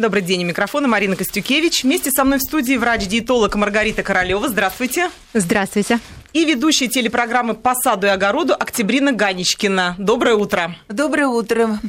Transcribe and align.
Добрый 0.00 0.22
день, 0.22 0.44
у 0.44 0.46
микрофона 0.46 0.86
Марина 0.86 1.16
Костюкевич. 1.16 1.82
Вместе 1.82 2.12
со 2.12 2.22
мной 2.22 2.38
в 2.38 2.42
студии 2.42 2.76
врач-диетолог 2.76 3.56
Маргарита 3.56 4.04
Королева. 4.04 4.48
Здравствуйте. 4.48 5.10
Здравствуйте. 5.34 5.98
И 6.32 6.44
ведущая 6.44 6.86
телепрограммы 6.86 7.54
«По 7.54 7.74
саду 7.74 8.06
и 8.06 8.10
огороду» 8.10 8.54
Октябрина 8.54 9.10
Ганечкина. 9.10 9.96
Доброе 9.98 10.36
утро. 10.36 10.76
Доброе 10.86 11.26
утро. 11.26 11.80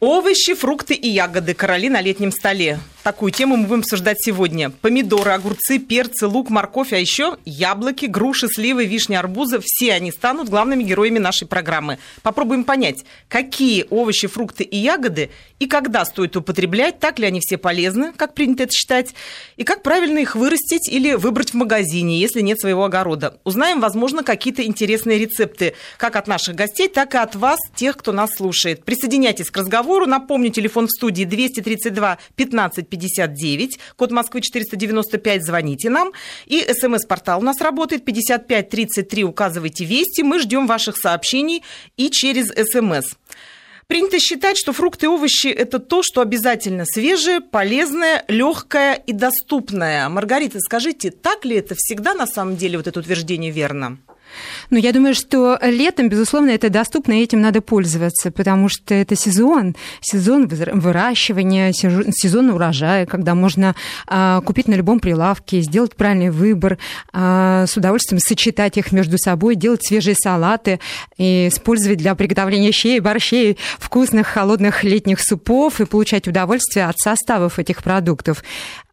Овощи, 0.00 0.54
фрукты 0.54 0.94
и 0.94 1.10
ягоды. 1.10 1.52
Короли 1.52 1.90
на 1.90 2.00
летнем 2.00 2.32
столе. 2.32 2.78
Такую 3.08 3.32
тему 3.32 3.56
мы 3.56 3.66
будем 3.66 3.80
обсуждать 3.80 4.18
сегодня. 4.20 4.68
Помидоры, 4.68 5.30
огурцы, 5.30 5.78
перцы, 5.78 6.26
лук, 6.26 6.50
морковь, 6.50 6.92
а 6.92 6.98
еще 6.98 7.38
яблоки, 7.46 8.04
груши, 8.04 8.48
сливы, 8.48 8.84
вишни, 8.84 9.14
арбузы. 9.14 9.60
Все 9.64 9.94
они 9.94 10.12
станут 10.12 10.50
главными 10.50 10.82
героями 10.82 11.18
нашей 11.18 11.48
программы. 11.48 11.96
Попробуем 12.20 12.64
понять, 12.64 13.06
какие 13.28 13.86
овощи, 13.88 14.28
фрукты 14.28 14.62
и 14.62 14.76
ягоды 14.76 15.30
и 15.58 15.66
когда 15.66 16.04
стоит 16.04 16.36
употреблять, 16.36 17.00
так 17.00 17.18
ли 17.18 17.26
они 17.26 17.40
все 17.40 17.58
полезны, 17.58 18.12
как 18.16 18.34
принято 18.34 18.64
это 18.64 18.72
считать, 18.72 19.14
и 19.56 19.64
как 19.64 19.82
правильно 19.82 20.18
их 20.18 20.36
вырастить 20.36 20.88
или 20.88 21.14
выбрать 21.14 21.50
в 21.50 21.54
магазине, 21.54 22.20
если 22.20 22.42
нет 22.42 22.60
своего 22.60 22.84
огорода. 22.84 23.38
Узнаем, 23.44 23.80
возможно, 23.80 24.22
какие-то 24.22 24.64
интересные 24.64 25.18
рецепты 25.18 25.74
как 25.96 26.16
от 26.16 26.28
наших 26.28 26.54
гостей, 26.54 26.88
так 26.88 27.14
и 27.14 27.18
от 27.18 27.34
вас, 27.34 27.58
тех, 27.74 27.96
кто 27.96 28.12
нас 28.12 28.30
слушает. 28.36 28.84
Присоединяйтесь 28.84 29.50
к 29.50 29.56
разговору. 29.56 30.06
Напомню, 30.06 30.50
телефон 30.50 30.86
в 30.86 30.90
студии 30.90 31.24
232 31.24 32.18
15 32.36 32.88
59, 32.98 33.78
код 33.96 34.10
Москвы 34.10 34.40
495, 34.40 35.44
звоните 35.44 35.90
нам. 35.90 36.12
И 36.46 36.66
смс-портал 36.72 37.40
у 37.40 37.42
нас 37.42 37.60
работает 37.60 38.04
5533, 38.04 39.24
указывайте 39.24 39.84
вести. 39.84 40.22
Мы 40.22 40.40
ждем 40.40 40.66
ваших 40.66 40.96
сообщений 40.96 41.62
и 41.96 42.10
через 42.10 42.48
смс. 42.48 43.14
Принято 43.86 44.18
считать, 44.18 44.58
что 44.58 44.74
фрукты 44.74 45.06
и 45.06 45.08
овощи– 45.08 45.46
это 45.48 45.78
то, 45.78 46.02
что 46.02 46.20
обязательно 46.20 46.84
свежее, 46.84 47.40
полезное, 47.40 48.22
легкое 48.28 48.94
и 48.94 49.12
доступное. 49.12 50.10
Маргарита, 50.10 50.58
скажите, 50.60 51.10
так 51.10 51.46
ли 51.46 51.56
это 51.56 51.74
всегда 51.74 52.12
на 52.12 52.26
самом 52.26 52.56
деле, 52.56 52.76
вот 52.76 52.86
это 52.86 53.00
утверждение 53.00 53.50
верно? 53.50 53.96
Ну, 54.70 54.78
я 54.78 54.92
думаю, 54.92 55.14
что 55.14 55.58
летом, 55.62 56.08
безусловно, 56.08 56.50
это 56.50 56.70
доступно, 56.70 57.12
и 57.12 57.22
этим 57.22 57.40
надо 57.40 57.60
пользоваться, 57.60 58.30
потому 58.30 58.68
что 58.68 58.94
это 58.94 59.16
сезон, 59.16 59.74
сезон 60.00 60.46
выращивания, 60.46 61.72
сезон 61.72 62.50
урожая, 62.50 63.06
когда 63.06 63.34
можно 63.34 63.74
а, 64.06 64.40
купить 64.42 64.68
на 64.68 64.74
любом 64.74 65.00
прилавке, 65.00 65.60
сделать 65.60 65.96
правильный 65.96 66.30
выбор, 66.30 66.78
а, 67.12 67.66
с 67.66 67.76
удовольствием 67.76 68.20
сочетать 68.20 68.76
их 68.76 68.92
между 68.92 69.18
собой, 69.18 69.54
делать 69.54 69.84
свежие 69.84 70.14
салаты 70.14 70.80
и 71.16 71.48
использовать 71.48 71.98
для 71.98 72.14
приготовления 72.14 72.72
щей, 72.72 73.00
борщей, 73.00 73.58
вкусных 73.78 74.26
холодных 74.26 74.84
летних 74.84 75.20
супов 75.20 75.80
и 75.80 75.86
получать 75.86 76.28
удовольствие 76.28 76.86
от 76.86 76.98
составов 76.98 77.58
этих 77.58 77.82
продуктов. 77.82 78.44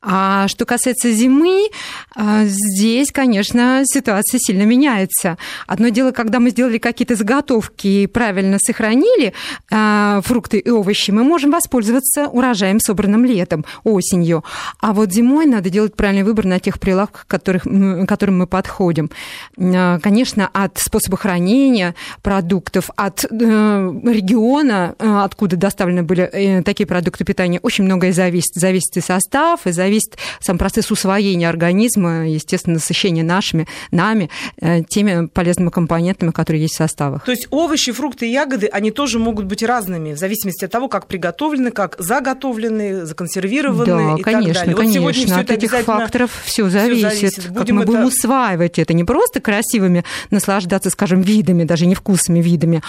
А 0.08 0.48
что 0.48 0.66
касается 0.66 1.12
зимы, 1.12 1.70
а, 2.16 2.44
здесь, 2.46 3.12
конечно, 3.12 3.82
ситуация 3.86 4.38
сильно 4.40 4.62
меняется. 4.62 5.40
Одно 5.66 5.90
дело, 5.90 6.12
когда 6.12 6.40
мы 6.40 6.52
сделали 6.52 6.78
какие-то 6.78 7.16
заготовки 7.16 7.88
и 7.88 8.08
правильно 8.08 8.58
сохранили 8.60 9.34
а, 9.72 10.22
фрукты 10.22 10.60
и 10.60 10.70
овощи, 10.70 11.10
мы 11.10 11.24
можем 11.24 11.50
воспользоваться 11.50 12.28
урожаем, 12.28 12.80
собранным 12.80 13.26
летом, 13.26 13.66
осенью. 13.84 14.44
А 14.80 14.94
вот 14.94 15.12
зимой 15.12 15.48
надо 15.48 15.72
делать 15.72 15.96
правильный 15.96 16.24
выбор 16.24 16.46
на 16.46 16.60
тех 16.60 16.80
прилавках, 16.80 17.26
которых, 17.26 17.64
к 17.64 18.06
которым 18.06 18.38
мы 18.38 18.46
подходим. 18.46 19.10
А, 19.58 20.00
конечно, 20.00 20.48
от 20.54 20.78
способа 20.78 21.18
хранения 21.18 21.96
продуктов, 22.22 22.92
от 22.96 23.26
э, 23.26 23.28
региона, 23.28 24.94
откуда 25.00 25.56
доставлены 25.56 26.04
были 26.04 26.30
э, 26.32 26.62
такие 26.62 26.86
продукты 26.86 27.26
питания, 27.26 27.60
очень 27.64 27.86
многое 27.86 28.12
зависит. 28.12 28.54
Зависит 28.54 28.98
и 28.98 29.02
состав, 29.02 29.66
и 29.66 29.72
зависит 29.72 29.95
зависит 29.96 30.18
сам 30.40 30.58
процесс 30.58 30.92
усвоения 30.92 31.50
организма, 31.50 32.28
естественно, 32.28 32.76
насыщение 32.76 33.24
нашими, 33.24 33.68
нами, 33.92 34.30
э, 34.62 34.84
теми 34.84 35.28
полезными 35.28 35.70
компонентами, 35.70 36.32
которые 36.32 36.64
есть 36.64 36.76
в 36.76 36.78
составах. 36.78 37.24
То 37.26 37.32
есть 37.32 37.48
овощи, 37.50 37.92
фрукты 37.92 38.28
и 38.28 38.32
ягоды, 38.32 38.68
они 38.68 38.92
тоже 38.92 39.20
могут 39.20 39.46
быть 39.46 39.64
разными, 39.64 40.14
в 40.14 40.18
зависимости 40.18 40.66
от 40.66 40.72
того, 40.72 40.88
как 40.88 41.08
приготовлены, 41.08 41.72
как 41.72 41.96
заготовлены, 42.00 43.06
законсервированы 43.06 43.86
да, 43.86 44.20
и 44.20 44.22
конечно, 44.22 44.54
так 44.54 44.54
далее. 44.54 44.76
Конечно, 44.76 45.02
вот 45.02 45.16
сегодня 45.16 45.42
от 45.42 45.52
этих 45.52 45.72
факторов 45.72 46.32
все 46.46 46.70
зависит. 46.70 47.12
Все 47.14 47.28
зависит 47.30 47.50
Будем 47.52 47.66
как 47.66 47.70
мы 47.70 47.82
это... 47.82 47.92
будем 47.92 48.06
усваивать 48.06 48.80
это, 48.80 48.94
не 48.94 49.04
просто 49.04 49.40
красивыми 49.40 50.04
наслаждаться, 50.30 50.90
скажем, 50.90 51.22
видами, 51.22 51.64
даже 51.64 51.86
не 51.86 51.96
вкусными 51.96 52.40
видами, 52.40 52.82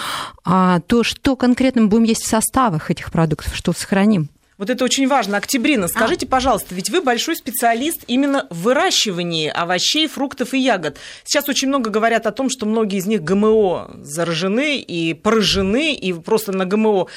а 0.45 0.79
то, 0.81 1.03
что 1.03 1.35
конкретно 1.35 1.83
мы 1.83 1.87
будем 1.87 2.03
есть 2.03 2.23
в 2.23 2.27
составах 2.27 2.91
этих 2.91 3.11
продуктов, 3.11 3.55
что 3.55 3.73
сохраним. 3.73 4.29
Вот 4.57 4.71
это 4.71 4.83
очень 4.83 5.07
важно. 5.07 5.37
Октябрина, 5.37 5.85
а. 5.85 5.87
скажите, 5.87 6.25
а. 6.25 6.29
пожалуйста, 6.29 6.73
ведь 6.73 6.89
вы 6.89 7.01
большой 7.01 7.35
специалист 7.35 8.03
именно 8.07 8.47
в 8.49 8.63
выращивании 8.63 9.49
овощей, 9.49 10.07
фруктов 10.07 10.53
и 10.53 10.59
ягод. 10.59 10.97
Сейчас 11.23 11.47
очень 11.47 11.67
много 11.67 11.89
говорят 11.89 12.25
о 12.25 12.31
том, 12.31 12.49
что 12.49 12.65
многие 12.65 12.97
из 12.97 13.05
них 13.05 13.23
ГМО 13.23 13.97
заражены 14.01 14.79
и 14.79 15.13
поражены, 15.13 15.93
и 15.93 16.11
просто 16.13 16.53
на 16.53 16.65
ГМО 16.65 17.07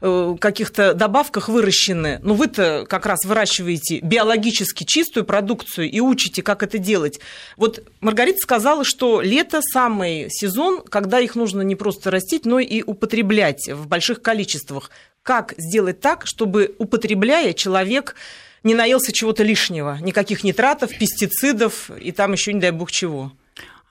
э, 0.00 0.36
каких-то 0.40 0.94
добавках 0.94 1.48
выращены. 1.48 2.20
Но 2.22 2.34
вы-то 2.34 2.86
как 2.88 3.06
раз 3.06 3.24
выращиваете 3.24 3.98
биологически 3.98 4.84
чистую 4.84 5.24
продукцию 5.24 5.90
и 5.90 5.98
учите, 5.98 6.42
как 6.42 6.62
это 6.62 6.78
делать. 6.78 7.18
Вот 7.56 7.82
Маргарита 8.00 8.38
сказала, 8.38 8.84
что 8.84 9.20
лето 9.20 9.60
самый 9.62 10.28
сезон, 10.30 10.82
когда 10.82 11.18
их 11.18 11.34
нужно 11.34 11.62
не 11.62 11.74
просто 11.74 12.12
растить, 12.12 12.46
но 12.46 12.60
и 12.60 12.82
употреблять 12.82 13.68
в 13.68 13.88
больших 13.88 14.22
количествах 14.22 14.90
как 15.24 15.54
сделать 15.56 16.00
так, 16.00 16.26
чтобы, 16.26 16.76
употребляя, 16.78 17.54
человек 17.54 18.14
не 18.62 18.74
наелся 18.74 19.10
чего-то 19.10 19.42
лишнего, 19.42 19.98
никаких 20.00 20.44
нитратов, 20.44 20.96
пестицидов 20.96 21.90
и 21.98 22.12
там 22.12 22.32
еще, 22.32 22.52
не 22.52 22.60
дай 22.60 22.70
бог, 22.70 22.92
чего. 22.92 23.32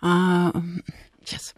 А, 0.02 0.54
сейчас. 1.26 1.56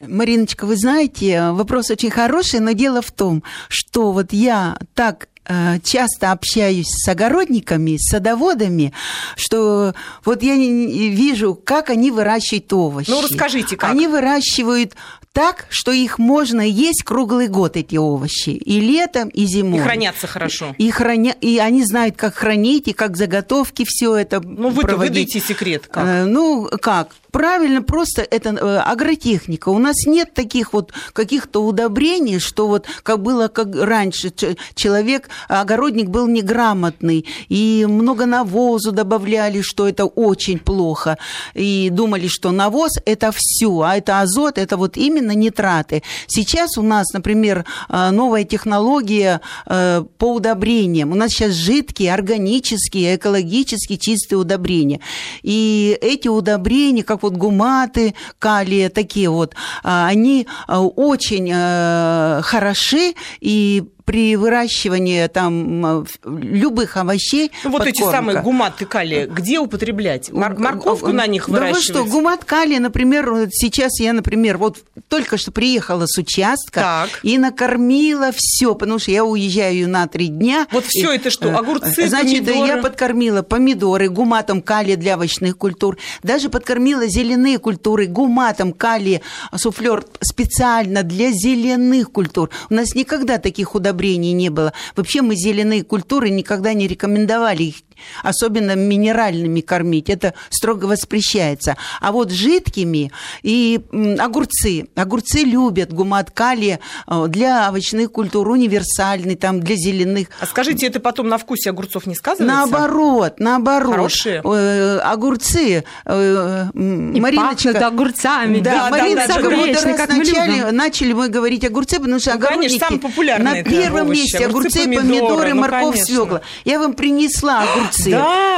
Мариночка, 0.00 0.66
вы 0.66 0.76
знаете, 0.76 1.50
вопрос 1.50 1.90
очень 1.90 2.10
хороший, 2.10 2.60
но 2.60 2.72
дело 2.72 3.02
в 3.02 3.10
том, 3.10 3.42
что 3.68 4.12
вот 4.12 4.32
я 4.32 4.78
так 4.94 5.28
э, 5.46 5.78
часто 5.82 6.32
общаюсь 6.32 6.88
с 6.88 7.08
огородниками, 7.08 7.96
с 7.98 8.10
садоводами, 8.10 8.92
что 9.36 9.94
вот 10.24 10.42
я 10.42 10.56
вижу, 10.56 11.54
как 11.54 11.90
они 11.90 12.10
выращивают 12.10 12.72
овощи. 12.72 13.10
Ну, 13.10 13.20
расскажите, 13.20 13.76
как. 13.76 13.90
Они 13.90 14.08
выращивают 14.08 14.94
так, 15.32 15.66
что 15.70 15.92
их 15.92 16.18
можно 16.18 16.60
есть 16.60 17.02
круглый 17.04 17.48
год, 17.48 17.76
эти 17.76 17.96
овощи. 17.96 18.50
И 18.50 18.80
летом, 18.80 19.28
и 19.28 19.44
зимой. 19.44 19.80
И 19.80 19.82
хранятся 19.82 20.26
хорошо. 20.26 20.74
И, 20.78 20.90
храня... 20.90 21.36
и 21.40 21.58
они 21.58 21.84
знают, 21.84 22.16
как 22.16 22.34
хранить, 22.34 22.88
и 22.88 22.92
как 22.92 23.16
заготовки, 23.16 23.84
все 23.86 24.16
это 24.16 24.40
Ну, 24.40 24.70
вы-то 24.70 24.96
выдайте 24.96 25.40
секрет. 25.40 25.86
Как? 25.86 26.04
Э, 26.04 26.24
ну, 26.24 26.68
как? 26.82 27.14
Правильно, 27.30 27.82
просто 27.82 28.22
это 28.22 28.50
э, 28.50 28.78
агротехника. 28.78 29.68
У 29.68 29.78
нас 29.78 30.06
нет 30.06 30.34
таких 30.34 30.72
вот 30.72 30.92
каких-то 31.12 31.64
удобрений, 31.64 32.38
что 32.38 32.66
вот 32.66 32.86
как 33.02 33.22
было 33.22 33.48
как 33.48 33.74
раньше, 33.74 34.32
человек, 34.74 35.28
огородник 35.48 36.08
был 36.08 36.26
неграмотный, 36.26 37.26
и 37.48 37.86
много 37.88 38.26
навозу 38.26 38.92
добавляли, 38.92 39.60
что 39.62 39.88
это 39.88 40.06
очень 40.06 40.58
плохо, 40.58 41.18
и 41.54 41.88
думали, 41.90 42.26
что 42.28 42.50
навоз– 42.50 42.92
это 43.06 43.32
все, 43.34 43.80
а 43.80 43.96
это 43.96 44.20
азот, 44.20 44.58
это 44.58 44.76
вот 44.76 44.96
именно 44.96 45.32
нитраты. 45.32 46.02
Сейчас 46.26 46.76
у 46.78 46.82
нас, 46.82 47.12
например, 47.12 47.64
э, 47.88 48.10
новая 48.10 48.44
технология 48.44 49.40
э, 49.66 50.04
по 50.18 50.34
удобрениям. 50.34 51.12
У 51.12 51.14
нас 51.14 51.30
сейчас 51.30 51.52
жидкие, 51.52 52.12
органические, 52.12 53.16
экологически 53.16 53.96
чистые 53.96 54.38
удобрения. 54.38 55.00
И 55.42 55.96
эти 56.00 56.28
удобрения, 56.28 57.04
как 57.04 57.19
вот 57.22 57.34
гуматы, 57.34 58.14
калия, 58.38 58.88
такие 58.88 59.28
вот, 59.28 59.54
а, 59.82 60.06
они 60.06 60.46
а, 60.66 60.80
очень 60.82 61.50
э, 61.52 62.40
хороши 62.42 63.14
и 63.40 63.84
при 64.10 64.34
выращивании 64.34 65.28
там 65.28 66.04
любых 66.24 66.96
овощей. 66.96 67.52
Ну, 67.62 67.70
вот 67.70 67.86
эти 67.86 68.02
самые 68.02 68.42
гуматы 68.42 68.84
калия, 68.84 69.28
где 69.28 69.60
употреблять? 69.60 70.32
Мор- 70.32 70.58
морковку 70.58 71.12
на 71.12 71.28
них 71.28 71.48
выращивать? 71.48 71.92
Да 71.92 72.00
вы 72.00 72.06
что, 72.06 72.12
гумат 72.12 72.44
калия, 72.44 72.80
например, 72.80 73.48
сейчас 73.52 74.00
я, 74.00 74.12
например, 74.12 74.58
вот 74.58 74.78
только 75.06 75.36
что 75.36 75.52
приехала 75.52 76.06
с 76.06 76.18
участка 76.18 76.80
так. 76.80 77.20
и 77.22 77.38
накормила 77.38 78.32
все, 78.34 78.74
потому 78.74 78.98
что 78.98 79.12
я 79.12 79.24
уезжаю 79.24 79.88
на 79.88 80.08
три 80.08 80.26
дня. 80.26 80.66
Вот 80.72 80.86
все 80.86 81.12
это 81.12 81.30
что, 81.30 81.56
огурцы, 81.56 82.08
Значит, 82.08 82.44
помидоры? 82.46 82.66
я 82.66 82.76
подкормила 82.78 83.42
помидоры 83.42 84.08
гуматом 84.08 84.60
калия 84.60 84.96
для 84.96 85.14
овощных 85.14 85.56
культур, 85.56 85.98
даже 86.24 86.48
подкормила 86.48 87.06
зеленые 87.06 87.60
культуры 87.60 88.06
гуматом 88.06 88.72
калия 88.72 89.20
суфлер 89.56 90.04
специально 90.20 91.04
для 91.04 91.30
зеленых 91.30 92.10
культур. 92.10 92.50
У 92.70 92.74
нас 92.74 92.96
никогда 92.96 93.38
таких 93.38 93.76
удобрений 93.76 93.99
удобрений 94.00 94.32
не 94.32 94.48
было. 94.48 94.72
Вообще 94.96 95.22
мы 95.22 95.36
зеленые 95.36 95.84
культуры 95.84 96.30
никогда 96.30 96.72
не 96.72 96.88
рекомендовали 96.88 97.64
их 97.64 97.76
особенно 98.22 98.74
минеральными 98.74 99.60
кормить. 99.60 100.10
Это 100.10 100.34
строго 100.50 100.86
воспрещается. 100.86 101.76
А 102.00 102.12
вот 102.12 102.30
жидкими 102.30 103.12
и 103.42 103.80
огурцы. 104.18 104.88
Огурцы 104.94 105.40
любят 105.40 105.92
гумат 105.92 106.30
калия 106.30 106.80
э, 107.06 107.26
для 107.28 107.68
овощных 107.68 108.12
культур 108.12 108.48
универсальный, 108.48 109.36
там 109.36 109.60
для 109.60 109.76
зеленых. 109.76 110.28
А 110.40 110.46
скажите, 110.46 110.86
это 110.86 111.00
потом 111.00 111.28
на 111.28 111.38
вкусе 111.38 111.70
огурцов 111.70 112.06
не 112.06 112.14
сказывается? 112.14 112.54
Наоборот, 112.54 113.34
наоборот. 113.38 113.94
Хорошие? 113.94 114.42
Э, 114.44 114.98
огурцы. 114.98 115.84
Э, 116.04 116.66
и 116.74 117.20
Мариночка. 117.20 117.86
огурцами. 117.86 118.60
Да, 118.60 118.70
да 118.70 118.90
Мариночка, 118.90 119.42
да, 119.42 119.50
да, 119.50 119.56
вот 119.56 119.68
раз 119.68 120.08
начали, 120.08 120.70
начали 120.70 121.12
мы 121.12 121.28
говорить 121.28 121.64
огурцы, 121.64 121.98
потому 121.98 122.20
что 122.20 122.30
ну, 122.30 122.36
огородники 122.36 122.78
конечно, 122.78 122.98
популярные 122.98 123.62
на 123.62 123.68
первом 123.68 124.06
овощи. 124.06 124.20
месте 124.20 124.46
огурцы, 124.46 124.84
помидоры, 124.84 125.06
помидоры 125.06 125.54
ну, 125.54 125.60
морковь, 125.60 125.80
конечно. 125.80 126.04
свекла. 126.04 126.40
Я 126.64 126.78
вам 126.78 126.94
принесла 126.94 127.62
огурцы. 127.62 127.89
Да, 128.06 128.16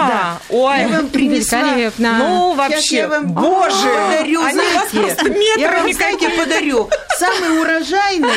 да. 0.08 0.40
Ой, 0.50 0.80
я 0.80 0.88
вам 0.88 1.08
принесла. 1.08 1.62
Ну, 1.98 2.54
вообще, 2.54 2.96
я 2.96 3.08
вам... 3.08 3.32
боже, 3.32 3.88
подарю, 3.88 4.42
они 4.42 4.54
знаете, 4.54 4.88
просто 4.92 5.32
Я 5.58 5.72
вам, 5.72 5.92
знаете, 5.92 6.28
подарю. 6.30 6.88
Самые 7.18 7.60
урожайные, 7.60 8.32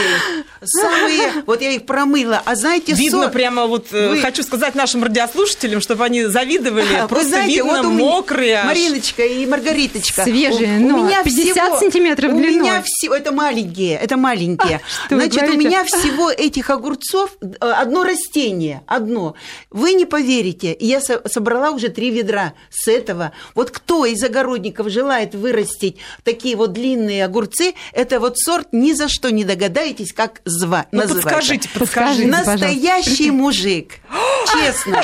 самые, 0.64 1.44
вот 1.46 1.62
я 1.62 1.72
их 1.72 1.86
промыла, 1.86 2.42
а 2.46 2.56
знаете, 2.56 2.94
Видно 2.94 3.30
прямо 3.30 3.66
вот, 3.66 3.88
э, 3.92 4.10
Вы... 4.10 4.22
хочу 4.22 4.44
сказать 4.44 4.76
нашим 4.76 5.04
радиослушателям, 5.04 5.82
чтобы 5.82 6.04
они 6.06 6.26
завидовали, 6.26 6.96
а, 6.96 7.08
просто 7.08 7.30
знаете, 7.30 7.56
видно 7.56 7.84
вот 7.84 7.92
мокрые. 7.92 8.64
Мариночка 8.64 9.24
и 9.24 9.46
Маргариточка. 9.46 10.24
Свежие, 10.24 10.80
у, 10.80 11.00
у 11.00 11.06
меня 11.06 11.24
50 11.24 11.54
всего, 11.54 11.80
сантиметров 11.80 12.32
длиной. 12.34 12.60
У 12.60 12.64
меня 12.64 12.82
всего, 12.84 13.16
это 13.16 13.32
маленькие, 13.32 13.96
это 13.98 14.18
маленькие. 14.18 14.82
А, 15.06 15.16
Значит, 15.16 15.50
у 15.50 15.58
меня 15.58 15.84
всего 15.84 16.32
этих 16.32 16.70
огурцов 16.70 17.32
э, 17.42 17.48
одно 17.60 18.04
растение, 18.04 18.82
одно. 18.88 19.36
Вы 19.70 19.94
не 19.94 20.06
поверите, 20.06 20.76
я 20.86 21.02
собрала 21.02 21.72
уже 21.72 21.90
три 21.90 22.12
ведра 22.12 22.54
с 22.70 22.88
этого. 22.88 23.32
Вот 23.54 23.72
кто 23.72 24.06
из 24.06 24.24
огородников 24.24 24.90
желает 24.90 25.36
вырастить 25.36 25.98
такие 26.24 26.56
вот 26.56 26.74
длинные 26.74 27.26
огурцы, 27.26 27.74
это 27.92 28.20
вот 28.20 28.38
сорт 28.38 28.70
ни 28.72 28.94
за 28.94 29.08
что 29.08 29.32
не 29.32 29.44
догадаетесь, 29.44 30.14
как 30.14 30.42
звать. 30.46 30.88
Ну, 30.92 31.08
подскажите, 31.08 31.70
подскажите, 31.74 32.28
Настоящий 32.28 33.32
мужик. 33.32 33.94
Честно. 34.54 35.02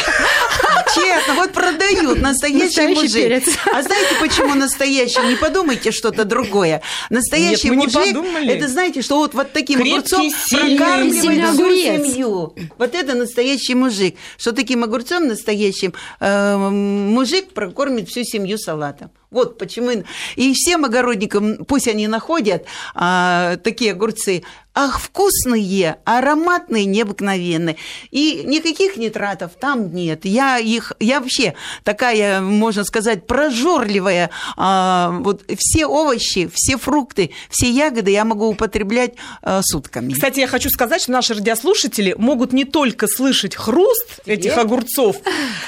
Честно, 0.96 1.34
вот 1.36 1.52
продают 1.54 2.22
настоящий, 2.22 2.66
настоящий 2.66 2.96
мужик. 2.96 3.24
Перец. 3.24 3.58
А 3.74 3.82
знаете, 3.82 4.16
почему 4.20 4.56
настоящий? 4.56 5.22
Не 5.28 5.36
подумайте 5.36 5.92
что-то 5.92 6.26
другое. 6.26 6.82
Настоящий 7.10 7.70
Нет, 7.70 7.94
мужик, 7.94 8.18
это 8.48 8.68
знаете, 8.68 9.02
что 9.02 9.18
вот, 9.18 9.34
вот 9.34 9.52
таким 9.54 9.80
Крепкий, 9.80 9.94
огурцом 9.94 10.32
прокармливает 10.52 11.54
всю 11.54 11.76
семью. 11.76 12.56
Вот 12.78 12.96
это 12.96 13.16
настоящий 13.16 13.76
мужик. 13.76 14.16
Что 14.38 14.52
таким 14.52 14.84
огурцом 14.84 15.28
настоящим 15.28 15.94
э, 16.20 16.58
мужик 16.58 17.54
прокормит 17.54 18.10
всю 18.10 18.24
семью 18.24 18.58
салатом. 18.58 19.12
Вот 19.32 19.58
почему. 19.58 20.04
И 20.36 20.54
всем 20.54 20.84
огородникам, 20.84 21.64
пусть 21.64 21.88
они 21.88 22.06
находят 22.08 22.66
а, 22.94 23.56
такие 23.64 23.94
огурцы, 23.94 24.44
ах, 24.74 25.00
вкусные, 25.00 26.00
ароматные, 26.04 26.84
необыкновенные. 26.84 27.78
И 28.12 28.44
никаких 28.46 28.98
нитратов 28.98 29.54
там 29.58 29.94
нет. 29.94 30.26
Я 30.26 30.58
их, 30.58 30.92
я 31.00 31.22
вообще 31.22 31.54
такая, 31.86 32.42
можно 32.42 32.84
сказать, 32.84 33.26
прожорливая. 33.26 34.32
А, 34.58 35.12
вот 35.22 35.44
все 35.58 35.86
овощи, 35.86 36.52
все 36.54 36.78
фрукты, 36.78 37.32
все 37.50 37.72
ягоды 37.72 38.12
я 38.12 38.26
могу 38.26 38.48
употреблять 38.48 39.14
а, 39.42 39.62
сутками. 39.64 40.12
Кстати, 40.12 40.42
я 40.42 40.48
хочу 40.48 40.70
сказать, 40.70 41.04
что 41.04 41.14
наши 41.14 41.36
радиослушатели 41.36 42.16
могут 42.18 42.52
не 42.52 42.66
только 42.66 43.08
слышать 43.08 43.56
хруст 43.56 44.20
этих 44.26 44.58
огурцов, 44.58 45.16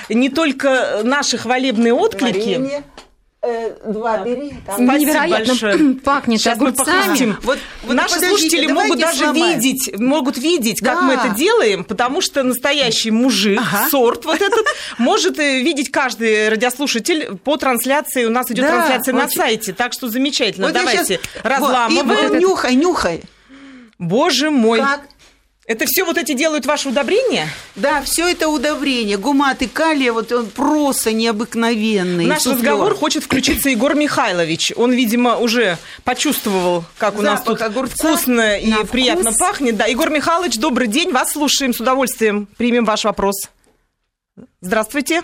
не 0.09 0.27
только 0.27 0.99
наши 1.05 1.37
хвалебные 1.37 1.93
отклики. 1.93 2.57
Варенье 2.57 2.83
два 3.85 4.19
бери. 4.19 4.53
Там. 4.65 4.85
Невероятно 4.85 5.45
большое. 5.45 5.93
пахнет 6.03 6.39
Сейчас 6.39 6.57
огурцами. 6.57 7.35
Вот, 7.41 7.59
вот 7.83 7.93
наши 7.93 8.19
слушатели 8.19 8.67
могут 8.67 8.99
даже 8.99 9.17
сломаем. 9.17 9.59
видеть, 9.59 9.99
могут 9.99 10.37
видеть, 10.37 10.79
как 10.79 10.99
да. 10.99 11.01
мы 11.01 11.13
это 11.13 11.29
делаем, 11.29 11.83
потому 11.83 12.21
что 12.21 12.43
настоящий 12.43 13.11
мужик, 13.11 13.59
ага. 13.59 13.89
сорт 13.89 14.25
вот 14.25 14.41
этот, 14.41 14.65
может 14.97 15.39
э, 15.39 15.61
видеть 15.61 15.91
каждый 15.91 16.49
радиослушатель 16.49 17.35
по 17.43 17.57
трансляции. 17.57 18.25
У 18.25 18.29
нас 18.29 18.49
идет 18.49 18.65
да, 18.65 18.71
трансляция 18.71 19.13
очень. 19.13 19.23
на 19.23 19.29
сайте, 19.29 19.73
так 19.73 19.93
что 19.93 20.07
замечательно. 20.07 20.67
Вот 20.67 20.73
Давайте 20.73 21.05
сейчас... 21.05 21.21
разламываем. 21.43 22.07
Вот, 22.07 22.23
и 22.23 22.27
вы 22.27 22.39
нюхай, 22.39 22.75
нюхай. 22.75 23.21
Боже 23.99 24.51
мой. 24.51 24.79
Как? 24.79 25.01
Это 25.65 25.85
все 25.87 26.03
вот 26.03 26.17
эти 26.17 26.33
делают 26.33 26.65
ваши 26.65 26.89
удобрения? 26.89 27.47
Да, 27.75 28.01
все 28.01 28.27
это 28.29 28.49
удобрения. 28.49 29.17
Гумат 29.17 29.61
и 29.61 29.67
калия, 29.67 30.11
вот 30.11 30.29
он 30.33 30.47
просто 30.47 31.13
необыкновенный. 31.13 32.25
В 32.25 32.27
наш 32.27 32.41
суфлер. 32.41 32.57
разговор 32.57 32.95
хочет 32.95 33.23
включиться 33.23 33.69
Егор 33.69 33.95
Михайлович. 33.95 34.73
Он, 34.75 34.91
видимо, 34.91 35.37
уже 35.37 35.77
почувствовал, 36.03 36.83
как 36.97 37.17
у 37.17 37.21
Запах 37.21 37.33
нас 37.33 37.43
тут 37.43 37.61
огурца 37.61 37.95
вкусно 37.95 38.59
и 38.59 38.73
вкус. 38.73 38.89
приятно 38.89 39.31
пахнет. 39.31 39.77
Да, 39.77 39.85
Егор 39.85 40.09
Михайлович, 40.09 40.57
добрый 40.57 40.87
день, 40.87 41.11
вас 41.11 41.31
слушаем, 41.31 41.73
с 41.73 41.79
удовольствием 41.79 42.47
примем 42.57 42.83
ваш 42.83 43.05
вопрос. 43.05 43.49
Здравствуйте. 44.59 45.23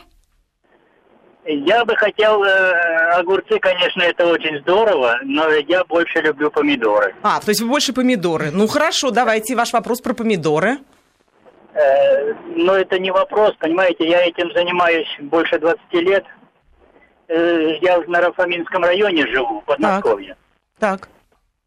Я 1.46 1.86
бы 1.86 1.96
хотел, 1.96 2.44
э, 2.44 3.12
огурцы, 3.14 3.60
конечно, 3.60 4.02
это 4.02 4.28
очень 4.28 4.60
здорово, 4.60 5.20
но 5.24 5.50
я 5.50 5.84
больше 5.86 6.20
люблю 6.20 6.52
помидоры. 6.52 7.16
А, 7.24 7.40
то 7.40 7.50
есть 7.50 7.62
вы 7.62 7.70
больше 7.70 7.94
помидоры. 7.94 8.52
Ну 8.52 8.68
хорошо, 8.68 9.10
давайте 9.10 9.56
ваш 9.56 9.72
вопрос 9.72 10.02
про 10.02 10.14
помидоры. 10.14 10.80
Э, 11.74 12.34
но 12.56 12.76
это 12.76 13.00
не 13.00 13.12
вопрос, 13.12 13.56
понимаете, 13.58 14.08
я 14.08 14.26
этим 14.26 14.52
занимаюсь 14.54 15.08
больше 15.20 15.60
20 15.60 15.80
лет. 15.94 16.26
Э, 17.30 17.78
я 17.82 18.00
в 18.02 18.10
Нарафаминском 18.10 18.84
районе 18.84 19.26
живу, 19.28 19.62
в 19.62 19.66
Подмосковье. 19.66 20.36
Так. 20.78 21.02
так. 21.02 21.10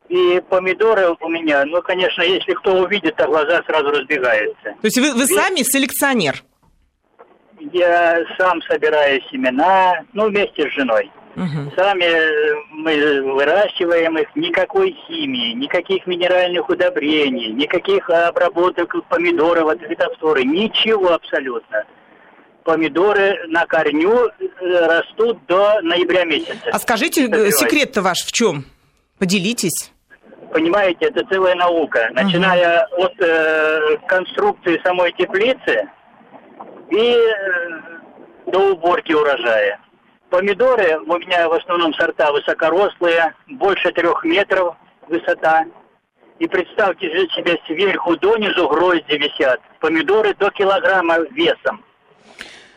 И 0.09 0.43
помидоры 0.51 1.17
у 1.19 1.29
меня, 1.29 1.65
ну, 1.65 1.81
конечно, 1.81 2.21
если 2.23 2.53
кто 2.53 2.75
увидит, 2.75 3.17
то 3.17 3.27
глаза 3.27 3.63
сразу 3.65 3.91
разбегаются. 3.91 4.65
То 4.65 4.85
есть 4.85 4.99
вы, 4.99 5.15
вы 5.15 5.27
сами 5.27 5.63
селекционер? 5.63 6.45
Я 7.73 8.25
сам 8.39 8.63
собираю 8.63 9.21
семена, 9.31 10.03
ну, 10.13 10.29
вместе 10.29 10.69
с 10.69 10.73
женой. 10.73 11.11
Угу. 11.37 11.73
Сами 11.77 12.05
э, 12.05 12.55
мы 12.71 13.23
выращиваем 13.35 14.19
их, 14.19 14.29
никакой 14.37 14.95
химии, 15.07 15.55
никаких 15.55 16.07
минеральных 16.07 16.69
удобрений, 16.69 17.53
никаких 17.53 18.09
обработок 18.11 18.95
помидоров 19.09 19.69
от 19.69 19.81
фитофторы, 19.81 20.45
ничего 20.45 21.15
абсолютно. 21.15 21.85
Помидоры 22.65 23.47
на 23.49 23.65
корню 23.67 24.29
э, 24.29 24.47
растут 24.61 25.39
до 25.47 25.81
ноября 25.81 26.25
месяца. 26.25 26.69
А 26.71 26.79
скажите, 26.79 27.27
э, 27.27 27.51
секрет-то 27.51 28.03
ваш 28.03 28.19
в 28.25 28.33
чем? 28.33 28.67
Поделитесь. 29.19 29.91
Понимаете, 30.53 31.07
это 31.07 31.25
целая 31.31 31.55
наука. 31.55 32.11
Начиная 32.13 32.87
угу. 32.89 33.05
от 33.05 33.15
э, 33.21 33.97
конструкции 34.07 34.79
самой 34.85 35.13
теплицы, 35.13 35.89
и 36.91 37.17
э, 37.17 37.81
до 38.47 38.73
уборки 38.73 39.13
урожая. 39.13 39.81
Помидоры 40.31 40.99
у 40.99 41.19
меня 41.19 41.49
в 41.49 41.53
основном 41.53 41.93
сорта 41.95 42.33
высокорослые, 42.33 43.35
больше 43.49 43.91
трех 43.93 44.25
метров 44.25 44.77
высота. 45.09 45.65
И 46.39 46.47
представьте 46.49 47.09
себе, 47.29 47.59
сверху 47.67 48.17
донизу 48.17 48.69
грозди 48.69 49.13
висят. 49.13 49.61
Помидоры 49.81 50.35
до 50.35 50.51
килограмма 50.51 51.19
весом 51.31 51.85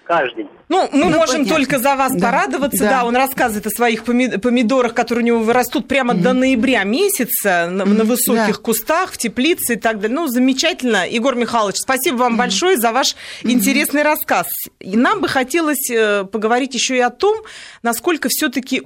каждый. 0.06 0.48
Ну, 0.70 0.90
мы 0.92 1.06
ну, 1.06 1.18
можем 1.18 1.44
понятно. 1.44 1.56
только 1.56 1.80
за 1.80 1.96
вас 1.96 2.14
да. 2.14 2.28
порадоваться. 2.28 2.84
Да. 2.84 2.90
да, 2.90 3.06
он 3.06 3.16
рассказывает 3.16 3.68
о 3.68 3.70
своих 3.70 4.04
помидорах, 4.04 4.94
которые 4.94 5.24
у 5.24 5.28
него 5.28 5.40
вырастут 5.40 5.88
прямо 5.88 6.14
mm-hmm. 6.14 6.22
до 6.22 6.34
ноября 6.34 6.84
месяца 6.84 7.68
на, 7.70 7.84
mm-hmm. 7.84 7.86
на 7.86 8.04
высоких 8.04 8.58
да. 8.58 8.62
кустах, 8.62 9.12
в 9.12 9.18
теплице 9.18 9.74
и 9.74 9.78
так 9.78 10.00
далее. 10.00 10.16
Ну, 10.16 10.28
замечательно. 10.28 11.08
Егор 11.08 11.36
Михайлович, 11.36 11.78
спасибо 11.78 12.18
вам 12.18 12.34
mm-hmm. 12.34 12.38
большое 12.38 12.78
за 12.78 12.92
ваш 12.92 13.16
mm-hmm. 13.16 13.52
интересный 13.52 14.04
рассказ. 14.04 14.48
И 14.80 14.96
нам 14.96 15.22
бы 15.22 15.28
хотелось 15.28 15.90
э, 15.90 16.24
поговорить 16.26 16.74
еще 16.74 16.98
и 16.98 17.02
о 17.02 17.10
том, 17.10 17.38
насколько 17.84 18.30
все-таки 18.30 18.84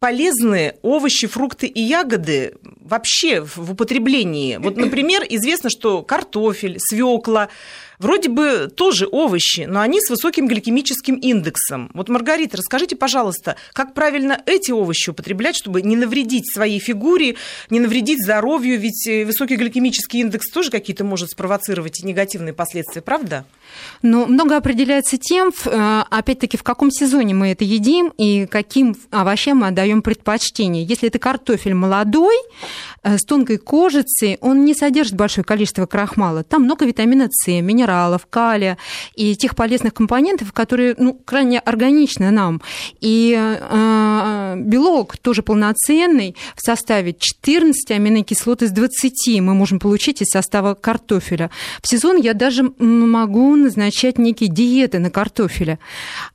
полезны 0.00 0.74
овощи, 0.82 1.26
фрукты 1.26 1.66
и 1.66 1.80
ягоды 1.80 2.54
вообще 2.80 3.42
в 3.42 3.72
употреблении. 3.72 4.56
Вот, 4.56 4.76
например, 4.76 5.22
известно, 5.28 5.68
что 5.70 6.02
картофель, 6.02 6.78
свекла, 6.78 7.50
Вроде 8.00 8.30
бы 8.30 8.72
тоже 8.74 9.06
овощи, 9.06 9.66
но 9.68 9.82
они 9.82 10.00
с 10.00 10.08
высоким 10.08 10.48
гликемическим 10.48 11.16
индексом. 11.16 11.90
Вот, 11.92 12.08
Маргарита, 12.08 12.56
расскажите, 12.56 12.96
пожалуйста, 12.96 13.56
как 13.74 13.92
правильно 13.92 14.40
эти 14.46 14.70
овощи 14.70 15.10
употреблять, 15.10 15.54
чтобы 15.54 15.82
не 15.82 15.96
навредить 15.96 16.50
своей 16.50 16.78
фигуре, 16.78 17.36
не 17.68 17.78
навредить 17.78 18.24
здоровью, 18.24 18.80
ведь 18.80 19.06
э, 19.06 19.26
высокий 19.26 19.56
гликемический 19.56 20.20
индекс 20.20 20.50
тоже 20.50 20.70
какие-то 20.70 21.04
может 21.04 21.28
спровоцировать 21.32 22.02
негативные 22.02 22.54
последствия, 22.54 23.02
правда? 23.02 23.44
Ну, 24.00 24.26
много 24.26 24.56
определяется 24.56 25.18
тем, 25.18 25.52
э, 25.66 26.02
опять-таки, 26.08 26.56
в 26.56 26.62
каком 26.62 26.90
сезоне 26.90 27.34
мы 27.34 27.48
это 27.48 27.64
едим 27.64 28.14
и 28.16 28.46
каким 28.46 28.96
овощам 29.10 29.58
мы 29.58 29.66
отдаем 29.66 30.00
предпочтение. 30.00 30.84
Если 30.84 31.06
это 31.08 31.18
картофель 31.18 31.74
молодой, 31.74 32.36
э, 33.02 33.18
с 33.18 33.24
тонкой 33.24 33.58
кожицей, 33.58 34.38
он 34.40 34.64
не 34.64 34.72
содержит 34.72 35.16
большое 35.16 35.44
количество 35.44 35.84
крахмала. 35.84 36.44
Там 36.44 36.62
много 36.62 36.86
витамина 36.86 37.28
С, 37.30 37.46
минералов 37.60 37.89
минералов, 37.90 38.26
калия 38.26 38.78
и 39.14 39.36
тех 39.36 39.54
полезных 39.54 39.94
компонентов, 39.94 40.52
которые 40.52 40.94
ну, 40.98 41.14
крайне 41.14 41.58
органичны 41.58 42.30
нам. 42.30 42.60
И 43.00 43.36
э, 43.36 44.54
белок 44.58 45.16
тоже 45.18 45.42
полноценный 45.42 46.36
в 46.56 46.62
составе 46.64 47.14
14 47.18 47.90
аминокислот 47.90 48.62
из 48.62 48.70
20 48.70 49.40
мы 49.40 49.54
можем 49.54 49.78
получить 49.78 50.22
из 50.22 50.28
состава 50.28 50.74
картофеля. 50.74 51.50
В 51.82 51.88
сезон 51.88 52.16
я 52.16 52.34
даже 52.34 52.62
могу 52.78 53.56
назначать 53.56 54.18
некие 54.18 54.50
диеты 54.50 54.98
на 54.98 55.10
картофеле. 55.10 55.78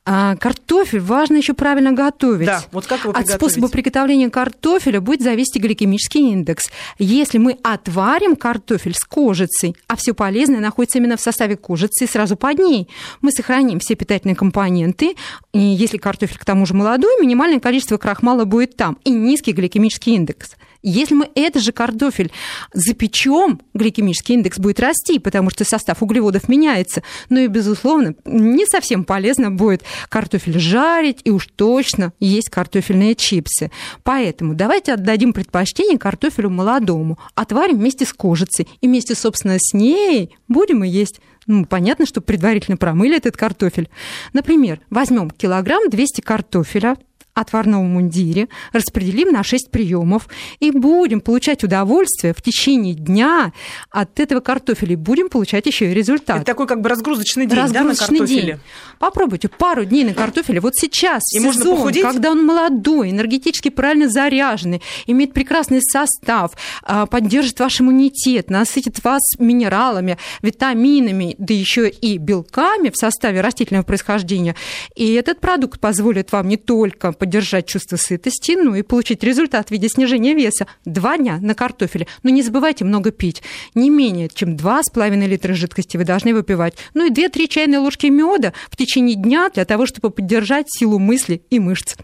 А 0.06 0.36
картофель 0.36 1.00
важно 1.00 1.38
еще 1.38 1.54
правильно 1.54 1.92
готовить. 1.92 2.48
Да, 2.48 2.64
вот 2.72 2.86
как 2.86 3.04
его 3.04 3.14
От 3.14 3.28
способа 3.28 3.70
приготовления 3.70 4.30
картофеля 4.30 5.02
будет 5.02 5.22
зависеть 5.22 5.62
гликемический 5.62 6.32
индекс. 6.32 6.66
Если 7.00 7.38
мы 7.38 7.58
отварим 7.64 8.36
картофель 8.36 8.94
с 8.94 9.04
кожицей, 9.04 9.76
а 9.88 9.96
все 9.96 10.14
полезное 10.14 10.60
находится 10.60 10.98
именно 10.98 11.18
в 11.18 11.22
составе 11.22 11.45
кожицы, 11.54 12.08
сразу 12.08 12.36
под 12.36 12.58
ней, 12.58 12.90
мы 13.22 13.32
сохраним 13.32 13.80
все 13.80 13.96
питательные 13.96 14.36
компоненты. 14.36 15.16
И 15.54 15.60
если 15.60 15.98
картофель 15.98 16.40
к 16.40 16.46
тому 16.46 16.66
же 16.66 16.74
молодой, 16.74 17.22
минимальное 17.22 17.60
количество 17.60 17.98
крахмала 17.98 18.46
будет 18.46 18.76
там 18.76 18.98
и 19.04 19.12
низкий 19.12 19.52
гликемический 19.52 20.16
индекс. 20.16 20.56
Если 20.88 21.16
мы 21.16 21.28
этот 21.34 21.64
же 21.64 21.72
картофель 21.72 22.32
запечем, 22.72 23.60
гликемический 23.74 24.36
индекс 24.36 24.60
будет 24.60 24.80
расти, 24.80 25.18
потому 25.18 25.50
что 25.50 25.66
состав 25.66 26.04
углеводов 26.04 26.48
меняется. 26.48 27.02
Ну 27.30 27.40
и, 27.40 27.48
безусловно, 27.48 28.14
не 28.24 28.68
совсем 28.68 29.04
полезно 29.04 29.50
будет 29.50 29.82
картофель 30.10 30.60
жарить 30.60 31.22
и 31.24 31.32
уж 31.32 31.48
точно 31.48 32.14
есть 32.20 32.52
картофельные 32.52 33.16
чипсы. 33.16 33.72
Поэтому 34.04 34.54
давайте 34.54 34.94
отдадим 34.94 35.34
предпочтение 35.34 35.98
картофелю 35.98 36.52
молодому, 36.52 37.18
отварим 37.34 37.80
вместе 37.80 38.06
с 38.06 38.14
кожицей 38.14 38.68
и 38.80 38.88
вместе, 38.88 39.16
собственно, 39.16 39.58
с 39.58 39.74
ней 39.74 40.38
будем 40.48 40.84
и 40.84 40.88
есть. 40.88 41.20
Ну, 41.48 41.66
понятно, 41.66 42.06
что 42.06 42.22
предварительно 42.22 42.78
промыли 42.78 43.18
этот 43.18 43.38
картофель. 43.38 43.90
Например, 44.34 44.80
возьмем 44.90 45.30
килограмм 45.30 45.90
200 45.90 46.22
картофеля, 46.22 46.98
отварном 47.36 47.86
мундире, 47.86 48.48
распределим 48.72 49.32
на 49.32 49.44
6 49.44 49.70
приемов 49.70 50.28
и 50.60 50.72
будем 50.72 51.22
получать 51.22 51.64
удовольствие 51.64 52.34
в 52.34 52.42
течение 52.42 52.94
дня 52.94 53.52
от 53.92 54.20
этого 54.20 54.40
картофеля. 54.40 54.94
И 54.94 54.96
будем 54.96 55.30
получать 55.30 55.66
еще 55.66 55.92
и 55.92 55.94
результат. 55.94 56.38
Это 56.38 56.46
такой 56.46 56.66
как 56.66 56.82
бы 56.82 56.90
разгрузочный 56.90 57.46
день, 57.46 57.58
разгрузочный 57.58 58.20
да, 58.20 58.24
на 58.24 58.28
день. 58.28 58.60
Попробуйте 59.00 59.50
пару 59.50 59.84
дней 59.84 60.06
на 60.06 60.14
картофеле. 60.14 60.62
Вот 60.62 60.76
сейчас, 60.76 61.22
и 61.34 61.40
сезон, 61.40 61.48
можно 61.48 61.66
похудеть? 61.66 62.04
когда 62.04 62.32
он 62.32 62.46
молодой, 62.46 63.12
энергетически 63.12 63.70
правильно 63.70 64.10
заряженный, 64.10 64.82
имеет 65.06 65.34
прекрасный 65.34 65.82
состав, 65.82 66.54
а, 66.84 67.06
поддержит 67.06 67.60
ваш 67.60 67.82
иммунитет, 67.82 68.50
насытит 68.50 69.04
вас 69.04 69.22
минералами, 69.38 70.18
витаминами, 70.42 71.36
да 71.38 71.54
еще 71.54 71.90
и 71.90 72.18
белками 72.18 72.90
в 72.90 72.96
составе 72.96 73.42
растительного 73.42 73.84
происхождения. 73.84 74.56
И 74.96 75.14
этот 75.14 75.42
продукт 75.42 75.82
позволит 75.82 76.32
вам 76.32 76.48
не 76.48 76.58
только 76.58 77.12
поддержать 77.26 77.66
чувство 77.66 77.98
сытости, 77.98 78.52
ну 78.52 78.76
и 78.76 78.84
получить 78.84 79.24
результат 79.24 79.70
в 79.70 79.72
виде 79.72 79.90
снижения 79.90 80.36
веса. 80.36 80.68
Два 80.86 81.18
дня 81.18 81.40
на 81.42 81.56
картофеле. 81.56 82.06
Но 82.22 82.30
не 82.30 82.44
забывайте 82.44 82.86
много 82.86 83.10
пить. 83.10 83.42
Не 83.74 83.90
менее 83.90 84.30
чем 84.32 84.56
2,5 84.56 85.26
литра 85.26 85.56
жидкости 85.56 85.98
вы 85.98 86.04
должны 86.04 86.36
выпивать. 86.36 86.76
Ну 86.94 87.08
и 87.08 87.10
2-3 87.10 87.48
чайные 87.48 87.80
ложки 87.80 88.06
меда 88.06 88.54
в 88.70 88.78
течение 88.78 89.16
дня 89.16 89.50
для 89.52 89.66
того, 89.66 89.88
чтобы 89.88 90.12
поддержать 90.12 90.68
силу 90.70 91.00
мысли 91.00 91.42
и 91.50 91.58
мышц. 91.58 91.96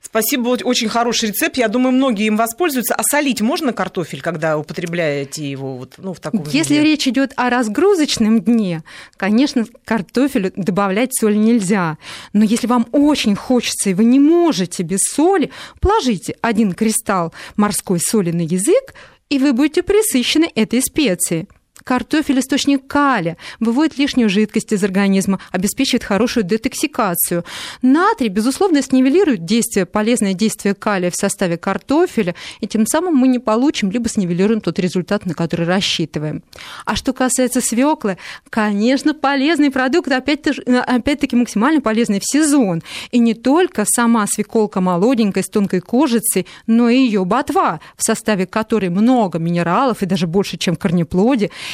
Спасибо, 0.00 0.48
очень 0.48 0.88
хороший 0.88 1.30
рецепт. 1.30 1.56
Я 1.56 1.68
думаю, 1.68 1.92
многие 1.92 2.26
им 2.26 2.36
воспользуются. 2.36 2.94
А 2.94 3.02
солить 3.02 3.40
можно 3.40 3.72
картофель, 3.72 4.20
когда 4.20 4.56
употребляете 4.56 5.48
его 5.50 5.76
вот, 5.76 5.94
ну, 5.98 6.14
в 6.14 6.20
таком 6.20 6.44
Если 6.44 6.74
виде? 6.74 6.84
речь 6.84 7.08
идет 7.08 7.32
о 7.36 7.50
разгрузочном 7.50 8.40
дне, 8.40 8.82
конечно, 9.16 9.66
картофелю 9.84 10.52
добавлять 10.54 11.14
соль 11.14 11.36
нельзя. 11.36 11.98
Но 12.32 12.44
если 12.44 12.66
вам 12.66 12.86
очень 12.92 13.34
хочется 13.34 13.90
и 13.90 13.94
вы 13.94 14.04
не 14.04 14.20
можете 14.20 14.82
без 14.82 15.00
соли, 15.00 15.50
положите 15.80 16.36
один 16.40 16.72
кристалл 16.72 17.34
морской 17.56 17.98
соли 18.00 18.30
на 18.30 18.42
язык, 18.42 18.94
и 19.28 19.38
вы 19.38 19.52
будете 19.52 19.82
присыщены 19.82 20.50
этой 20.54 20.80
специей. 20.80 21.48
Картофель– 21.84 22.38
источник 22.40 22.86
калия, 22.86 23.36
выводит 23.60 23.98
лишнюю 23.98 24.28
жидкость 24.28 24.72
из 24.72 24.84
организма, 24.84 25.40
обеспечивает 25.50 26.04
хорошую 26.04 26.44
детоксикацию. 26.44 27.44
Натрий, 27.82 28.28
безусловно, 28.28 28.82
снивелирует 28.82 29.44
действие, 29.44 29.86
полезное 29.86 30.34
действие 30.34 30.74
калия 30.74 31.10
в 31.10 31.16
составе 31.16 31.56
картофеля, 31.56 32.34
и 32.60 32.66
тем 32.66 32.86
самым 32.86 33.14
мы 33.14 33.28
не 33.28 33.38
получим, 33.38 33.90
либо 33.90 34.08
снивелируем 34.08 34.60
тот 34.60 34.78
результат, 34.78 35.26
на 35.26 35.34
который 35.34 35.66
рассчитываем. 35.66 36.42
А 36.84 36.96
что 36.96 37.12
касается 37.12 37.60
свеклы, 37.60 38.18
конечно, 38.50 39.14
полезный 39.14 39.70
продукт, 39.70 40.10
опять-таки, 40.10 40.62
опять 40.72 41.32
максимально 41.32 41.80
полезный 41.80 42.20
в 42.20 42.24
сезон. 42.24 42.82
И 43.10 43.18
не 43.18 43.34
только 43.34 43.84
сама 43.86 44.26
свеколка 44.26 44.80
молоденькая, 44.80 45.42
с 45.42 45.48
тонкой 45.48 45.80
кожицей, 45.80 46.46
но 46.66 46.88
и 46.88 46.96
ее 46.96 47.24
ботва, 47.24 47.80
в 47.96 48.02
составе 48.02 48.46
которой 48.46 48.90
много 48.90 49.38
минералов 49.38 50.02
и 50.02 50.06
даже 50.06 50.26
больше, 50.26 50.56
чем 50.56 50.74
в 50.76 50.78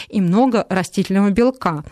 и 0.08 0.20
много 0.20 0.66
растительного 0.68 1.30
белка. 1.30 1.84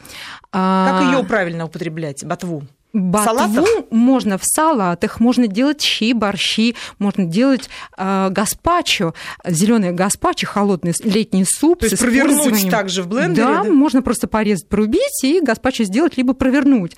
Как 0.50 1.02
ее 1.02 1.24
правильно 1.24 1.64
употреблять, 1.64 2.24
ботву? 2.24 2.64
Ботву 2.92 3.66
можно 3.90 4.36
в 4.36 4.42
салатах, 4.44 5.18
можно 5.18 5.46
делать 5.46 5.80
щи, 5.80 6.12
борщи, 6.12 6.76
можно 6.98 7.24
делать 7.24 7.70
э, 7.96 8.28
гаспачо, 8.30 9.14
зеленый 9.46 9.92
гаспачо, 9.92 10.46
холодный 10.46 10.92
летний 11.02 11.46
суп. 11.46 11.80
То 11.80 11.86
есть 11.86 11.98
провернуть 11.98 12.70
также 12.70 13.02
в 13.02 13.08
блендере? 13.08 13.46
Да, 13.46 13.62
да, 13.64 13.70
можно 13.70 14.02
просто 14.02 14.28
порезать, 14.28 14.68
порубить 14.68 15.24
и 15.24 15.40
гаспачо 15.40 15.84
сделать, 15.84 16.18
либо 16.18 16.34
провернуть. 16.34 16.94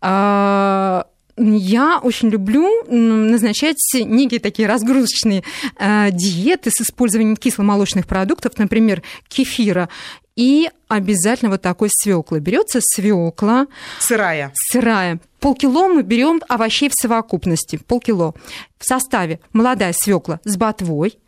А, 0.00 1.06
я 1.36 1.98
очень 2.02 2.28
люблю 2.30 2.84
назначать 2.88 3.76
некие 3.94 4.40
такие 4.40 4.68
разгрузочные 4.68 5.42
э, 5.78 6.10
диеты 6.12 6.70
с 6.70 6.80
использованием 6.80 7.36
кисломолочных 7.36 8.06
продуктов, 8.06 8.56
например, 8.56 9.02
кефира. 9.28 9.88
И 10.36 10.68
обязательно 10.88 11.50
вот 11.50 11.62
такой 11.62 11.88
свеклы. 11.90 12.40
Берется 12.40 12.80
свекла. 12.82 13.66
Сырая. 14.00 14.52
Сырая. 14.54 15.20
Полкило 15.38 15.88
мы 15.88 16.02
берем 16.02 16.40
овощей 16.48 16.88
в 16.88 16.94
совокупности. 16.94 17.76
Полкило. 17.76 18.34
В 18.78 18.84
составе 18.84 19.40
молодая 19.52 19.92
свекла 19.92 20.40
с 20.44 20.56
ботвой, 20.56 21.18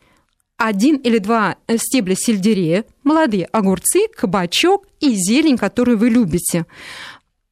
один 0.57 0.97
или 0.97 1.19
два 1.19 1.57
стебля 1.77 2.15
сельдерея, 2.17 2.85
молодые 3.05 3.45
огурцы, 3.47 4.09
кабачок 4.09 4.87
и 5.01 5.15
зелень, 5.15 5.59
которую 5.59 5.99
вы 5.99 6.09
любите. 6.09 6.67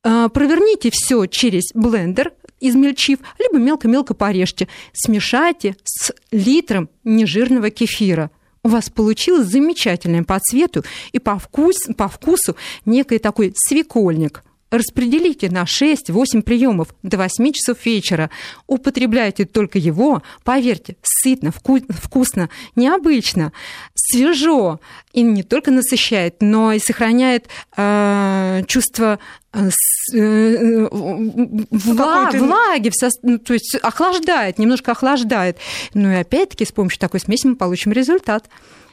Э, 0.02 0.28
проверните 0.32 0.90
все 0.92 1.26
через 1.26 1.72
блендер, 1.74 2.32
измельчив, 2.60 3.18
либо 3.38 3.58
мелко-мелко 3.58 4.14
порежьте. 4.14 4.68
Смешайте 4.92 5.76
с 5.84 6.12
литром 6.30 6.88
нежирного 7.04 7.70
кефира. 7.70 8.30
У 8.64 8.68
вас 8.68 8.88
получилось 8.88 9.48
замечательное 9.48 10.24
по 10.24 10.40
цвету 10.40 10.84
и 11.12 11.18
по, 11.18 11.38
вкус, 11.38 11.76
по 11.96 12.08
вкусу 12.08 12.56
некий 12.86 13.18
такой 13.18 13.52
свекольник– 13.54 14.42
распределите 14.70 15.50
на 15.50 15.64
6-8 15.64 16.42
приемов 16.42 16.94
до 17.02 17.16
8 17.16 17.52
часов 17.52 17.84
вечера. 17.84 18.30
Употребляйте 18.66 19.44
только 19.44 19.78
его, 19.78 20.22
поверьте, 20.42 20.96
сытно, 21.02 21.52
вкусно, 21.52 22.50
необычно, 22.76 23.52
свежо. 23.94 24.80
И 25.12 25.22
не 25.22 25.42
только 25.42 25.70
насыщает, 25.70 26.36
но 26.40 26.72
и 26.72 26.78
сохраняет 26.78 27.48
э, 27.76 28.62
чувство 28.66 29.18
э, 29.52 29.70
э 30.12 30.88
вла, 30.90 32.30
влаги, 32.32 32.92
ну, 33.22 33.38
то 33.38 33.54
есть 33.54 33.76
охлаждает, 33.76 34.58
немножко 34.58 34.92
охлаждает. 34.92 35.58
Ну 35.94 36.10
и 36.10 36.16
опять-таки 36.16 36.64
с 36.64 36.72
помощью 36.72 37.00
такой 37.00 37.20
смеси 37.20 37.46
мы 37.46 37.56
получим 37.56 37.92
результат 37.92 38.48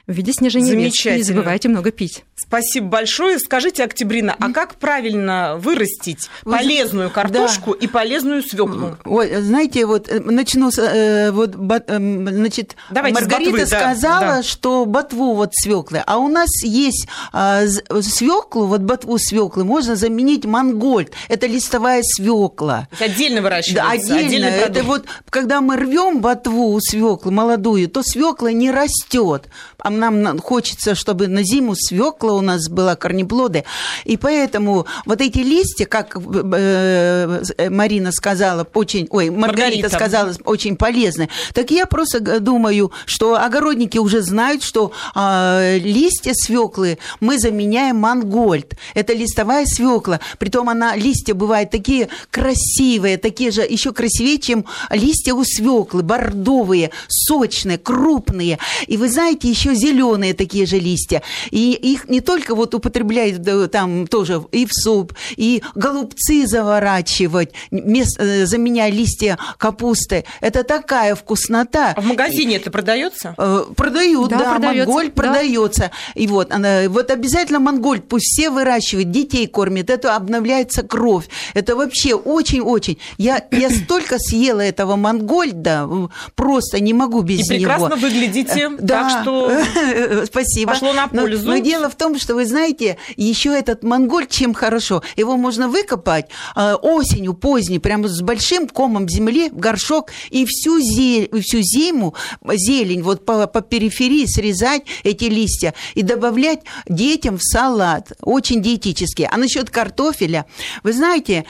в 0.07 0.13
виде 0.13 0.33
снижения 0.33 0.75
веса. 0.75 1.15
Не 1.15 1.23
забывайте 1.23 1.69
много 1.69 1.91
пить. 1.91 2.23
Спасибо 2.35 2.87
большое. 2.87 3.39
Скажите, 3.39 3.83
Октябрина, 3.83 4.35
а 4.39 4.51
как 4.51 4.75
правильно 4.75 5.57
вырастить 5.57 6.29
полезную 6.43 7.11
картошку 7.11 7.71
да. 7.71 7.85
и 7.85 7.87
полезную 7.87 8.41
свеклу? 8.41 8.97
Ой, 9.05 9.41
знаете, 9.41 9.85
вот 9.85 10.09
э, 10.09 10.19
начну 10.19 10.71
с 10.71 10.79
э, 10.79 11.31
вот 11.31 11.55
э, 11.55 11.97
значит, 11.97 12.75
Давайте 12.89 13.21
Маргарита 13.21 13.51
ботвы, 13.51 13.65
сказала, 13.67 14.19
да. 14.19 14.43
что 14.43 14.85
ботву 14.85 15.35
вот 15.35 15.51
свеклы, 15.53 16.03
а 16.05 16.17
у 16.17 16.27
нас 16.27 16.49
есть 16.63 17.07
а, 17.31 17.65
свеклу, 18.01 18.65
вот 18.65 18.81
ботву 18.81 19.17
свеклы 19.19 19.63
можно 19.63 19.95
заменить 19.95 20.45
мангольд. 20.45 21.11
Это 21.29 21.45
листовая 21.45 22.01
свекла. 22.03 22.87
Отдельно 22.99 23.41
выращивается. 23.41 24.07
Да, 24.07 24.17
отдельно. 24.17 24.45
Это 24.45 24.83
вот 24.83 25.05
когда 25.29 25.61
мы 25.61 25.75
рвем 25.75 26.21
ботву 26.21 26.79
свеклы 26.81 27.31
молодую, 27.31 27.87
то 27.87 28.01
свекла 28.01 28.51
не 28.51 28.71
растет. 28.71 29.47
А 29.77 29.90
нам 29.99 30.39
хочется, 30.39 30.95
чтобы 30.95 31.27
на 31.27 31.43
зиму 31.43 31.75
свекла 31.75 32.33
у 32.33 32.41
нас 32.41 32.69
была 32.69 32.95
корнеплоды. 32.95 33.63
И 34.05 34.17
поэтому 34.17 34.85
вот 35.05 35.21
эти 35.21 35.39
листья, 35.39 35.85
как 35.85 36.15
э, 36.15 37.41
э, 37.57 37.69
Марина 37.69 38.11
сказала, 38.11 38.67
очень, 38.73 39.07
ой, 39.09 39.29
Маргарита, 39.29 39.61
Маргарита 39.61 39.89
сказала, 39.89 40.33
очень 40.45 40.75
полезны. 40.75 41.29
Так 41.53 41.71
я 41.71 41.85
просто 41.85 42.39
думаю, 42.39 42.91
что 43.05 43.35
огородники 43.35 43.97
уже 43.97 44.21
знают, 44.21 44.63
что 44.63 44.91
э, 45.15 45.77
листья 45.79 46.33
свеклы 46.33 46.97
мы 47.19 47.39
заменяем 47.39 47.97
мангольд. 47.97 48.75
Это 48.93 49.13
листовая 49.13 49.65
свекла. 49.65 50.19
Притом 50.39 50.69
она, 50.69 50.95
листья 50.95 51.33
бывают 51.33 51.69
такие 51.71 52.09
красивые, 52.29 53.17
такие 53.17 53.51
же, 53.51 53.61
еще 53.61 53.91
красивее, 53.91 54.37
чем 54.39 54.65
листья 54.89 55.33
у 55.33 55.43
свеклы, 55.43 56.03
бордовые, 56.03 56.91
сочные, 57.07 57.77
крупные. 57.77 58.59
И 58.87 58.97
вы 58.97 59.09
знаете, 59.09 59.49
еще 59.49 59.73
зеленые 59.81 60.33
такие 60.33 60.65
же 60.65 60.77
листья. 60.77 61.21
И 61.49 61.73
их 61.73 62.09
не 62.09 62.21
только 62.21 62.55
вот 62.55 62.75
употребляют 62.75 63.71
там 63.71 64.07
тоже 64.07 64.41
и 64.51 64.65
в 64.65 64.71
суп, 64.71 65.13
и 65.35 65.63
голубцы 65.75 66.47
заворачивать, 66.47 67.51
э, 67.71 68.45
заменяя 68.45 68.91
листья 68.91 69.37
капусты. 69.57 70.25
Это 70.41 70.63
такая 70.63 71.15
вкуснота. 71.15 71.93
А 71.95 72.01
в 72.01 72.05
магазине 72.05 72.57
это 72.57 72.71
продается? 72.71 73.35
Э, 73.37 73.63
продают, 73.75 74.29
да, 74.29 74.37
да 74.37 74.51
продается, 74.51 74.85
монголь 74.85 75.05
да. 75.07 75.11
продается. 75.11 75.91
И 76.15 76.27
вот, 76.27 76.51
она, 76.51 76.83
вот 76.87 77.11
обязательно 77.11 77.59
монголь 77.59 78.01
пусть 78.01 78.25
все 78.25 78.49
выращивают, 78.49 79.11
детей 79.11 79.47
кормят, 79.47 79.89
это 79.89 80.15
обновляется 80.15 80.83
кровь. 80.83 81.27
Это 81.53 81.75
вообще 81.75 82.13
очень-очень. 82.13 82.97
Я, 83.17 83.43
я 83.51 83.69
столько 83.83 84.17
съела 84.19 84.61
этого 84.61 84.95
монгольда, 84.95 85.89
просто 86.35 86.79
не 86.79 86.93
могу 86.93 87.21
без 87.21 87.49
и 87.49 87.59
него. 87.59 87.71
прекрасно 87.71 87.95
выглядите, 87.95 88.69
да. 88.79 89.09
так 89.09 89.21
что 89.21 89.51
Спасибо. 90.25 90.71
пошло 90.71 90.93
на 90.93 91.07
пользу. 91.07 91.45
Но, 91.45 91.53
но 91.53 91.57
дело 91.59 91.89
в 91.89 91.95
том, 91.95 92.17
что 92.17 92.35
вы 92.35 92.45
знаете, 92.45 92.97
еще 93.15 93.49
этот 93.57 93.83
монголь 93.83 94.27
чем 94.27 94.53
хорошо, 94.53 95.03
его 95.15 95.37
можно 95.37 95.67
выкопать 95.67 96.27
э, 96.55 96.73
осенью 96.81 97.33
поздней, 97.33 97.79
прямо 97.79 98.07
с 98.07 98.21
большим 98.21 98.67
комом 98.67 99.07
земли 99.09 99.49
в 99.49 99.57
горшок 99.57 100.11
и 100.29 100.45
всю, 100.45 100.79
зель, 100.79 101.29
всю 101.41 101.61
зиму 101.61 102.15
зелень 102.53 103.03
вот 103.03 103.25
по, 103.25 103.47
по 103.47 103.61
периферии 103.61 104.25
срезать 104.25 104.83
эти 105.03 105.25
листья 105.25 105.73
и 105.95 106.01
добавлять 106.01 106.61
детям 106.87 107.37
в 107.37 107.43
салат. 107.43 108.13
Очень 108.21 108.61
диетически. 108.61 109.27
А 109.31 109.37
насчет 109.37 109.69
картофеля, 109.69 110.45
вы 110.83 110.93
знаете, 110.93 111.45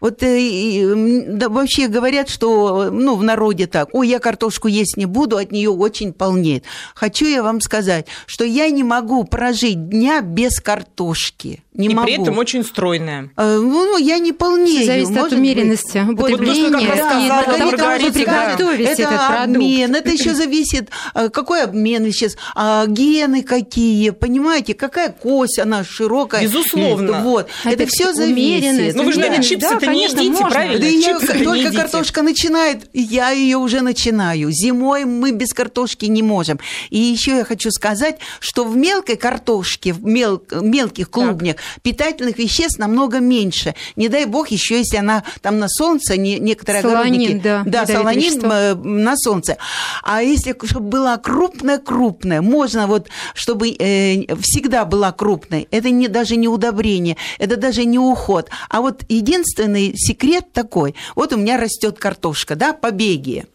вот 0.00 0.22
э, 0.22 1.24
да, 1.28 1.48
вообще 1.48 1.88
говорят, 1.88 2.28
что 2.28 2.90
ну, 2.90 3.16
в 3.16 3.22
народе 3.22 3.66
так, 3.66 3.88
ой, 3.92 4.08
я 4.08 4.18
картошку 4.18 4.68
есть 4.68 4.96
не 4.96 5.06
буду, 5.06 5.36
от 5.36 5.52
нее 5.52 5.70
очень 5.70 6.12
полнеет. 6.12 6.64
Хочу 6.94 7.26
я 7.26 7.42
вам 7.42 7.60
сказать, 7.60 8.06
что 8.26 8.44
я 8.44 8.68
не 8.70 8.84
могу 8.84 9.24
прожить 9.24 9.88
дня 9.88 10.20
без 10.20 10.60
картошки. 10.60 11.62
Не 11.76 11.88
и 11.88 11.94
могу. 11.94 12.06
при 12.06 12.20
этом 12.20 12.38
очень 12.38 12.64
стройная. 12.64 13.30
Э, 13.36 13.58
ну, 13.58 13.98
я 13.98 14.18
не 14.18 14.32
полнею. 14.32 14.82
Все 14.82 14.86
зависит 14.86 15.16
от 15.16 15.32
умеренности 15.32 15.98
употребления. 16.10 16.70
Вот, 16.70 17.76
да, 17.76 17.96
и 17.96 18.10
приготовить 18.10 18.88
это 18.88 19.02
этот 19.02 19.26
продукт. 19.26 19.56
обмен, 19.56 19.94
это 19.94 20.10
еще 20.10 20.34
зависит, 20.34 20.90
э, 21.14 21.28
какой 21.28 21.62
обмен 21.62 22.10
сейчас, 22.12 22.36
а, 22.54 22.86
гены 22.86 23.42
какие, 23.42 24.10
понимаете, 24.10 24.74
какая 24.74 25.10
кость, 25.10 25.58
она 25.58 25.84
широкая. 25.84 26.42
Безусловно. 26.42 27.20
Вот. 27.22 27.48
Это, 27.64 27.82
это 27.82 27.86
все 27.86 28.12
зависит. 28.12 28.94
Ну, 28.94 29.04
вы 29.04 29.12
же, 29.12 29.20
наверное, 29.20 29.42
чипсы-то 29.42 29.80
да, 29.80 29.92
не 29.92 30.04
едите, 30.04 30.30
можно. 30.30 30.48
правильно? 30.48 30.78
Да 30.78 30.86
я, 30.86 31.18
только 31.44 31.72
картошка 31.72 32.22
начинает, 32.22 32.88
я 32.92 33.30
ее 33.30 33.58
уже 33.58 33.80
начинаю. 33.80 34.50
Зимой 34.50 35.04
мы 35.04 35.32
без 35.32 35.52
картошки 35.52 36.06
не 36.06 36.22
можем. 36.22 36.58
И 36.90 36.98
еще 36.98 37.36
я 37.36 37.44
хочу 37.44 37.70
сказать, 37.70 38.18
что 38.40 38.64
в 38.64 38.76
мелкой 38.76 39.16
картошке, 39.16 39.92
в 39.92 40.04
мел, 40.04 40.42
мелких 40.50 41.10
клубнях, 41.10 41.56
питательных 41.82 42.38
веществ 42.38 42.78
намного 42.78 43.20
меньше. 43.20 43.74
Не 43.96 44.08
дай 44.08 44.24
бог 44.24 44.48
еще, 44.48 44.78
если 44.78 44.96
она 44.96 45.22
там 45.40 45.58
на 45.58 45.68
солнце, 45.68 46.16
не, 46.16 46.38
некоторые 46.38 46.82
солонин, 46.82 46.98
огородники... 47.04 47.42
Да, 47.42 47.62
да 47.64 47.86
солонин 47.86 48.40
э, 48.44 48.74
на 48.74 49.16
солнце. 49.16 49.56
А 50.02 50.22
если 50.22 50.56
чтобы 50.64 50.88
была 50.88 51.16
крупная-крупная, 51.16 52.42
можно 52.42 52.86
вот, 52.86 53.08
чтобы 53.34 53.70
э, 53.70 54.34
всегда 54.40 54.84
была 54.84 55.12
крупной, 55.12 55.68
это 55.70 55.90
не, 55.90 56.08
даже 56.08 56.36
не 56.36 56.48
удобрение, 56.48 57.16
это 57.38 57.56
даже 57.56 57.84
не 57.84 57.98
уход. 57.98 58.50
А 58.68 58.80
вот 58.80 59.04
единственный 59.08 59.94
секрет 59.96 60.52
такой, 60.52 60.94
вот 61.14 61.32
у 61.32 61.36
меня 61.36 61.56
растет 61.56 61.98
картошка, 61.98 62.56
да, 62.56 62.72
побеги. 62.72 63.46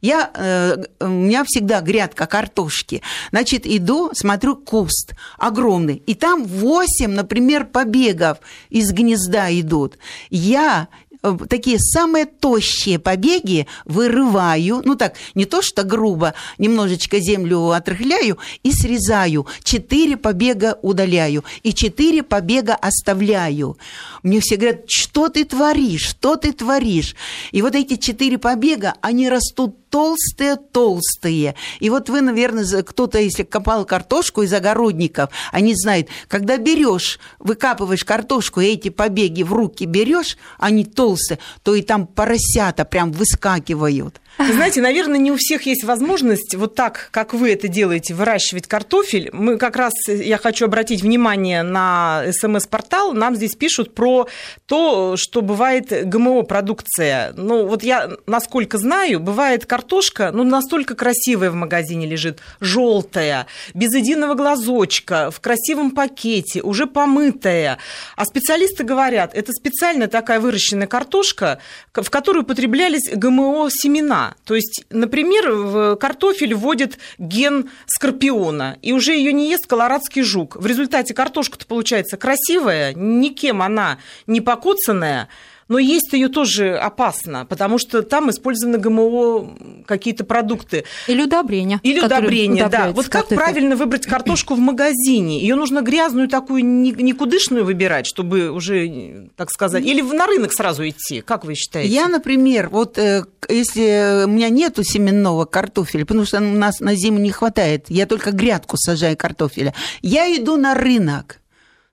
Я, 0.00 0.30
э, 0.34 0.76
у 1.00 1.08
меня 1.08 1.44
всегда 1.44 1.80
грядка 1.80 2.26
картошки. 2.26 3.02
Значит, 3.30 3.66
иду, 3.66 4.10
смотрю 4.14 4.56
куст 4.56 5.14
огромный. 5.38 6.02
И 6.06 6.14
там 6.14 6.44
8, 6.44 7.10
например, 7.10 7.64
побегов 7.64 8.38
из 8.70 8.92
гнезда 8.92 9.50
идут. 9.50 9.98
Я 10.30 10.88
Э, 11.22 11.36
такие 11.48 11.78
самые 11.78 12.26
тощие 12.26 12.98
побеги 12.98 13.66
вырываю, 13.84 14.82
ну 14.84 14.94
так, 14.94 15.14
не 15.34 15.44
то 15.46 15.62
что 15.62 15.82
грубо, 15.82 16.34
немножечко 16.58 17.18
землю 17.18 17.70
отрыхляю 17.70 18.38
и 18.62 18.72
срезаю. 18.72 19.46
Четыре 19.62 20.16
побега 20.16 20.78
удаляю 20.82 21.44
и 21.62 21.74
четыре 21.74 22.22
побега 22.22 22.74
оставляю. 22.74 23.78
Мне 24.22 24.40
все 24.40 24.56
говорят, 24.56 24.82
что 24.88 25.28
ты 25.28 25.44
творишь, 25.44 26.08
что 26.08 26.36
ты 26.36 26.52
творишь? 26.52 27.16
И 27.50 27.62
вот 27.62 27.74
эти 27.74 27.96
четыре 27.96 28.38
побега, 28.38 28.94
они 29.00 29.28
растут 29.28 29.76
толстые-толстые. 29.90 31.54
И 31.80 31.90
вот 31.90 32.08
вы, 32.08 32.20
наверное, 32.20 32.82
кто-то, 32.82 33.18
если 33.18 33.42
копал 33.42 33.84
картошку 33.84 34.42
из 34.42 34.52
огородников, 34.52 35.30
они 35.52 35.74
знают, 35.74 36.08
когда 36.28 36.56
берешь, 36.56 37.18
выкапываешь 37.38 38.04
картошку, 38.04 38.60
и 38.60 38.66
эти 38.66 38.88
побеги 38.88 39.42
в 39.42 39.52
руки 39.52 39.84
берешь, 39.84 40.36
они 40.58 40.84
толстые, 40.84 41.38
то 41.62 41.74
и 41.74 41.82
там 41.82 42.06
поросята 42.06 42.84
прям 42.84 43.12
выскакивают. 43.12 44.20
Знаете, 44.38 44.80
наверное, 44.80 45.18
не 45.18 45.32
у 45.32 45.36
всех 45.36 45.62
есть 45.62 45.84
возможность 45.84 46.54
вот 46.54 46.74
так, 46.74 47.08
как 47.10 47.34
вы 47.34 47.52
это 47.52 47.66
делаете, 47.66 48.14
выращивать 48.14 48.68
картофель. 48.68 49.30
Мы 49.32 49.58
как 49.58 49.76
раз, 49.76 49.92
я 50.06 50.38
хочу 50.38 50.66
обратить 50.66 51.02
внимание 51.02 51.62
на 51.62 52.24
СМС-портал. 52.30 53.12
Нам 53.14 53.34
здесь 53.34 53.56
пишут 53.56 53.94
про 53.94 54.28
то, 54.66 55.16
что 55.16 55.42
бывает 55.42 56.08
ГМО-продукция. 56.08 57.32
Ну, 57.36 57.66
вот 57.66 57.82
я, 57.82 58.10
насколько 58.26 58.78
знаю, 58.78 59.18
бывает 59.18 59.66
картошка, 59.66 60.30
ну, 60.32 60.44
настолько 60.44 60.94
красивая 60.94 61.50
в 61.50 61.54
магазине 61.54 62.06
лежит, 62.06 62.38
желтая, 62.60 63.46
без 63.74 63.92
единого 63.94 64.34
глазочка, 64.34 65.30
в 65.32 65.40
красивом 65.40 65.90
пакете, 65.90 66.62
уже 66.62 66.86
помытая. 66.86 67.78
А 68.14 68.24
специалисты 68.24 68.84
говорят, 68.84 69.34
это 69.34 69.52
специально 69.52 70.06
такая 70.06 70.38
выращенная 70.38 70.86
картошка, 70.86 71.58
в 71.92 72.08
которую 72.08 72.44
употреблялись 72.44 73.10
ГМО-семена. 73.12 74.27
То 74.44 74.54
есть, 74.54 74.84
например, 74.90 75.50
в 75.52 75.96
картофель 75.96 76.54
вводит 76.54 76.98
ген 77.18 77.70
скорпиона, 77.86 78.78
и 78.82 78.92
уже 78.92 79.12
ее 79.12 79.32
не 79.32 79.50
ест 79.50 79.66
колорадский 79.66 80.22
жук. 80.22 80.56
В 80.56 80.66
результате 80.66 81.14
картошка-то 81.14 81.66
получается 81.66 82.16
красивая, 82.16 82.94
никем 82.94 83.62
она 83.62 83.98
не 84.26 84.40
покоцанная, 84.40 85.28
но 85.68 85.78
есть 85.78 86.12
ее 86.12 86.28
тоже 86.28 86.76
опасно, 86.76 87.44
потому 87.44 87.78
что 87.78 88.02
там 88.02 88.30
использованы 88.30 88.78
ГМО 88.78 89.84
какие-то 89.86 90.24
продукты. 90.24 90.84
Или 91.06 91.22
удобрения. 91.22 91.78
Или 91.82 92.00
удобрения, 92.00 92.68
да. 92.68 92.90
Вот 92.92 93.08
как 93.08 93.28
правильно 93.28 93.76
выбрать 93.76 94.06
картошку 94.06 94.54
в 94.54 94.58
магазине? 94.58 95.40
Ее 95.40 95.54
нужно 95.54 95.82
грязную 95.82 96.28
такую, 96.28 96.64
никудышную 96.64 97.64
выбирать, 97.64 98.06
чтобы 98.06 98.50
уже, 98.50 99.28
так 99.36 99.50
сказать, 99.50 99.84
или 99.84 100.00
на 100.00 100.26
рынок 100.26 100.52
сразу 100.52 100.88
идти? 100.88 101.20
Как 101.20 101.44
вы 101.44 101.54
считаете? 101.54 101.92
Я, 101.92 102.08
например, 102.08 102.70
вот 102.70 102.96
э, 102.98 103.24
если 103.48 104.24
у 104.24 104.28
меня 104.28 104.48
нету 104.48 104.82
семенного 104.82 105.44
картофеля, 105.44 106.06
потому 106.06 106.24
что 106.24 106.38
у 106.38 106.40
нас 106.40 106.80
на 106.80 106.94
зиму 106.94 107.18
не 107.18 107.30
хватает, 107.30 107.86
я 107.88 108.06
только 108.06 108.32
грядку 108.32 108.76
сажаю 108.78 109.16
картофеля, 109.16 109.74
я 110.00 110.34
иду 110.34 110.56
на 110.56 110.74
рынок. 110.74 111.40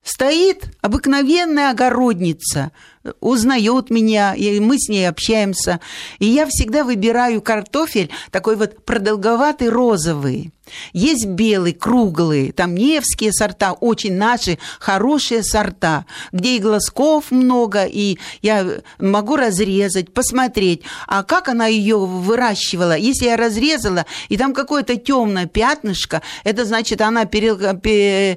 Стоит 0.03 0.65
обыкновенная 0.81 1.71
огородница– 1.71 2.71
узнает 3.19 3.89
меня, 3.89 4.33
и 4.35 4.59
мы 4.59 4.77
с 4.77 4.89
ней 4.89 5.07
общаемся. 5.07 5.79
И 6.19 6.25
я 6.25 6.45
всегда 6.47 6.83
выбираю 6.83 7.41
картофель 7.41 8.09
такой 8.31 8.55
вот 8.55 8.83
продолговатый 8.85 9.69
розовый. 9.69 10.51
Есть 10.93 11.25
белый, 11.27 11.73
круглый, 11.73 12.51
там 12.51 12.73
невские 12.75 13.31
сорта, 13.31 13.73
очень 13.73 14.15
наши 14.15 14.57
хорошие 14.79 15.43
сорта, 15.43 16.05
где 16.31 16.55
и 16.55 16.59
глазков 16.59 17.29
много, 17.29 17.85
и 17.85 18.17
я 18.41 18.67
могу 18.97 19.35
разрезать, 19.35 20.11
посмотреть, 20.11 20.81
а 21.07 21.23
как 21.23 21.49
она 21.49 21.67
ее 21.67 21.97
выращивала. 21.97 22.97
Если 22.97 23.25
я 23.25 23.37
разрезала, 23.37 24.05
и 24.29 24.37
там 24.37 24.53
какое-то 24.53 24.95
темное 24.95 25.45
пятнышко, 25.45 26.23
это 26.43 26.65
значит, 26.65 27.01
она 27.01 27.25
э, 27.31 28.35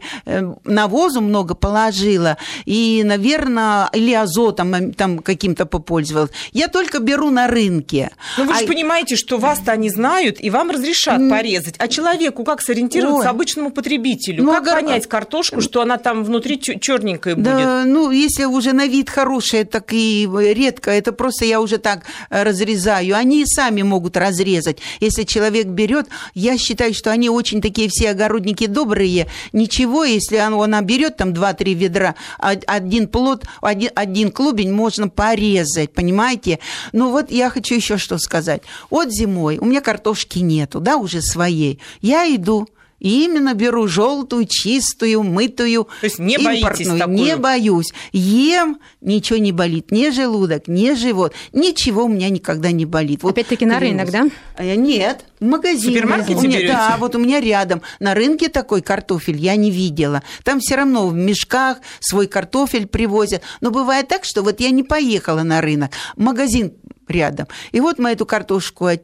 навозу 0.65 1.21
много 1.23 1.55
положила, 1.55 2.37
и, 2.67 3.03
наверное, 3.05 3.89
или 3.95 4.13
азот 4.13 4.58
там, 4.59 4.93
там 4.93 5.19
каким-то 5.21 5.67
попользовалась. 5.67 6.31
Я 6.53 6.67
только 6.67 6.99
беру 6.99 7.31
на 7.31 7.47
рынке. 7.47 8.11
Ну 8.37 8.45
вы 8.45 8.53
А- 8.55 8.59
же 8.59 8.67
понимаете, 8.67 9.15
что 9.15 9.39
вас-то 9.39 9.71
они 9.71 9.89
знают 9.89 10.39
и 10.41 10.51
вам 10.51 10.71
разрешат 10.73 11.21
М. 11.21 11.31
порезать. 11.31 11.77
А 11.79 11.87
человеку 11.87 12.43
как 12.43 12.61
сориентироваться 12.61 13.29
Ой. 13.29 13.31
обычному 13.31 13.71
потребителю? 13.71 14.43
Ну, 14.43 14.53
как 14.53 14.63
огор- 14.63 14.75
понять 14.83 15.07
картошку, 15.07 15.61
что 15.61 15.81
она 15.81 15.97
там 15.97 16.25
внутри 16.25 16.61
черненькая 16.61 17.37
будет? 17.37 17.45
Да, 17.45 17.85
ну, 17.87 18.11
если 18.11 18.45
уже 18.47 18.73
на 18.73 18.87
вид 18.87 19.09
хорошее, 19.11 19.65
так 19.65 19.93
и 19.93 20.29
редко, 20.29 20.91
это 20.91 21.13
просто 21.13 21.45
я 21.45 21.61
уже 21.61 21.79
так 21.79 22.01
э, 22.31 22.43
разрезаю. 22.43 23.15
Они 23.17 23.43
и 23.43 23.47
сами 23.47 23.83
могут 23.83 24.17
разрезать. 24.17 24.79
Если 24.99 25.23
человек 25.23 25.67
берет, 25.67 26.07
я 26.35 26.59
считаю, 26.59 26.93
что 26.95 27.13
они 27.13 27.31
очень 27.31 27.61
такие 27.63 27.89
все 27.89 28.11
огородники 28.11 28.67
добрые. 28.67 29.29
Ничего, 29.53 30.03
если 30.05 30.39
он, 30.39 30.61
она 30.61 30.81
берет 30.83 31.17
там 31.17 31.33
2-3 31.33 31.75
ведра, 31.75 32.15
один 32.39 33.07
плод, 33.09 33.45
один, 33.61 33.91
один 33.95 34.31
клубень 34.49 34.73
можно 34.73 35.09
порезать, 35.11 35.93
понимаете? 35.93 36.59
Ну 36.93 37.11
вот 37.11 37.31
я 37.31 37.51
хочу 37.51 37.75
еще 37.75 37.99
что 37.99 38.17
сказать. 38.17 38.63
Вот 38.89 39.11
зимой 39.13 39.59
у 39.59 39.67
меня 39.67 39.83
картошки 39.83 40.39
нету, 40.39 40.81
да, 40.81 40.97
уже 40.97 41.21
своей. 41.21 41.81
Я 42.01 42.35
иду 42.35 42.67
и 43.01 43.25
именно 43.25 43.55
беру 43.55 43.87
желтую, 43.87 44.47
чистую, 44.49 45.23
мытую, 45.23 45.85
То 46.01 46.05
есть 46.05 46.19
не 46.19 46.37
боитесь 46.39 46.63
импортную. 46.63 46.99
такую? 46.99 47.17
Не 47.17 47.37
боюсь. 47.37 47.93
Ем, 48.13 48.79
ничего 49.01 49.39
не 49.39 49.53
болит. 49.53 49.91
Ни 49.91 50.11
желудок, 50.11 50.69
ни 50.69 50.93
живот. 50.95 51.33
Ничего 51.53 52.05
у 52.05 52.09
меня 52.09 52.29
никогда 52.29 52.71
не 52.73 52.85
болит. 52.87 53.23
Вот 53.23 53.33
Опять-таки 53.33 53.67
на 53.67 53.79
рынок, 53.79 54.11
да? 54.11 54.27
А 54.57 54.65
я- 54.65 54.77
Нет, 54.77 55.25
в 55.41 55.45
магазине. 55.45 55.93
В 55.93 55.95
супермаркете 55.95 56.35
У 56.39 56.43
меня- 56.43 56.59
берете? 56.59 56.73
Да, 56.73 56.97
вот 56.99 57.15
у 57.15 57.19
меня 57.19 57.41
рядом. 57.41 57.83
На 58.01 58.15
рынке 58.15 58.49
такой 58.49 58.83
картофель 58.83 59.37
я 59.37 59.57
не 59.57 59.71
видела. 59.71 60.23
Там 60.45 60.61
все 60.61 60.77
равно 60.77 61.07
в 61.09 61.15
мешках 61.15 61.79
свой 62.01 62.27
картофель 62.27 62.87
привозят. 62.87 63.43
Но 63.61 63.71
бывает 63.71 64.09
так, 64.09 64.25
что 64.25 64.43
вот 64.43 64.61
я 64.61 64.71
не 64.71 64.83
поехала 64.83 65.43
на 65.43 65.61
рынок. 65.61 65.91
Магазин 66.17 66.73
рядом. 67.07 67.47
И 67.73 67.81
вот 67.81 67.99
мы 67.99 68.11
эту 68.11 68.27
картошку 68.27 68.89
э, 68.89 68.99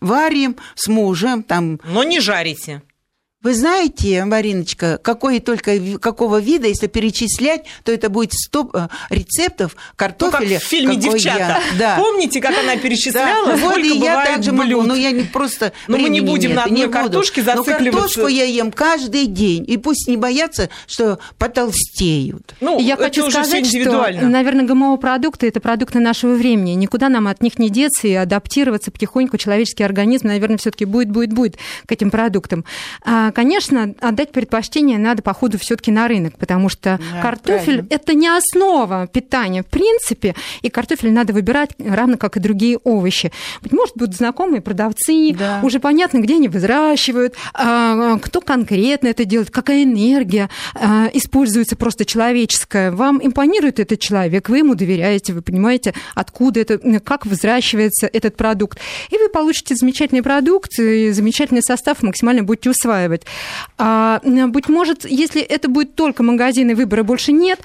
варим 0.00 0.56
с 0.74 0.86
мужем, 0.88 1.42
там 1.42 1.80
Но 1.84 2.04
не 2.04 2.20
жарите. 2.20 2.82
Вы 3.42 3.54
знаете, 3.54 4.24
Мариночка, 4.24 4.98
какой 5.02 5.40
только 5.40 5.98
какого 5.98 6.40
вида, 6.40 6.68
если 6.68 6.86
перечислять, 6.86 7.64
то 7.84 7.90
это 7.92 8.08
будет 8.08 8.32
100 8.32 8.70
э, 8.74 8.88
рецептов 9.10 9.72
Ну, 9.74 9.80
как 9.96 10.16
картофеля. 10.18 10.58
в 10.58 10.62
фильме 10.62 10.96
«Девчата». 10.96 11.38
я- 11.38 11.60
Да. 11.78 11.96
Помните, 11.96 12.40
как 12.40 12.56
она 12.58 12.76
перечисляла, 12.82 13.52
Да, 13.52 13.56
сколько 13.58 13.80
и 13.80 13.98
я 13.98 14.24
также 14.24 14.52
блюд? 14.52 14.70
могу, 14.76 14.82
но 14.88 14.94
я 14.94 15.10
не 15.10 15.24
просто 15.24 15.72
Но 15.88 15.98
мы 15.98 16.08
не 16.08 16.20
будем 16.20 16.50
нет, 16.50 16.56
на 16.56 16.64
не 16.66 16.82
одной 16.82 16.86
буду. 16.86 16.92
картошке 16.98 17.42
Но 17.42 17.56
зацикливаться. 17.56 18.00
картошку 18.00 18.26
я 18.28 18.44
ем 18.44 18.70
каждый 18.72 19.26
день, 19.26 19.64
и 19.66 19.76
пусть 19.76 20.06
не 20.08 20.16
боятся, 20.16 20.68
что 20.86 21.18
потолстеют. 21.38 22.54
Ну, 22.60 22.78
Я 22.80 22.94
это 22.94 23.04
хочу 23.04 23.22
уже 23.22 23.32
сказать, 23.32 23.66
что, 23.66 23.76
индивидуально. 23.78 24.28
наверное, 24.28 24.64
ГМО-продукты– 24.66 25.46
это 25.48 25.60
продукты 25.60 25.98
нашего 25.98 26.34
времени. 26.34 26.72
Никуда 26.72 27.08
нам 27.08 27.26
от 27.28 27.42
них 27.42 27.58
не 27.58 27.70
деться 27.70 28.06
и 28.08 28.14
адаптироваться 28.14 28.90
потихоньку. 28.90 29.36
Человеческий 29.38 29.82
организм, 29.84 30.28
наверное, 30.28 30.58
все 30.58 30.70
таки 30.70 30.84
будет, 30.84 31.10
будет, 31.10 31.32
будет 31.32 31.56
к 31.86 31.92
этим 31.92 32.10
продуктам. 32.10 32.64
А, 33.32 33.34
конечно, 33.34 33.94
отдать 34.00 34.30
предпочтение 34.30 34.98
надо, 34.98 35.22
по 35.22 35.32
ходу, 35.32 35.58
все 35.58 35.74
таки 35.76 35.90
на 35.90 36.06
рынок, 36.06 36.36
потому 36.36 36.68
что 36.68 37.00
Да, 37.12 37.22
картофель 37.22 37.64
правильно.– 37.64 37.86
это 37.90 38.12
не 38.14 38.28
основа 38.28 39.06
питания 39.06 39.62
в 39.62 39.66
принципе, 39.66 40.34
и 40.60 40.68
картофель 40.68 41.10
надо 41.12 41.32
выбирать, 41.32 41.70
равно 41.78 42.18
как 42.18 42.36
и 42.36 42.40
другие 42.40 42.76
овощи. 42.84 43.32
Быть 43.62 43.72
может, 43.72 43.96
будут 43.96 44.14
знакомые 44.14 44.60
продавцы, 44.60 45.34
Да. 45.34 45.60
уже 45.62 45.80
понятно, 45.80 46.18
где 46.18 46.34
они 46.34 46.48
выращивают, 46.48 47.34
а, 47.54 48.18
кто 48.18 48.42
конкретно 48.42 49.08
это 49.08 49.24
делает, 49.24 49.50
какая 49.50 49.84
энергия 49.84 50.50
а, 50.74 51.08
используется 51.14 51.74
просто 51.74 52.04
человеческая. 52.04 52.90
Вам 52.90 53.18
импонирует 53.22 53.80
этот 53.80 53.98
человек, 53.98 54.50
вы 54.50 54.58
ему 54.58 54.74
доверяете, 54.74 55.32
вы 55.32 55.40
понимаете, 55.40 55.94
откуда 56.14 56.60
это, 56.60 57.00
как 57.00 57.24
взращивается 57.24 58.10
этот 58.12 58.36
продукт. 58.36 58.78
И 59.10 59.16
вы 59.16 59.30
получите 59.30 59.74
замечательный 59.74 60.22
продукт, 60.22 60.78
и 60.78 61.10
замечательный 61.12 61.62
состав, 61.62 62.02
максимально 62.02 62.42
будете 62.42 62.68
усваивать. 62.68 63.21
А, 63.78 64.20
быть 64.48 64.68
может, 64.68 65.04
если 65.04 65.42
это 65.42 65.68
будет 65.68 65.94
только 65.94 66.22
магазин 66.22 66.70
и 66.70 66.74
выбора 66.74 67.02
больше 67.02 67.32
нет, 67.32 67.60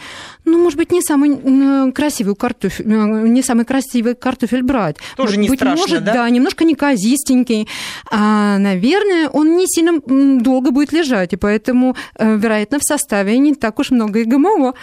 ну, 0.45 0.57
может 0.57 0.77
быть, 0.77 0.91
не 0.91 1.01
самый 1.01 1.91
красивый 1.91 2.35
картофель, 2.35 2.85
не 2.87 3.41
самый 3.41 3.65
красивый 3.65 4.15
картофель 4.15 4.63
брать. 4.63 4.97
Тоже 5.15 5.29
Может 5.29 5.39
не 5.39 5.49
быть, 5.49 5.59
страшно, 5.59 5.81
может, 5.81 6.03
да? 6.03 6.13
да, 6.13 6.29
немножко 6.29 6.63
неказистенький. 6.63 7.67
А, 8.09 8.57
наверное, 8.57 9.29
он 9.29 9.57
не 9.57 9.65
сильно 9.67 9.99
долго 10.41 10.71
будет 10.71 10.93
лежать, 10.93 11.33
и 11.33 11.35
поэтому, 11.35 11.95
э, 12.17 12.37
вероятно, 12.37 12.79
в 12.79 12.83
составе 12.83 13.37
не 13.37 13.53
так 13.55 13.79
уж 13.79 13.91
много 13.91 14.19
и 14.19 14.23
ГМО. 14.23 14.71
То 14.71 14.75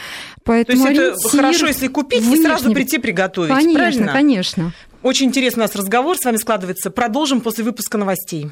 Поэтому 0.44 0.86
есть 0.86 1.00
это 1.00 1.28
хорошо, 1.28 1.66
если 1.66 1.88
купить 1.88 2.22
и 2.22 2.42
сразу 2.42 2.72
прийти 2.72 2.98
приготовить, 2.98 3.54
Конечно, 3.54 3.74
правильно? 3.78 4.12
конечно. 4.12 4.72
Очень 5.02 5.26
интересный 5.26 5.60
у 5.60 5.64
нас 5.66 5.74
разговор 5.74 6.16
с 6.16 6.24
вами 6.24 6.36
складывается. 6.36 6.90
Продолжим 6.90 7.40
после 7.40 7.64
выпуска 7.64 7.98
новостей. 7.98 8.50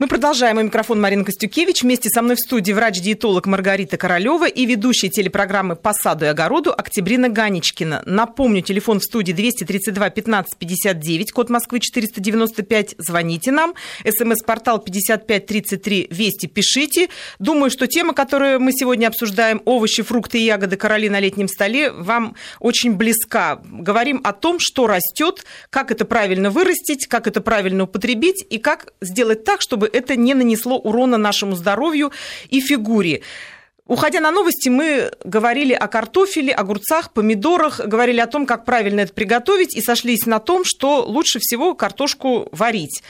Мы 0.00 0.06
продолжаем. 0.06 0.56
У 0.56 0.62
микрофона 0.62 0.98
Марина 0.98 1.26
Костюкевич. 1.26 1.82
Вместе 1.82 2.08
со 2.08 2.22
мной 2.22 2.36
в 2.36 2.38
студии 2.38 2.72
врач-диетолог 2.72 3.44
Маргарита 3.44 3.98
Королева 3.98 4.48
и 4.48 4.64
ведущая 4.64 5.10
телепрограммы 5.10 5.76
«По 5.76 5.92
саду 5.92 6.24
и 6.24 6.28
огороду» 6.28 6.72
Октябрина 6.72 7.28
Ганечкина. 7.28 8.04
Напомню, 8.06 8.62
телефон 8.62 9.00
в 9.00 9.04
студии 9.04 9.32
232 9.32 10.08
15 10.08 10.56
59, 10.56 11.32
код 11.32 11.50
Москвы 11.50 11.80
495. 11.80 12.94
Звоните 12.96 13.52
нам. 13.52 13.74
СМС-портал 14.02 14.78
5533 14.78 16.06
Вести 16.10 16.46
пишите. 16.46 17.10
Думаю, 17.38 17.70
что 17.70 17.86
тема, 17.86 18.14
которую 18.14 18.58
мы 18.58 18.72
сегодня 18.72 19.06
обсуждаем, 19.06 19.60
овощи, 19.66 20.02
фрукты 20.02 20.38
и 20.38 20.44
ягоды 20.46 20.76
короли 20.76 21.10
на 21.10 21.20
летнем 21.20 21.46
столе, 21.46 21.92
вам 21.92 22.36
очень 22.58 22.94
близка. 22.94 23.60
Говорим 23.64 24.22
о 24.24 24.32
том, 24.32 24.60
что 24.60 24.86
растет, 24.86 25.44
как 25.68 25.90
это 25.90 26.06
правильно 26.06 26.48
вырастить, 26.48 27.06
как 27.06 27.26
это 27.26 27.42
правильно 27.42 27.84
употребить 27.84 28.46
и 28.48 28.56
как 28.56 28.94
сделать 29.02 29.44
так, 29.44 29.60
чтобы 29.60 29.89
это 29.92 30.16
не 30.16 30.34
нанесло 30.34 30.78
урона 30.78 31.16
нашему 31.16 31.56
здоровью 31.56 32.12
и 32.48 32.60
фигуре. 32.60 33.22
Уходя 33.86 34.20
на 34.20 34.30
новости, 34.30 34.68
мы 34.68 35.10
говорили 35.24 35.72
о 35.72 35.88
картофеле, 35.88 36.52
огурцах, 36.52 37.12
помидорах, 37.12 37.80
говорили 37.80 38.20
о 38.20 38.28
том, 38.28 38.46
как 38.46 38.64
правильно 38.64 39.00
это 39.00 39.12
приготовить, 39.12 39.76
и 39.76 39.80
сошлись 39.80 40.26
на 40.26 40.38
том, 40.38 40.62
что 40.64 41.04
лучше 41.04 41.40
всего 41.40 41.74
картошку 41.74 42.48
варить. 42.52 43.02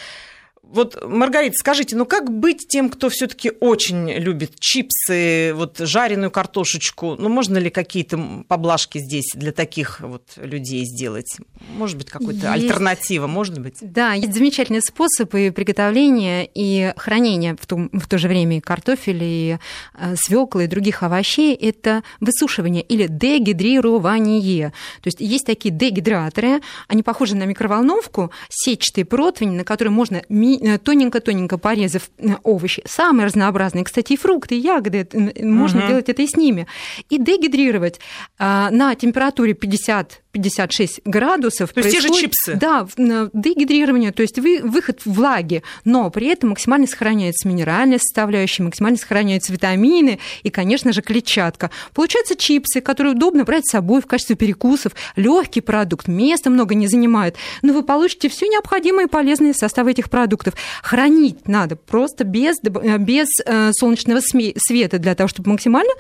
Вот, 0.73 0.97
Маргарита, 1.05 1.57
скажите, 1.59 1.97
ну 1.97 2.07
как 2.07 2.31
быть 2.31 2.69
тем, 2.69 2.91
кто 2.91 3.09
все-таки 3.09 3.51
очень 3.59 4.09
любит 4.13 4.61
чипсы, 4.61 5.53
вот 5.53 5.79
жареную 5.79 6.31
картошечку? 6.31 7.17
Ну 7.19 7.29
можно 7.29 7.59
ли 7.59 7.71
какие-то 7.71 8.45
поблажки 8.47 8.99
здесь 8.99 9.33
для 9.35 9.51
таких 9.51 10.01
вот 10.01 10.23
людей 10.37 10.85
сделать? 10.85 11.39
Может 11.77 11.99
быть, 11.99 12.09
какая-то 12.09 12.53
альтернатива, 12.53 13.27
может 13.27 13.59
быть? 13.59 13.79
Да, 13.81 14.13
есть 14.13 14.33
замечательные 14.33 14.81
способы 14.81 15.53
приготовления 15.55 16.49
и 16.55 16.93
хранения 16.97 17.57
в, 17.61 17.67
том, 17.67 17.91
в 17.93 18.07
то 18.07 18.19
же 18.19 18.29
время 18.29 18.59
и 18.59 18.61
картофеля, 18.61 19.27
и 19.27 19.59
э, 19.99 20.15
свеклы, 20.17 20.65
и 20.65 20.69
других 20.69 21.03
овощей. 21.03 21.53
Это 21.57 22.05
высушивание 22.21 22.83
или 22.83 23.09
дегидрирование. 23.09 24.71
То 25.03 25.09
есть 25.09 25.21
есть 25.21 25.47
такие 25.47 25.75
дегидраторы, 25.75 26.61
они 26.87 27.03
похожи 27.03 27.35
на 27.35 27.45
микроволновку, 27.45 28.31
сетчатый 28.49 29.05
противень, 29.05 29.55
на 29.55 29.65
который 29.65 29.89
можно 29.89 30.23
ми- 30.29 30.60
тоненько-тоненько 30.83 31.59
порезав 31.59 32.11
э, 32.19 32.35
овощи, 32.43 32.83
самые 32.87 33.27
разнообразные, 33.27 33.85
кстати, 33.85 34.15
и 34.15 34.17
фрукты, 34.17 34.57
и 34.57 34.61
ягоды, 34.61 35.09
э, 35.13 35.45
можно 35.45 35.81
Мгм. 35.81 35.89
делать 35.89 36.09
это 36.09 36.23
и 36.23 36.27
с 36.27 36.37
ними, 36.37 36.67
и 37.09 37.19
дегидрировать 37.19 38.01
на 38.39 38.95
температуре 38.95 39.55
50 39.55 40.23
56 40.33 41.01
градусов. 41.05 41.73
То 41.73 41.81
есть 41.81 41.93
те 41.93 42.01
же 42.01 42.09
чипсы? 42.11 42.55
Да, 42.55 42.87
дегидрирование, 42.97 44.13
то 44.13 44.23
есть 44.23 44.39
вы, 44.39 44.61
выход 44.63 45.01
влаги, 45.05 45.63
но 45.85 46.09
при 46.11 46.29
этом 46.29 46.51
максимально 46.51 46.87
сохраняется 46.87 47.49
минеральная 47.49 47.99
составляющая, 47.99 48.63
максимально 48.63 48.97
сохраняются 48.97 49.53
витамины 49.53 50.21
и, 50.43 50.51
конечно 50.51 50.93
же, 50.93 51.03
клетчатка. 51.03 51.71
Получаются 51.95 52.37
чипсы, 52.37 52.81
которые 52.81 53.15
удобно 53.15 53.45
брать 53.45 53.67
с 53.67 53.71
собой 53.71 54.01
в 54.01 54.07
качестве 54.07 54.37
перекусов. 54.37 54.93
Легкий 55.17 55.61
продукт, 55.61 56.07
места 56.07 56.51
много 56.51 56.75
не 56.75 56.87
занимает, 56.87 57.37
но 57.63 57.73
вы 57.73 57.83
получите 57.83 58.29
все 58.29 58.47
необходимые 58.47 59.07
и 59.07 59.11
полезные 59.11 59.55
составы 59.55 59.91
этих 59.91 60.11
продуктов. 60.11 60.50
Хранить 60.83 61.49
надо 61.49 61.77
просто 61.77 62.25
без, 62.25 62.57
э, 62.63 62.99
без 62.99 63.29
э, 63.45 63.71
солнечного 63.73 64.21
света 64.21 64.99
для 64.99 65.15
того, 65.15 65.29
чтобы 65.29 65.51
максимально 65.51 65.91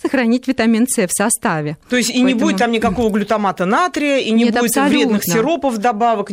сохранить 0.00 0.46
витамин 0.48 0.86
С 0.88 0.96
в 1.06 1.10
составе. 1.12 1.76
То 1.88 1.96
есть 1.96 2.10
и 2.10 2.18
не 2.18 2.22
Поэтому- 2.32 2.40
будет 2.40 2.56
там 2.58 2.70
никакого 2.72 3.10
глютамата 3.10 3.64
натрия, 3.66 4.18
и 4.18 4.30
не 4.30 4.44
Нет, 4.44 4.54
будет 4.54 4.64
абсолютно. 4.76 4.98
вредных 4.98 5.24
сиропов 5.24 5.78
добавок. 5.78 6.28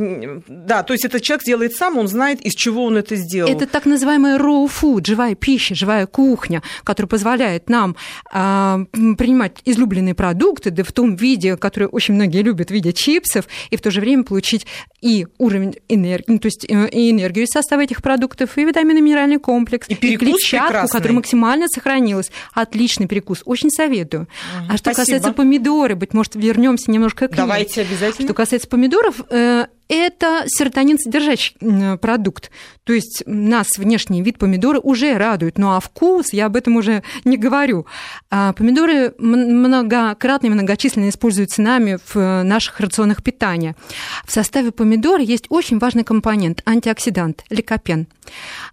Да, 0.48 0.84
то 0.84 0.94
есть 0.94 1.06
этот 1.06 1.22
человек 1.22 1.44
делает 1.46 1.76
сам, 1.76 1.98
он 1.98 2.08
знает, 2.08 2.42
из 2.42 2.54
чего 2.54 2.86
он 2.86 2.98
это 2.98 3.16
сделал. 3.16 3.52
Это 3.52 3.68
так 3.68 3.86
называемая 3.86 4.38
raw 4.38 4.70
food, 4.70 5.06
живая 5.06 5.36
пища, 5.36 5.76
живая 5.76 6.06
кухня, 6.08 6.62
которая 6.84 7.08
позволяет 7.10 7.70
нам 7.70 7.96
м, 8.34 8.88
принимать 9.18 9.58
излюбленные 9.66 10.14
продукты, 10.16 10.72
да 10.72 10.84
в 10.84 10.92
том 10.92 11.16
виде, 11.16 11.58
который 11.58 11.88
очень 11.88 12.14
многие 12.16 12.42
любят, 12.42 12.70
в 12.70 12.74
виде 12.74 12.94
чипсов, 12.94 13.46
и 13.70 13.78
в 13.78 13.82
то 13.82 13.92
же 13.92 14.02
время 14.02 14.24
получить 14.24 14.66
и 15.02 15.28
уровень 15.38 15.76
энергии, 15.90 16.26
ну, 16.28 16.40
то 16.40 16.48
есть 16.48 16.66
э, 16.70 16.90
и 16.90 17.12
энергию 17.12 17.46
из 17.46 17.50
состав 17.54 17.80
этих 17.80 18.02
продуктов 18.02 18.58
и 18.58 18.66
витаминно-минеральный 18.66 19.40
комплекс, 19.40 19.88
и, 19.90 19.94
и 19.94 20.18
клетчатку, 20.18 20.68
прекрасный. 20.68 20.98
которая 20.98 21.16
максимально 21.16 21.68
сохранилась. 21.68 22.32
Отличный 22.54 23.08
перекус, 23.08 23.42
очень 23.46 23.70
советую. 23.70 24.24
Угу, 24.24 24.66
а 24.70 24.78
что 24.78 24.92
спасибо. 24.92 24.96
касается 24.96 25.32
помидоры, 25.34 25.96
быть 25.96 26.14
может, 26.14 26.36
вернемся 26.36 26.92
немножко 26.92 27.28
к 27.28 27.32
ним. 27.32 27.38
Давайте 27.38 27.82
обязательно. 27.82 28.28
Что 28.28 28.34
касается 28.34 28.68
помидоров, 28.68 29.22
э, 29.30 29.68
это 29.88 30.44
серотонин 30.48 30.98
содержащий 30.98 31.56
продукт. 31.98 32.52
То 32.84 32.94
есть 32.94 33.24
нас 33.26 33.78
внешний 33.78 34.22
вид 34.22 34.38
помидоры 34.38 34.80
уже 34.80 35.18
радует, 35.18 35.58
ну 35.58 35.76
а 35.76 35.80
вкус, 35.80 36.34
я 36.34 36.48
об 36.48 36.56
этом 36.56 36.76
уже 36.76 37.04
не 37.24 37.38
говорю. 37.38 37.86
А 38.30 38.54
помидоры 38.54 39.14
многократно 39.18 40.48
и 40.48 40.50
многочисленно 40.50 41.10
используются 41.10 41.62
нами 41.62 41.98
в 42.14 42.44
наших 42.44 42.80
рационах 42.80 43.24
питания. 43.24 43.76
В 44.26 44.32
составе 44.32 44.72
помидора 44.72 45.22
есть 45.22 45.46
очень 45.50 45.80
важный 45.80 46.04
компонент– 46.04 46.62
антиоксидант– 46.66 47.44
ликопен. 47.50 48.08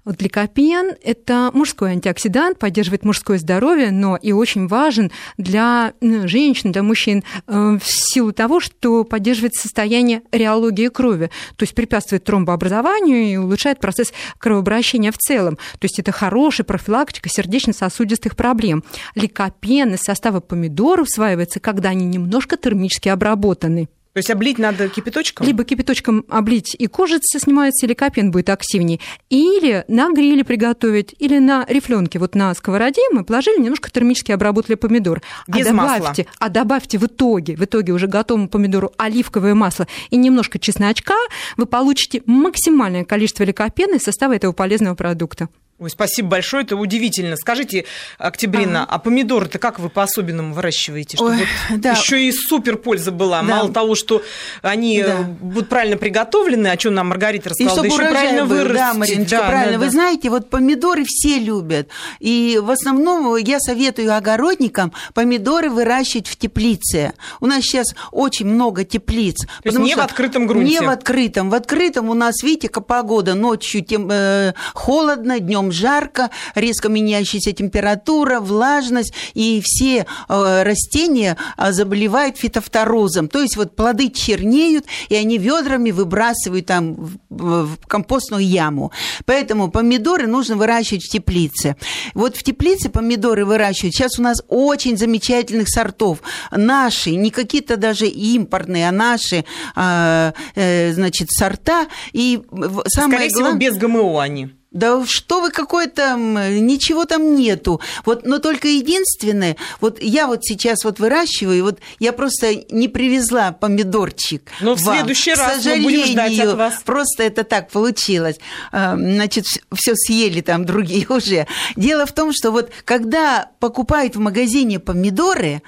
Вот 0.05 0.23
ликопен– 0.23 0.94
это 1.05 1.51
мужской 1.53 1.90
антиоксидант, 1.90 2.59
поддерживает 2.59 3.05
мужское 3.05 3.38
здоровье, 3.38 3.90
но 3.90 4.16
и 4.16 4.33
очень 4.33 4.66
важен 4.66 5.11
для 5.37 5.92
женщин, 6.01 6.73
для 6.73 6.83
мужчин 6.83 7.23
в 7.46 7.81
силу 7.85 8.33
того, 8.33 8.61
что 8.61 9.05
поддерживает 9.05 9.55
состояние 9.55 10.23
реологии 10.33 10.88
крови, 10.88 11.10
то 11.18 11.62
есть 11.62 11.75
препятствует 11.75 12.25
тромбообразованию 12.25 13.25
и 13.25 13.37
улучшает 13.37 13.81
процесс 13.81 14.12
кровообращения 14.38 15.12
в 15.12 15.18
целом. 15.18 15.57
То 15.79 15.85
есть 15.85 15.99
это 15.99 16.12
хорошая 16.12 16.64
профилактика 16.64 17.29
сердечно-сосудистых 17.29 18.37
проблем. 18.37 18.85
Ликопен 19.14 19.94
из 19.94 20.01
состава 20.01 20.40
помидоров 20.40 21.09
усваивается, 21.09 21.61
когда 21.61 21.90
они 21.90 22.07
немножко 22.07 22.57
термически 22.57 23.09
обработаны. 23.09 23.88
То 24.12 24.18
есть 24.18 24.31
облить 24.31 24.59
надо 24.59 24.88
кипяточком? 24.88 25.46
Либо 25.46 25.64
кипяточком 25.64 26.25
облить, 26.29 26.75
и 26.77 26.88
кожица 26.88 27.38
снимается, 27.38 27.87
или 27.87 27.94
копен 27.94 28.33
будет 28.33 28.49
активнее. 28.49 28.99
Или 29.29 29.85
на 29.87 30.12
гриле 30.12 30.44
приготовить, 30.44 31.14
или 31.20 31.38
на 31.38 31.64
рифленке, 31.68 32.18
вот 32.18 32.35
на 32.35 32.53
сковороде 32.55 33.03
мы 33.12 33.25
положили, 33.25 33.61
немножко 33.61 33.88
термически 33.88 34.33
обработали 34.33 34.75
помидор. 34.75 35.23
Без 35.46 35.66
а 35.66 35.70
добавьте, 35.70 36.23
масла. 36.23 36.25
А 36.38 36.49
добавьте 36.49 36.99
в 36.99 37.05
итоге, 37.05 37.55
в 37.55 37.64
итоге 37.64 37.92
уже 37.92 38.09
готовому 38.09 38.49
помидору 38.49 38.92
оливковое 38.96 39.55
масло 39.55 39.87
и 40.11 40.16
немножко 40.16 40.59
чесночка, 40.59 41.14
вы 41.57 41.66
получите 41.66 42.23
максимальное 42.27 43.05
количество 43.05 43.44
ликопена 43.44 43.94
из 43.94 44.03
состава 44.03 44.35
этого 44.35 44.53
полезного 44.53 44.96
продукта. 44.96 45.49
Ой, 45.81 45.88
спасибо 45.88 46.29
большое, 46.29 46.62
это 46.64 46.77
удивительно. 46.77 47.37
Скажите, 47.37 47.87
Октябрина, 48.19 48.83
ага. 48.83 48.93
а 48.93 48.99
помидоры-то 48.99 49.59
как 49.59 49.79
вы 49.79 49.88
по-особенному 49.88 50.53
выращиваете? 50.53 51.16
Чтобы 51.16 51.31
Ой, 51.33 51.47
вот 51.71 51.81
да. 51.81 51.93
еще 51.93 52.23
и 52.23 52.31
супер 52.33 52.77
польза 52.77 53.11
была. 53.12 53.38
Да. 53.40 53.47
Мало 53.49 53.73
того, 53.73 53.95
что 53.95 54.23
они 54.61 55.03
Да. 55.03 55.23
будут 55.23 55.71
правильно 55.71 55.97
приготовлены, 55.97 56.66
о 56.69 56.77
чем 56.77 56.93
нам 56.93 57.09
Маргарита 57.09 57.49
И 57.49 57.53
рассказала, 57.53 57.83
да 57.83 57.88
чтобы 57.88 58.03
еще 58.03 58.12
правильно 58.12 58.45
был, 58.45 58.57
вырастить. 58.57 58.75
да, 58.77 58.93
Мариночка, 58.95 59.37
Да, 59.38 59.49
правильно. 59.49 59.73
да, 59.73 59.79
Вы 59.79 59.85
да. 59.87 59.90
знаете, 59.90 60.29
вот 60.29 60.51
помидоры 60.51 61.05
все 61.07 61.38
любят. 61.38 61.88
И 62.19 62.61
в 62.62 62.71
основном 62.71 63.37
я 63.37 63.59
советую 63.59 64.14
огородникам 64.14 64.93
помидоры 65.14 65.71
выращивать 65.71 66.27
в 66.29 66.37
теплице. 66.37 67.14
У 67.40 67.47
нас 67.47 67.62
сейчас 67.62 67.95
очень 68.12 68.45
много 68.47 68.85
теплиц. 68.85 69.37
То 69.47 69.47
есть 69.64 69.79
не 69.79 69.95
в 69.95 70.01
открытом 70.01 70.47
грунте. 70.47 70.71
Не 70.73 70.81
в 70.81 70.90
открытом. 70.90 71.49
В 71.49 71.55
открытом 71.55 72.11
у 72.11 72.14
нас, 72.14 72.43
видите, 72.43 72.69
погода. 72.69 73.33
Ночью 73.35 73.83
тем, 73.83 74.09
э, 74.11 74.53
холодно, 74.75 75.40
днем 75.40 75.69
жарко, 75.72 76.30
резко 76.54 76.88
меняющаяся 76.88 77.52
температура, 77.52 78.40
влажность, 78.40 79.12
и 79.35 79.62
все 79.64 80.06
э, 80.28 80.62
растения 80.62 81.37
э, 81.56 81.72
заболевают 81.72 82.37
фитофторозом. 82.37 83.28
То 83.28 83.40
есть 83.40 83.56
вот 83.56 83.76
плоды 83.76 84.11
чернеют, 84.11 84.87
и 85.09 85.14
они 85.14 85.38
ведрами 85.38 85.90
выбрасывают 85.90 86.66
там 86.66 87.18
в, 87.28 87.76
компостную 87.87 88.46
яму. 88.46 88.92
Поэтому 89.24 89.70
помидоры 89.70 90.26
нужно 90.26 90.56
выращивать 90.56 91.04
в 91.04 91.09
теплице. 91.09 91.76
Вот 92.14 92.37
в 92.37 92.42
теплице 92.42 92.88
помидоры 92.88 93.44
выращивают. 93.44 93.94
Сейчас 93.94 94.18
у 94.18 94.22
нас 94.22 94.42
очень 94.48 94.96
замечательных 94.96 95.68
сортов. 95.68 96.18
Наши, 96.50 97.14
не 97.14 97.30
какие-то 97.30 97.76
даже 97.76 98.06
импортные, 98.06 98.88
а 98.88 98.92
наши, 98.92 99.44
э, 99.76 100.33
э, 100.54 100.92
значит, 100.92 101.30
сорта. 101.30 101.87
И 102.12 102.40
самое 102.87 103.20
Скорее 103.20 103.28
всего, 103.28 103.40
главное... 103.40 103.61
без 103.61 103.76
ГМО 103.76 104.20
они. 104.20 104.60
Да 104.70 105.04
что 105.04 105.40
вы 105.40 105.50
какой 105.50 105.88
там, 105.88 106.35
ничего 106.64 107.04
там 107.04 107.35
нету. 107.35 107.80
Вот, 108.04 108.24
но 108.24 108.38
только 108.38 108.68
единственное, 108.68 109.56
вот 109.80 110.00
я 110.00 110.26
вот 110.26 110.44
сейчас 110.44 110.85
вот 110.85 111.00
выращиваю, 111.00 111.64
вот 111.64 111.80
я 111.98 112.12
просто 112.12 112.54
не 112.70 112.88
привезла 112.88 113.52
помидорчик. 113.52 114.48
Но 114.61 114.74
в 114.74 114.80
следующий 114.80 115.35
К 115.35 115.38
раз 115.38 115.64
мы 115.64 115.80
будем 115.83 116.04
ждать 116.06 116.30
от 116.33 116.37
сожалению, 116.37 116.56
вас. 116.56 116.83
Просто 116.85 117.22
это 117.24 117.44
так 117.44 117.70
получилось. 117.70 118.37
А, 118.72 118.96
Значит, 118.96 119.46
все 119.74 119.94
съели 119.94 120.40
там 120.40 120.64
другие 120.64 121.06
уже. 121.09 121.46
Дело 121.76 122.06
в 122.06 122.12
том, 122.12 122.33
что 122.33 122.50
вот 122.50 122.70
когда 122.85 123.50
покупают 123.59 124.16
в 124.16 124.20
магазине 124.20 124.78
помидоры, 124.78 125.62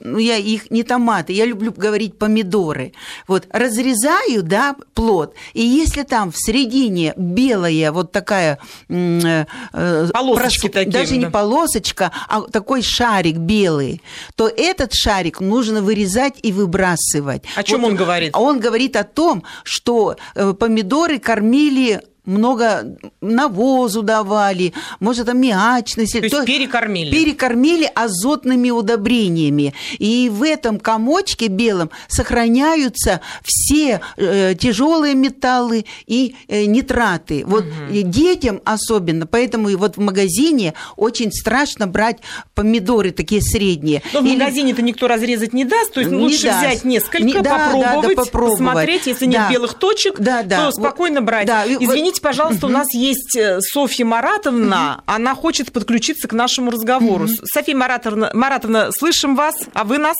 ну, 0.00 0.18
я 0.18 0.36
их 0.36 0.70
не 0.70 0.82
томаты, 0.82 1.32
я 1.32 1.46
люблю 1.46 1.72
говорить 1.72 2.18
помидоры, 2.18 2.92
вот 3.26 3.46
разрезаю, 3.50 4.42
да, 4.42 4.76
плод, 4.94 5.34
и 5.54 5.62
если 5.62 6.02
там 6.02 6.30
в 6.30 6.36
середине 6.36 7.14
белая 7.16 7.92
вот 7.92 8.12
такая... 8.12 8.41
м, 8.88 9.20
э, 9.24 9.46
э, 9.72 10.08
Полосочки 10.12 10.66
прос- 10.66 10.70
такие, 10.72 10.92
Даже 10.92 11.16
не 11.16 11.24
да. 11.24 11.30
полосочка, 11.30 12.10
а 12.28 12.40
такой 12.42 12.82
шарик 12.82 13.36
белый, 13.36 14.02
то 14.36 14.48
этот 14.48 14.92
шарик 14.94 15.40
нужно 15.40 15.80
вырезать 15.82 16.34
и 16.42 16.52
выбрасывать. 16.52 17.42
О 17.56 17.62
чем 17.62 17.84
он 17.84 17.96
говорит? 17.96 18.30
Он 18.36 18.60
говорит 18.60 18.96
о 18.96 19.04
том, 19.04 19.42
что 19.64 20.16
э, 20.34 20.52
помидоры 20.58 21.18
кормили 21.18 22.02
много 22.24 22.96
навозу 23.20 24.02
давали, 24.02 24.72
может, 25.00 25.28
аммиачность. 25.28 26.12
То 26.12 26.18
есть 26.18 26.44
перекормили. 26.46 27.10
Перекормили 27.10 27.90
азотными 27.94 28.70
удобрениями. 28.70 29.74
И 29.98 30.30
в 30.32 30.42
этом 30.42 30.78
комочке 30.78 31.48
белом 31.48 31.90
сохраняются 32.08 33.20
все 33.44 34.00
э, 34.16 34.54
тяжелые 34.54 35.14
металлы 35.14 35.84
и 36.06 36.36
э, 36.48 36.64
нитраты. 36.66 37.44
Вот 37.46 37.64
и 37.90 38.02
детям 38.02 38.60
особенно. 38.64 39.26
Поэтому 39.26 39.68
и 39.68 39.74
вот 39.76 39.96
в 39.96 40.00
магазине 40.00 40.74
очень 40.96 41.32
страшно 41.32 41.86
брать 41.86 42.18
помидоры 42.54 43.10
такие 43.10 43.42
средние. 43.42 44.02
Но 44.12 44.20
в 44.20 44.24
Или- 44.24 44.36
магазине-то 44.38 44.82
никто 44.82 45.08
разрезать 45.08 45.52
не 45.52 45.64
даст, 45.64 45.92
то 45.92 46.00
есть 46.00 46.12
Не 46.12 46.18
лучше 46.18 46.44
даст. 46.44 46.58
взять 46.60 46.84
несколько, 46.84 47.22
Не- 47.22 47.34
да, 47.34 47.42
да, 47.42 47.50
да, 47.58 47.64
попробовать, 47.72 48.16
попробовать. 48.16 48.58
посмотреть, 48.58 49.06
если 49.06 49.26
нет 49.26 49.40
Да. 49.48 49.50
белых 49.50 49.74
точек, 49.74 50.18
Да, 50.18 50.42
да. 50.42 50.66
то 50.66 50.72
спокойно 50.72 51.20
брать. 51.22 51.46
да, 51.46 51.64
и 51.64 51.76
вот- 51.84 51.94
Извините, 52.12 52.22
пожалуйста, 52.22 52.66
у 52.66 52.70
нас 52.70 52.86
есть 52.94 53.36
э, 53.36 53.60
Софья 53.60 54.04
Маратовна, 54.04 55.02
она 55.06 55.34
хочет 55.34 55.72
подключиться 55.72 56.28
к 56.28 56.32
нашему 56.34 56.70
разговору. 56.70 57.26
Софья 57.26 57.74
Маратовна, 57.74 58.30
Маратовна, 58.34 58.90
слышим 58.92 59.34
вас, 59.34 59.54
а 59.74 59.84
вы 59.84 59.96
нас? 59.98 60.16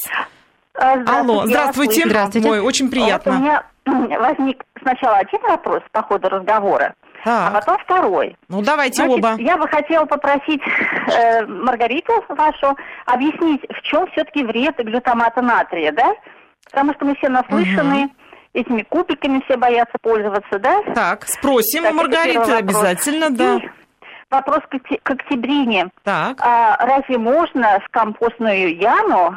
А, 0.74 0.94
Здравствуйте, 0.96 1.12
Алло, 1.20 1.46
здравствуйте. 1.46 2.02
Здравствуйте. 2.06 2.48
Ой, 2.50 2.60
очень 2.60 2.86
Вот 2.86 2.92
у 2.92 2.92
приятно. 2.92 3.30
меня 3.32 3.62
возник 3.86 4.64
сначала 4.80 5.18
один 5.18 5.40
вопрос 5.42 5.82
по 5.92 6.02
ходу 6.02 6.28
разговора, 6.30 6.94
а 7.26 7.50
Так, 7.50 7.52
потом 7.66 7.78
второй. 7.84 8.36
ну 8.48 8.62
давайте 8.62 8.96
Значит, 9.04 9.18
оба. 9.18 9.34
я 9.38 9.56
бы 9.58 9.68
хотела 9.68 10.06
попросить 10.06 10.62
э, 11.14 11.44
Маргариту 11.46 12.24
вашу 12.30 12.74
объяснить, 13.04 13.60
в 13.68 13.82
чем 13.82 14.06
все-таки 14.12 14.44
вред 14.44 14.76
глютамата 14.78 15.42
натрия, 15.42 15.92
да? 15.92 16.10
Потому 16.70 16.94
что 16.94 17.04
мы 17.04 17.14
все 17.16 17.28
наслышаны, 17.28 18.08
этими 18.54 18.82
кубиками 18.82 19.42
все 19.46 19.56
боятся 19.56 19.96
пользоваться, 20.00 20.58
да? 20.58 20.82
Так, 20.94 21.26
спросим 21.28 21.82
Так, 21.84 21.92
у 21.92 21.96
Маргариты 21.96 22.52
обязательно, 22.52 23.30
да. 23.30 23.56
И 23.56 23.68
вопрос 24.30 24.60
к, 24.70 25.10
октябрине. 25.10 25.88
Так. 26.04 26.38
А 26.40 26.76
разве 26.84 27.18
можно 27.18 27.78
в 27.84 27.88
компостную 27.90 28.76
яму 28.76 29.36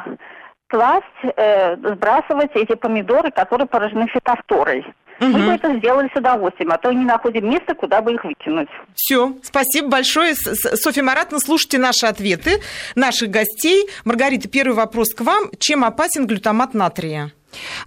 класть, 0.68 1.04
э, 1.36 1.76
сбрасывать 1.76 2.50
эти 2.54 2.74
помидоры, 2.74 3.30
которые 3.30 3.66
поражены 3.66 4.06
фитофторой? 4.08 4.84
Мы 5.18 5.28
Мгм. 5.28 5.46
бы 5.46 5.52
это 5.52 5.74
сделали 5.78 6.10
с 6.14 6.18
удовольствием, 6.18 6.72
а 6.72 6.76
то 6.76 6.92
не 6.92 7.06
находим 7.06 7.48
места, 7.48 7.74
куда 7.74 8.02
бы 8.02 8.12
их 8.12 8.22
выкинуть. 8.24 8.68
Все, 8.94 9.32
спасибо 9.42 9.88
большое. 9.88 10.34
С- 10.34 10.54
с- 10.54 10.76
Софья 10.82 11.02
Маратовна, 11.02 11.38
слушайте 11.40 11.78
наши 11.78 12.04
ответы 12.04 12.60
наших 12.96 13.30
гостей. 13.30 13.88
Маргарита, 14.04 14.46
первый 14.50 14.74
вопрос 14.74 15.14
к 15.14 15.22
вам. 15.22 15.44
Чем 15.58 15.84
опасен 15.84 16.26
глютамат 16.26 16.74
натрия? 16.74 17.30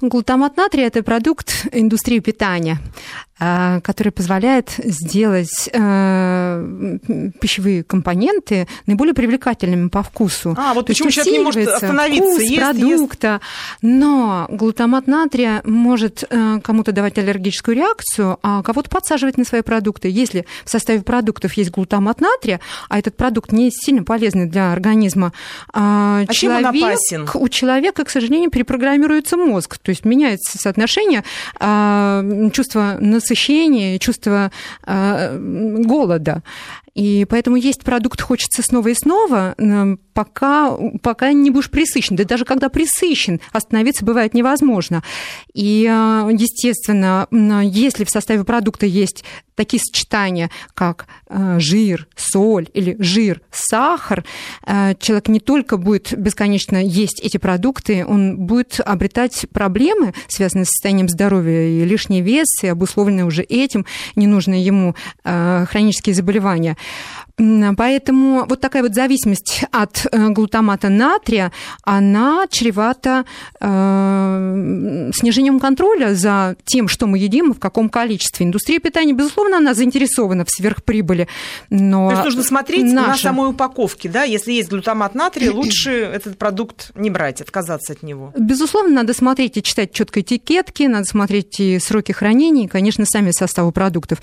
Глутамат 0.01 0.57
натрия– 0.57 0.87
это 0.87 1.03
продукт 1.03 1.67
индустрии 1.71 2.19
питания, 2.19 2.79
который 3.39 4.11
позволяет 4.11 4.71
сделать 4.77 5.69
э, 5.71 6.97
пищевые 7.39 7.83
компоненты 7.85 8.67
наиболее 8.85 9.13
привлекательными 9.13 9.87
по 9.87 10.03
вкусу. 10.03 10.55
А, 10.57 10.73
вот 10.73 10.87
То 10.87 10.87
почему 10.87 11.09
человек 11.09 11.33
не 11.33 11.39
может 11.39 11.67
остановиться, 11.69 12.23
вкус 12.31 12.41
ест, 12.41 12.51
ест. 12.51 12.61
продукта. 12.61 13.41
Но 13.81 14.45
глутамат 14.49 15.07
натрия 15.07 15.61
может 15.63 16.25
э, 16.29 16.59
кому-то 16.61 16.91
давать 16.91 17.17
аллергическую 17.17 17.77
реакцию, 17.77 18.37
а 18.43 18.61
кого-то 18.61 18.89
подсаживать 18.89 19.37
на 19.37 19.45
свои 19.45 19.61
продукты. 19.61 20.09
Если 20.09 20.45
в 20.65 20.69
составе 20.69 21.01
продуктов 21.01 21.53
есть 21.53 21.71
глутамат 21.71 22.19
натрия, 22.19 22.59
а 22.89 22.99
этот 22.99 23.15
продукт 23.15 23.53
не 23.53 23.71
сильно 23.71 24.03
полезный 24.03 24.47
для 24.47 24.73
организма, 24.73 25.31
а 25.71 26.23
А 26.27 26.33
чем 26.33 26.55
он 26.57 26.63
человек, 26.63 26.83
опасен? 26.83 27.29
у 27.33 27.47
человека, 27.47 28.03
к 28.03 28.09
сожалению, 28.09 28.49
перепрограммируется 28.51 29.37
мозг, 29.37 29.77
то 29.77 29.91
есть 29.91 30.03
меняется 30.03 30.57
соотношение 30.57 31.23
а, 31.57 32.21
чувства 32.51 32.97
насыщения 32.99 33.28
насыщения, 33.29 33.99
чувство 33.99 34.51
э, 34.85 35.37
голода. 35.85 36.43
И 36.95 37.25
поэтому 37.29 37.55
есть 37.55 37.83
продукт 37.83 38.21
хочется 38.21 38.61
снова 38.61 38.87
и 38.89 38.93
снова, 38.93 39.55
пока, 40.19 40.75
пока 41.01 41.31
не 41.31 41.49
будешь 41.49 41.69
присыщен. 41.69 42.17
Да 42.17 42.25
даже 42.25 42.43
когда 42.43 42.67
присыщен, 42.67 43.39
остановиться 43.53 44.03
бывает 44.03 44.33
невозможно. 44.33 45.01
И, 45.53 45.85
э, 45.89 46.29
естественно, 46.33 47.25
если 47.63 48.03
в 48.03 48.09
составе 48.09 48.43
продукта 48.43 48.85
есть 48.85 49.23
такие 49.55 49.81
сочетания, 49.81 50.49
как 50.73 51.07
э, 51.29 51.59
жир, 51.59 52.09
соль 52.17 52.67
или 52.73 52.97
жир, 52.99 53.41
сахар, 53.49 54.25
э, 54.67 54.93
человек 54.99 55.29
не 55.29 55.39
только 55.39 55.77
будет 55.77 56.13
бесконечно 56.17 56.75
есть 56.83 57.21
эти 57.21 57.37
продукты, 57.37 58.05
он 58.05 58.39
будет 58.39 58.81
обретать 58.85 59.45
проблемы, 59.53 60.13
связанные 60.27 60.65
с 60.65 60.69
состоянием 60.69 61.07
здоровья, 61.07 61.61
и 61.61 61.85
лишний 61.85 62.21
вес, 62.21 62.61
и 62.61 62.67
обусловленные 62.67 63.25
уже 63.25 63.43
этим, 63.43 63.85
ненужные 64.17 64.63
ему 64.63 64.95
хронические 65.23 66.13
заболевания. 66.13 66.75
Поэтому 67.77 68.45
вот 68.45 68.59
такая 68.59 68.83
вот 68.83 68.93
зависимость 68.93 69.63
от 69.71 70.05
э, 70.11 70.29
глутамата 70.29 70.89
натрия, 70.89 71.51
она 71.83 72.45
чревата 72.49 73.25
э, 73.61 75.11
снижением 75.13 75.59
контроля 75.59 76.15
за 76.15 76.57
тем, 76.65 76.89
что 76.89 77.07
мы 77.07 77.17
едим 77.17 77.51
и 77.51 77.53
в 77.53 77.59
каком 77.59 77.89
количестве. 77.89 78.45
Индустрия 78.45 78.79
питания, 78.79 79.13
безусловно, 79.13 79.57
она 79.57 79.73
заинтересована 79.73 80.43
в 80.43 80.49
сверхприбыли. 80.49 81.27
Но 81.69 82.09
То 82.09 82.13
есть 82.15 82.25
нужно 82.25 82.43
смотреть 82.43 82.91
наша... 82.91 83.07
на 83.07 83.17
самой 83.17 83.49
упаковке, 83.49 84.09
да? 84.09 84.23
Если 84.23 84.51
есть 84.51 84.69
глутамат 84.69 85.15
натрия, 85.15 85.51
лучше 85.51 85.91
этот 85.91 86.37
продукт 86.37 86.91
не 86.95 87.09
брать, 87.09 87.39
отказаться 87.39 87.93
от 87.93 88.03
него. 88.03 88.33
Безусловно, 88.37 88.95
надо 88.95 89.13
смотреть 89.13 89.55
и 89.57 89.63
читать 89.63 89.93
четко 89.93 90.21
этикетки, 90.21 90.83
надо 90.83 91.05
смотреть 91.05 91.59
и 91.59 91.79
сроки 91.79 92.11
хранения, 92.11 92.65
и, 92.65 92.67
конечно, 92.67 93.05
сами 93.05 93.31
составы 93.31 93.71
продуктов. 93.71 94.19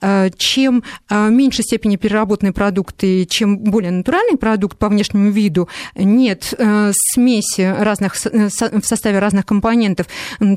Э, 0.00 0.30
чем 0.36 0.84
э, 1.08 1.28
меньше 1.30 1.62
степени 1.62 1.96
переработанной 1.96 2.52
продукты, 2.60 3.24
чем 3.24 3.56
более 3.56 3.90
натуральный 3.90 4.36
продукт 4.36 4.76
по 4.76 4.90
внешнему 4.90 5.30
виду, 5.30 5.66
нет 5.94 6.52
э, 6.58 6.92
смеси 6.94 7.62
разных, 7.62 8.14
э, 8.26 8.48
в 8.50 8.84
составе 8.84 9.18
разных 9.18 9.46
компонентов, 9.46 10.08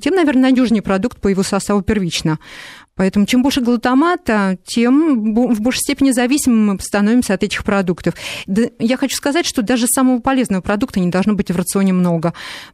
тем, 0.01 0.13
наверное, 0.13 0.49
надежнее 0.49 0.81
продукт 0.81 1.21
по 1.21 1.29
его 1.29 1.43
составу 1.43 1.81
первично. 1.81 2.39
Поэтому 2.95 3.25
чем 3.25 3.41
больше 3.41 3.61
глутамата, 3.61 4.57
тем 4.65 5.33
в 5.33 5.61
большей 5.61 5.79
степени 5.79 6.11
зависимым 6.11 6.67
мы 6.67 6.79
становимся 6.79 7.33
от 7.33 7.43
этих 7.43 7.63
продуктов. 7.63 8.13
Я 8.45 8.97
хочу 8.97 9.15
сказать, 9.15 9.47
что 9.47 9.63
даже 9.63 9.87
самого 9.87 10.19
полезного 10.19 10.61
продукта 10.61 10.99
не 10.99 11.09
должно 11.09 11.33
быть 11.33 11.49
в 11.49 11.55
рационе 11.55 11.91
много. 11.91 12.33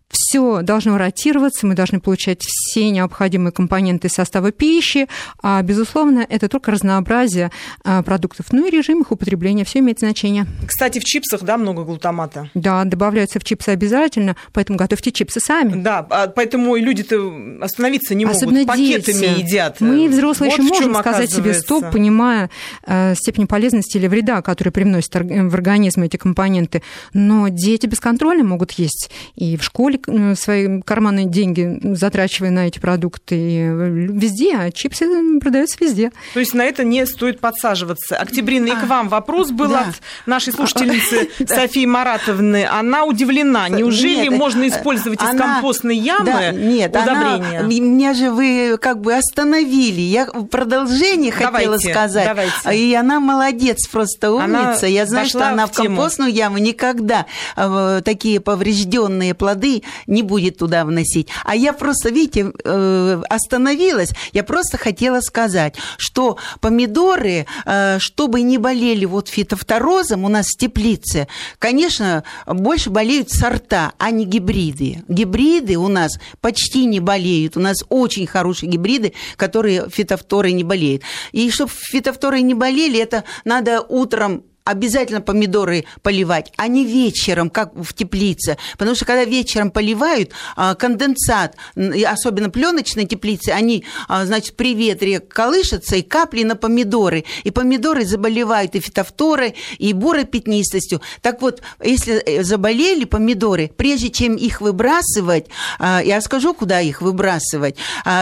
Все 0.10 0.62
должно 0.62 0.98
ротироваться, 0.98 1.68
мы 1.68 1.76
должны 1.76 2.00
получать 2.00 2.42
все 2.42 2.90
необходимые 2.90 3.52
компоненты 3.54 4.10
состава 4.10 4.52
пищи, 4.52 5.08
а, 5.42 5.62
безусловно, 5.62 6.26
это 6.28 6.50
только 6.50 6.72
разнообразие 6.72 7.52
а, 7.84 8.02
продуктов. 8.02 8.48
Ну 8.52 8.68
и 8.68 8.72
режим 8.72 9.02
их 9.02 9.12
употребления, 9.12 9.64
все 9.66 9.80
имеет 9.80 10.00
значение. 10.00 10.48
Кстати, 10.68 11.00
в 11.00 11.04
чипсах, 11.04 11.44
да, 11.44 11.58
много 11.58 11.84
глутамата? 11.84 12.50
Да, 12.56 12.84
добавляются 12.84 13.40
в 13.40 13.44
чипсы 13.44 13.70
обязательно, 13.70 14.36
поэтому 14.52 14.78
готовьте 14.78 15.12
чипсы 15.12 15.40
сами. 15.40 15.82
Да, 15.82 16.06
а 16.10 16.28
поэтому 16.28 16.76
люди-то 16.76 17.60
остановиться 17.62 18.16
не 18.16 18.26
могут, 18.26 18.42
Особенно 18.42 18.66
пакетами 18.66 19.20
дети. 19.20 19.40
едят. 19.40 19.80
Мы 19.80 20.09
взрослые 20.10 20.52
вот 20.52 20.60
еще 20.60 20.74
можем 20.74 20.96
сказать 20.96 21.32
себе 21.32 21.54
стоп, 21.54 21.92
понимая 21.92 22.50
э, 22.86 23.16
степень 23.16 23.48
полезности 23.48 23.98
или 23.98 24.08
вреда, 24.08 24.42
который 24.42 24.72
привносят 24.72 25.14
в 25.16 25.54
организм 25.54 26.04
эти 26.04 26.18
компоненты. 26.18 26.82
Но 27.14 27.48
дети 27.50 27.86
бесконтрольно 27.86 28.44
могут 28.44 28.72
есть 28.74 29.10
и 29.36 29.58
в 29.58 29.64
школе 29.64 30.00
э, 30.08 30.36
свои 30.36 30.82
карманные 30.82 31.26
деньги 31.26 31.80
затрачивая 31.96 32.52
на 32.52 32.68
эти 32.68 32.80
продукты 32.80 33.36
и 33.36 33.60
везде, 33.60 34.56
а 34.56 34.72
чипсы 34.72 35.40
продаются 35.40 35.78
везде. 35.80 36.12
То 36.34 36.40
есть 36.40 36.54
на 36.54 36.64
это 36.64 36.84
не 36.84 37.06
стоит 37.06 37.40
подсаживаться. 37.40 38.18
Октябрина, 38.18 38.68
и 38.68 38.72
к 38.72 38.84
а, 38.84 38.86
вам 38.86 39.10
вопрос 39.10 39.52
был 39.52 39.70
да. 39.70 39.82
от 39.82 40.02
нашей 40.26 40.54
слушательницы 40.54 41.30
Софии 41.48 41.86
Маратовны. 41.86 42.66
Она 42.66 43.06
удивлена. 43.06 43.70
Неужели 43.70 44.30
нет, 44.30 44.38
можно 44.38 44.68
использовать 44.68 45.22
она, 45.22 45.32
из 45.32 45.38
компостной 45.38 45.98
ямы 45.98 46.26
да, 46.26 46.52
нет, 46.52 46.92
удобрения? 46.92 47.60
Она, 47.60 47.68
меня 47.68 48.14
же 48.14 48.32
вы 48.32 48.78
как 48.80 49.02
бы 49.02 49.14
остановили 49.14 49.99
Лили, 50.00 50.10
я 50.10 50.26
продолжение 50.26 51.32
давайте, 51.32 51.70
хотела 51.70 51.78
сказать. 51.78 52.28
Давайте. 52.28 52.76
И 52.76 52.94
она 52.94 53.20
молодец, 53.20 53.88
просто 53.88 54.32
умница. 54.32 54.86
Она 54.86 54.88
я 54.88 55.06
знаю, 55.06 55.28
что 55.28 55.48
она 55.48 55.68
в, 55.68 55.72
в 55.72 55.76
компостную 55.76 56.32
яму 56.32 56.58
никогда 56.58 57.26
э, 57.56 58.02
такие 58.04 58.40
поврежденные 58.40 59.34
плоды 59.34 59.84
не 60.08 60.24
будет 60.24 60.58
туда 60.58 60.86
вносить. 60.86 61.28
А 61.44 61.56
я 61.56 61.74
просто, 61.74 62.10
видите, 62.10 62.52
э, 62.64 63.22
остановилась. 63.30 64.12
Я 64.34 64.44
просто 64.44 64.78
хотела 64.78 65.22
сказать, 65.22 65.76
что 65.98 66.38
помидоры, 66.62 67.46
э, 67.66 67.98
чтобы 68.00 68.42
не 68.42 68.58
болели 68.58 69.06
вот 69.06 69.28
фитофторозом 69.28 70.24
у 70.26 70.30
нас 70.30 70.48
в 70.48 70.58
теплице, 70.58 71.28
конечно, 71.60 72.24
больше 72.46 72.90
болеют 72.90 73.30
сорта, 73.32 73.94
а 73.98 74.12
не 74.12 74.26
гибриды. 74.26 75.04
Гибриды 75.08 75.76
у 75.78 75.88
нас 75.88 76.20
почти 76.42 76.86
не 76.86 77.00
болеют. 77.00 77.58
У 77.58 77.60
нас 77.60 77.78
очень 77.90 78.28
хорошие 78.28 78.70
гибриды, 78.70 79.14
которые 79.36 79.89
фитофторой 79.90 80.54
не 80.54 80.64
болеет. 80.64 81.04
И 81.32 81.50
чтобы 81.52 81.72
фитофторой 81.74 82.42
не 82.42 82.54
болели, 82.54 83.00
это 83.00 83.24
надо 83.46 83.82
утром 83.82 84.44
обязательно 84.70 85.22
помидоры 85.22 85.86
поливать, 86.02 86.52
а 86.58 86.68
не 86.68 86.86
вечером, 86.86 87.50
как 87.50 87.74
в 87.76 87.94
теплице. 87.94 88.58
Потому 88.78 88.96
что 88.96 89.06
когда 89.06 89.26
вечером 89.26 89.72
поливают, 89.72 90.32
а, 90.56 90.76
конденсат, 90.76 91.56
особенно 91.76 92.50
пленочные 92.50 93.08
теплицы, 93.08 93.50
они, 93.50 93.84
а, 94.08 94.26
значит, 94.26 94.56
при 94.56 94.74
ветре 94.74 95.20
колышутся 95.20 95.96
и 95.96 96.02
капли 96.02 96.44
на 96.44 96.56
помидоры. 96.56 97.26
И 97.44 97.52
помидоры 97.52 98.06
заболевают 98.06 98.76
и 98.76 98.80
фитофторой, 98.80 99.56
и 99.78 99.94
буропятнистостью. 99.94 101.02
Так 101.22 101.42
вот, 101.42 101.62
если 101.84 102.16
э, 102.16 102.44
заболели 102.44 103.06
помидоры, 103.06 103.72
прежде 103.76 104.10
чем 104.10 104.36
их 104.36 104.62
выбрасывать, 104.62 105.48
а, 105.80 106.02
я 106.04 106.22
скажу, 106.22 106.54
куда 106.54 106.82
их 106.82 107.02
выбрасывать, 107.02 107.76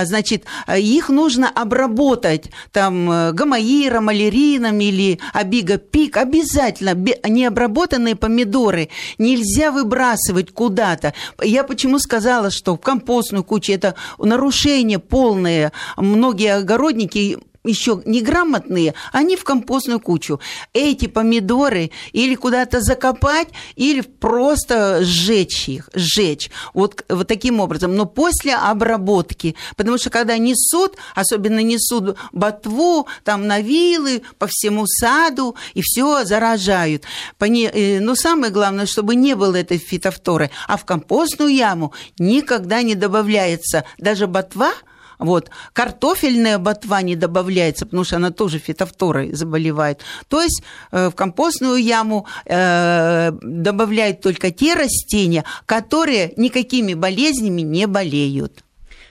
значит, 0.03 0.45
их 0.75 1.09
нужно 1.09 1.49
обработать 1.49 2.45
там 2.71 3.11
э, 3.11 3.31
гамаиром, 3.33 4.05
малерином 4.05 4.79
или 4.79 5.19
абиго-пик, 5.33 6.17
обязательно 6.37 6.93
необработанные 7.27 8.15
помидоры 8.15 8.89
нельзя 9.17 9.71
выбрасывать 9.71 10.51
куда-то. 10.51 11.13
Я 11.41 11.63
почему 11.63 11.99
сказала, 11.99 12.49
что 12.51 12.75
в 12.75 12.79
компостную 12.79 13.43
кучу 13.43 13.73
это 13.73 13.95
нарушение 14.17 14.99
полное. 14.99 15.71
Многие 15.97 16.55
огородники 16.55 17.37
еще 17.67 18.01
неграмотные, 18.05 18.93
они 19.11 19.35
в 19.35 19.43
компостную 19.43 19.99
кучу. 19.99 20.39
Эти 20.73 21.07
помидоры 21.07 21.91
или 22.11 22.35
куда-то 22.35 22.81
закопать, 22.81 23.49
или 23.75 24.01
просто 24.01 25.03
сжечь 25.03 25.69
их, 25.69 25.89
сжечь. 25.93 26.49
Вот, 26.73 27.05
вот 27.09 27.27
таким 27.27 27.59
образом. 27.59 27.95
Но 27.95 28.05
после 28.05 28.55
обработки, 28.55 29.55
потому 29.75 29.97
что 29.97 30.09
когда 30.09 30.37
несут, 30.37 30.95
особенно 31.15 31.59
несут 31.59 32.17
ботву, 32.31 33.07
там 33.23 33.47
на 33.47 33.59
вилы, 33.59 34.21
по 34.39 34.47
всему 34.47 34.85
саду, 34.87 35.55
и 35.73 35.81
все 35.81 36.23
заражают. 36.25 37.03
Э, 37.39 37.99
но 37.99 38.15
самое 38.15 38.51
главное, 38.51 38.85
чтобы 38.85 39.15
не 39.15 39.35
было 39.35 39.55
этой 39.55 39.77
фитофторы. 39.77 40.49
А 40.67 40.77
в 40.77 40.85
компостную 40.85 41.53
яму 41.53 41.93
никогда 42.19 42.81
не 42.81 42.95
добавляется 42.95 43.83
даже 43.97 44.27
ботва– 44.27 44.71
вот. 45.19 45.49
Картофельная 45.73 46.59
ботва 46.59 47.01
не 47.01 47.15
добавляется, 47.15 47.85
потому 47.85 48.03
что 48.03 48.17
она 48.17 48.31
тоже 48.31 48.59
фитофторой 48.59 49.33
заболевает. 49.33 50.01
То 50.27 50.41
есть 50.41 50.61
э, 50.91 51.09
в 51.09 51.15
компостную 51.15 51.77
яму 51.77 52.27
э, 52.45 53.31
добавляют 53.41 54.21
только 54.21 54.51
те 54.51 54.75
растения, 54.75 55.43
которые 55.65 56.33
никакими 56.37 56.93
болезнями 56.93 57.61
не 57.61 57.87
болеют. 57.87 58.63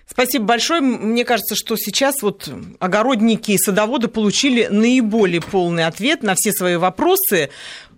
Спасибо 0.08 0.44
большое. 0.44 0.80
Мне 0.80 1.24
кажется, 1.24 1.56
что 1.56 1.76
сейчас 1.76 2.22
вот 2.22 2.48
огородники 2.78 3.50
и 3.50 3.58
садоводы 3.58 4.06
получили 4.06 4.68
наиболее 4.70 5.40
полный 5.40 5.84
ответ 5.84 6.22
на 6.22 6.34
все 6.36 6.52
свои 6.52 6.76
вопросы. 6.76 7.50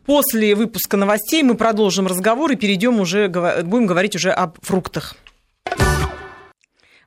После 0.06 0.54
выпуска 0.54 0.96
новостей 0.96 1.42
мы 1.42 1.54
продолжим 1.54 2.06
разговор 2.06 2.50
и 2.52 2.56
перейдем 2.56 2.98
уже, 2.98 3.28
будем 3.28 3.86
говорить 3.86 4.16
уже 4.16 4.30
о 4.30 4.54
фруктах. 4.62 5.16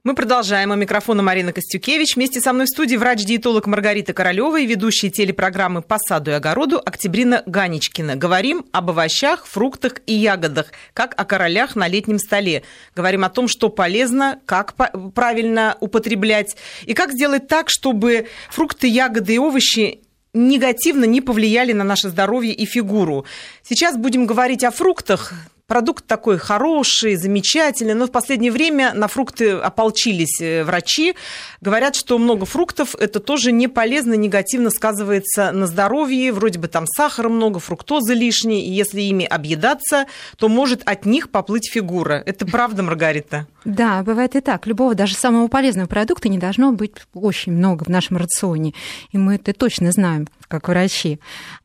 Мы 0.04 0.16
продолжаем. 0.16 0.72
У 0.72 0.76
микрофона 0.76 1.22
Марина 1.22 1.54
Костюкевич. 1.54 2.16
Вместе 2.16 2.42
со 2.42 2.54
мной 2.54 2.66
в 2.66 2.70
студии 2.70 2.96
врач-диетолог 2.96 3.68
Маргарита 3.68 4.14
Королева 4.14 4.60
и 4.60 4.66
ведущая 4.66 5.12
телепрограммы 5.12 5.84
«По 5.84 6.00
саду 6.00 6.32
и 6.32 6.34
огороду» 6.34 6.82
Октябрина 6.84 7.44
Ганечкина. 7.46 8.16
Говорим 8.16 8.66
об 8.72 8.90
овощах, 8.90 9.46
фруктах 9.46 10.02
и 10.08 10.16
ягодах, 10.16 10.72
как 10.96 11.14
о 11.22 11.24
королях 11.24 11.76
на 11.76 11.88
летнем 11.88 12.18
столе. 12.18 12.64
Говорим 12.96 13.24
о 13.24 13.30
том, 13.30 13.48
что 13.48 13.70
полезно, 13.70 14.40
как 14.48 14.74
правильно 15.14 15.78
употреблять 15.82 16.58
и 16.88 16.96
как 16.96 17.12
сделать 17.12 17.48
так, 17.48 17.70
чтобы 17.70 18.28
фрукты, 18.50 18.88
ягоды 18.88 19.36
и 19.36 19.38
овощи 19.38 20.02
негативно 20.34 21.06
не 21.06 21.22
повлияли 21.22 21.74
на 21.74 21.84
наше 21.84 22.10
здоровье 22.10 22.56
и 22.56 22.66
фигуру. 22.66 23.28
Сейчас 23.62 23.98
будем 23.98 24.26
говорить 24.26 24.64
о 24.64 24.72
фруктах 24.72 25.34
продукт 25.71 26.05
такой 26.05 26.38
хороший, 26.38 27.15
замечательный, 27.15 27.93
но 27.93 28.05
в 28.05 28.12
последнее 28.12 28.51
время 28.51 28.91
на 28.93 29.07
фрукты 29.07 29.51
ополчились 29.51 30.41
э, 30.41 30.65
врачи. 30.65 31.15
Говорят, 31.62 31.95
что 31.95 32.17
много 32.17 32.45
фруктов– 32.45 32.93
это 32.99 33.21
тоже 33.21 33.53
не 33.53 33.69
полезно, 33.69 34.15
негативно 34.15 34.69
сказывается 34.69 35.53
на 35.53 35.67
здоровье. 35.67 36.34
Вроде 36.34 36.60
бы 36.60 36.67
там 36.67 36.86
сахара 36.88 37.30
много, 37.30 37.61
фруктозы 37.61 38.13
лишние, 38.13 38.65
и 38.65 38.69
если 38.69 38.99
ими 38.99 39.24
объедаться, 39.24 40.07
то 40.36 40.49
может 40.49 40.82
от 40.84 41.05
них 41.05 41.30
поплыть 41.30 41.72
фигура. 41.72 42.22
Это 42.26 42.45
правда, 42.45 42.84
Маргарита? 42.84 43.47
Да, 43.63 44.03
бывает 44.03 44.36
и 44.36 44.41
так. 44.41 44.67
Любого, 44.67 44.93
даже 44.93 45.15
самого 45.15 45.47
полезного 45.47 45.88
продукта 45.88 46.28
не 46.28 46.38
должно 46.38 46.74
быть 46.74 46.95
очень 47.13 47.53
много 47.53 47.86
в 47.86 47.88
нашем 47.88 48.17
рационе. 48.17 48.74
И 49.13 49.17
мы 49.17 49.36
это 49.36 49.53
точно 49.53 49.93
знаем, 49.93 50.28
как 50.49 50.67
врачи. 50.67 51.22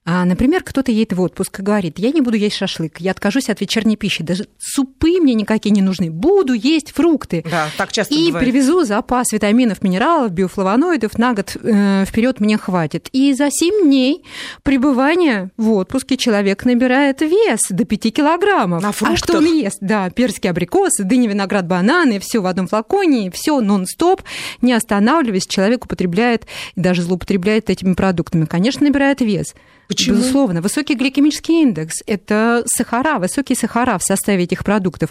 А, 0.09 0.24
например, 0.24 0.62
кто-то 0.62 0.92
едет 0.92 1.14
в 1.14 1.20
отпуск 1.20 1.59
и 1.59 1.62
говорит, 1.62 1.98
я 1.98 2.12
не 2.12 2.20
буду 2.20 2.36
есть 2.36 2.54
шашлык, 2.57 3.00
я 3.00 3.11
откажусь 3.11 3.48
от 3.48 3.61
вечерней 3.61 3.96
пищи, 3.96 4.22
даже 4.22 4.46
супы 4.57 5.20
мне 5.20 5.34
никакие 5.34 5.72
не 5.72 5.82
нужны, 5.82 6.12
буду 6.12 6.52
есть 6.52 6.92
фрукты. 6.92 7.44
Да, 7.50 7.68
так 7.76 7.90
часто 7.90 8.14
И 8.14 8.28
бывает. 8.28 8.46
привезу 8.46 8.84
запас 8.84 9.32
витаминов, 9.32 9.82
минералов, 9.82 10.30
биофлавоноидов 10.30 11.18
на 11.18 11.34
год 11.34 11.57
э, 11.61 12.04
вперед 12.07 12.38
мне 12.38 12.57
хватит. 12.57 13.09
И 13.11 13.34
за 13.34 13.48
7 13.50 13.82
дней 13.82 14.22
пребывания 14.62 15.50
в 15.57 15.72
отпуске 15.72 16.16
человек 16.16 16.64
набирает 16.64 17.20
вес 17.22 17.62
до 17.68 17.84
5 17.84 18.14
килограммов. 18.14 18.82
На 18.82 18.90
а 18.90 18.92
что 18.92 19.07
фруктах? 19.07 19.36
он 19.36 19.46
ест? 19.46 19.78
Да, 19.80 20.09
персики, 20.11 20.46
абрикосы, 20.46 21.02
дыни, 21.02 21.26
виноград, 21.26 21.66
бананы, 21.66 22.20
все 22.20 22.40
в 22.40 22.46
одном 22.46 22.68
флаконе, 22.68 23.32
все 23.32 23.61
нон-стоп, 23.61 24.22
не 24.62 24.72
останавливаясь, 24.72 25.48
человек 25.48 25.84
употребляет 25.84 26.46
и 26.76 26.80
даже 26.80 27.02
злоупотребляет 27.02 27.70
этими 27.70 27.94
продуктами. 27.94 28.44
Конечно, 28.44 28.86
набирает 28.86 29.20
вес. 29.20 29.52
Почему? 29.89 30.16
Безусловно. 30.16 30.61
Высокий 30.61 30.95
гликемический 30.95 31.62
индекс– 31.62 32.03
это 32.07 32.62
сахара, 32.66 33.18
высокие 33.18 33.57
сахара 33.57 33.99
в 33.99 34.03
составе 34.03 34.45
этих 34.45 34.64
продуктов. 34.64 35.11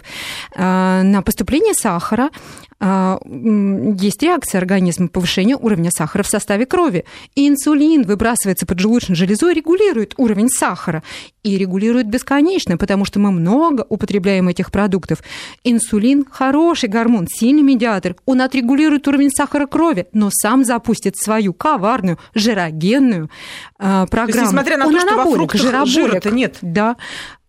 А, 0.54 1.02
На 1.02 1.22
поступление 1.22 1.74
сахара 1.74 2.30
есть 2.78 4.22
реакция 4.22 4.58
организма 4.58 5.08
повышения 5.08 5.56
уровня 5.56 5.90
сахара 5.90 6.22
в 6.22 6.26
составе 6.26 6.66
крови. 6.66 7.04
И 7.34 7.48
инсулин 7.48 8.02
выбрасывается 8.02 8.66
поджелудочной 8.66 9.16
железой, 9.16 9.54
регулирует 9.54 10.14
уровень 10.18 10.48
сахара. 10.48 11.02
И 11.42 11.56
регулирует 11.56 12.08
бесконечно, 12.08 12.76
потому 12.76 13.04
что 13.04 13.18
мы 13.18 13.30
много 13.30 13.86
употребляем 13.88 14.48
этих 14.48 14.70
продуктов. 14.70 15.22
Инсулин– 15.64 16.26
хороший 16.30 16.88
гормон, 16.88 17.26
сильный 17.28 17.62
медиатор. 17.62 18.16
Он 18.26 18.42
отрегулирует 18.42 19.08
уровень 19.08 19.30
сахара 19.30 19.66
крови, 19.66 20.06
но 20.12 20.28
сам 20.30 20.64
запустит 20.64 21.16
свою 21.16 21.54
коварную 21.54 22.18
жирогенную 22.34 23.30
а, 23.78 24.06
программу. 24.06 24.48
несмотря 24.48 24.76
на 24.76 24.86
Он 24.86 24.92
то, 24.92 25.00
что 25.00 25.16
во 25.16 25.30
фруктах 25.30 25.60
жироболик. 25.60 25.88
жира-то 25.88 26.30
нет. 26.30 26.58
Да. 26.60 26.96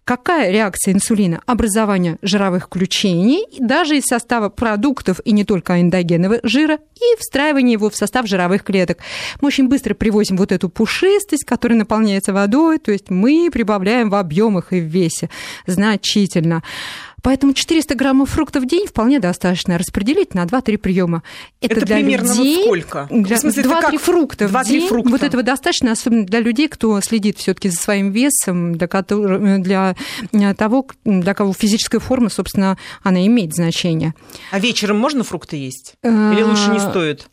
Какая 0.07 0.51
реакция 0.51 0.93
инсулина? 0.93 1.41
Образование 1.45 2.17
жировых 2.21 2.67
включений, 2.67 3.45
даже 3.59 3.97
из 3.97 4.05
состава 4.05 4.47
продуктов 4.47 5.19
и 5.25 5.33
не 5.33 5.43
только 5.43 5.81
эндогенного 5.81 6.39
жира, 6.43 6.75
и 6.95 7.19
встраивание 7.19 7.73
его 7.73 7.89
в 7.89 7.95
состав 7.97 8.25
жировых 8.25 8.63
клеток. 8.63 8.99
Мы 9.41 9.47
очень 9.47 9.67
быстро 9.67 9.95
привозим 9.95 10.37
вот 10.37 10.53
эту 10.53 10.69
пушистость, 10.69 11.43
которая 11.43 11.77
наполняется 11.77 12.31
водой, 12.31 12.79
то 12.79 12.93
есть 12.93 13.09
мы 13.09 13.49
прибавляем 13.51 14.09
в 14.09 14.15
объемах 14.15 14.71
и 14.71 14.79
в 14.79 14.85
весе 14.85 15.29
значительно. 15.65 16.63
Поэтому 17.27 17.53
400 17.53 17.93
граммов 17.95 18.29
фруктов 18.29 18.63
в 18.63 18.67
день 18.67 18.87
вполне 18.87 19.19
достаточно 19.19 19.77
распределить 19.77 20.33
на 20.33 20.45
2-3 20.45 20.77
приема. 20.77 21.23
Это 21.59 21.85
для 21.85 21.97
примерно 21.97 22.29
вот 22.29 22.37
людей, 22.37 22.63
сколько? 22.63 23.07
Для 23.11 23.35
В 23.35 23.39
смысле, 23.41 23.63
это 23.63 23.69
2-3 23.69 23.81
как? 23.81 23.99
фрукта 23.99 24.47
в 24.47 24.51
2-3 24.55 24.63
день. 24.69 24.87
фрукта. 24.87 25.09
Вот 25.11 25.23
этого 25.23 25.43
достаточно, 25.43 25.91
особенно 25.91 26.25
для 26.25 26.39
людей, 26.39 26.69
кто 26.69 27.01
следит 27.01 27.37
все-таки 27.37 27.67
за 27.67 27.75
своим 27.75 28.11
весом, 28.11 28.75
для, 28.77 28.87
которого- 28.87 29.57
для 29.59 29.93
того, 30.55 30.87
для 31.03 31.33
кого 31.33 31.51
физическая 31.51 31.99
форма, 31.99 32.29
собственно, 32.29 32.77
она 33.03 33.25
имеет 33.27 33.53
значение. 33.53 34.13
А 34.51 34.59
вечером 34.61 34.97
можно 34.97 35.25
фрукты 35.25 35.57
есть? 35.57 35.95
Или 36.03 36.43
лучше 36.43 36.71
не 36.71 36.79
стоит? 36.79 37.27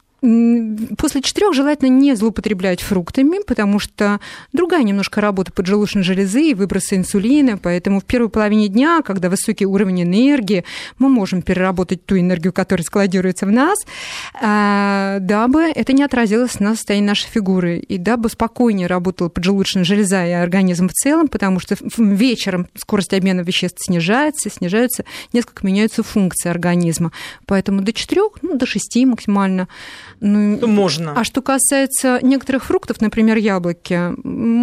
После 0.97 1.21
четырех 1.21 1.53
желательно 1.53 1.91
не 1.91 2.15
злоупотреблять 2.15 2.81
фруктами, 2.81 3.43
потому 3.47 3.79
что 3.79 4.21
другая 4.55 4.83
немножко 4.83 5.21
работа 5.21 5.53
поджелудочной 5.53 6.03
железы 6.03 6.49
и 6.49 6.55
выбросы 6.55 6.97
инсулина, 6.97 7.59
поэтому 7.59 8.01
в 8.01 8.07
первой 8.07 8.31
половине 8.31 8.69
дня, 8.69 9.03
когда 9.05 9.29
высокий 9.29 9.67
уровень 9.67 10.05
энергии, 10.05 10.65
мы 10.99 11.11
можем 11.11 11.43
переработать 11.43 12.07
ту 12.07 12.19
энергию, 12.19 12.55
которая 12.55 12.87
складируется 12.87 13.45
в 13.45 13.51
нас, 13.51 13.79
а, 14.41 15.19
дабы 15.21 15.65
это 15.65 15.93
не 15.93 16.03
отразилось 16.03 16.59
на 16.59 16.75
состоянии 16.75 17.07
нашей 17.07 17.29
фигуры, 17.29 17.77
и 17.77 17.99
дабы 17.99 18.31
спокойнее 18.31 18.87
работала 18.87 19.29
поджелудочная 19.29 19.85
железа 19.85 20.27
и 20.27 20.31
организм 20.31 20.89
в 20.89 20.93
целом, 20.95 21.29
потому 21.29 21.61
что 21.61 21.77
вечером 21.99 22.69
скорость 22.77 23.13
обмена 23.13 23.43
веществ 23.43 23.85
снижается, 23.85 24.49
снижаются, 24.49 25.05
несколько 25.35 25.67
меняются 25.67 26.03
функции 26.03 26.49
организма. 26.49 27.13
Поэтому 27.45 27.83
до 27.83 27.93
4, 27.93 28.23
ну, 28.41 28.57
до 28.57 28.65
6 28.65 29.05
максимально. 29.05 29.69
Ну, 30.21 30.59
Ну, 30.61 30.67
Можно. 30.67 31.13
а 31.17 31.25
что 31.25 31.43
касается 31.43 32.19
некоторых 32.23 32.65
фруктов, 32.65 33.01
например, 33.01 33.37
яблоки, 33.37 33.95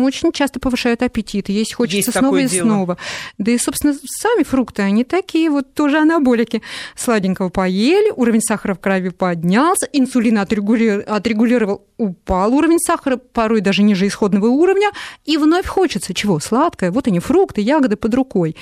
очень 0.05 0.31
часто 0.31 0.59
повышают 0.59 1.01
аппетит, 1.03 1.49
есть 1.49 1.73
хочется 1.73 1.97
Есть 2.11 2.17
снова 2.17 2.37
и 2.37 2.47
дело. 2.47 2.65
снова. 2.65 2.97
Да 3.37 3.51
и, 3.51 3.57
собственно, 3.57 3.93
сами 4.03 4.43
фрукты, 4.43 4.81
они 4.81 5.03
такие 5.03 5.49
вот 5.49 5.73
тоже 5.73 5.97
анаболики. 5.99 6.61
Сладенького 6.95 7.49
поели, 7.49 8.11
уровень 8.15 8.41
сахара 8.41 8.73
в 8.73 8.79
крови 8.79 9.09
поднялся, 9.09 9.87
инсулин 9.93 10.37
отрегули- 10.37 11.01
отрегулировал, 11.01 11.83
упал 11.97 12.53
уровень 12.55 12.79
сахара, 12.79 13.17
порой 13.17 13.61
даже 13.61 13.83
ниже 13.83 14.07
исходного 14.07 14.47
уровня, 14.47 14.89
и 15.25 15.37
вновь 15.37 15.67
хочется 15.67 16.13
чего? 16.13 16.39
Сладкое. 16.39 16.91
Вот 16.91 17.07
они, 17.07 17.19
фрукты, 17.19 17.61
ягоды 17.61 17.95
под 17.95 18.13
рукой. 18.15 18.55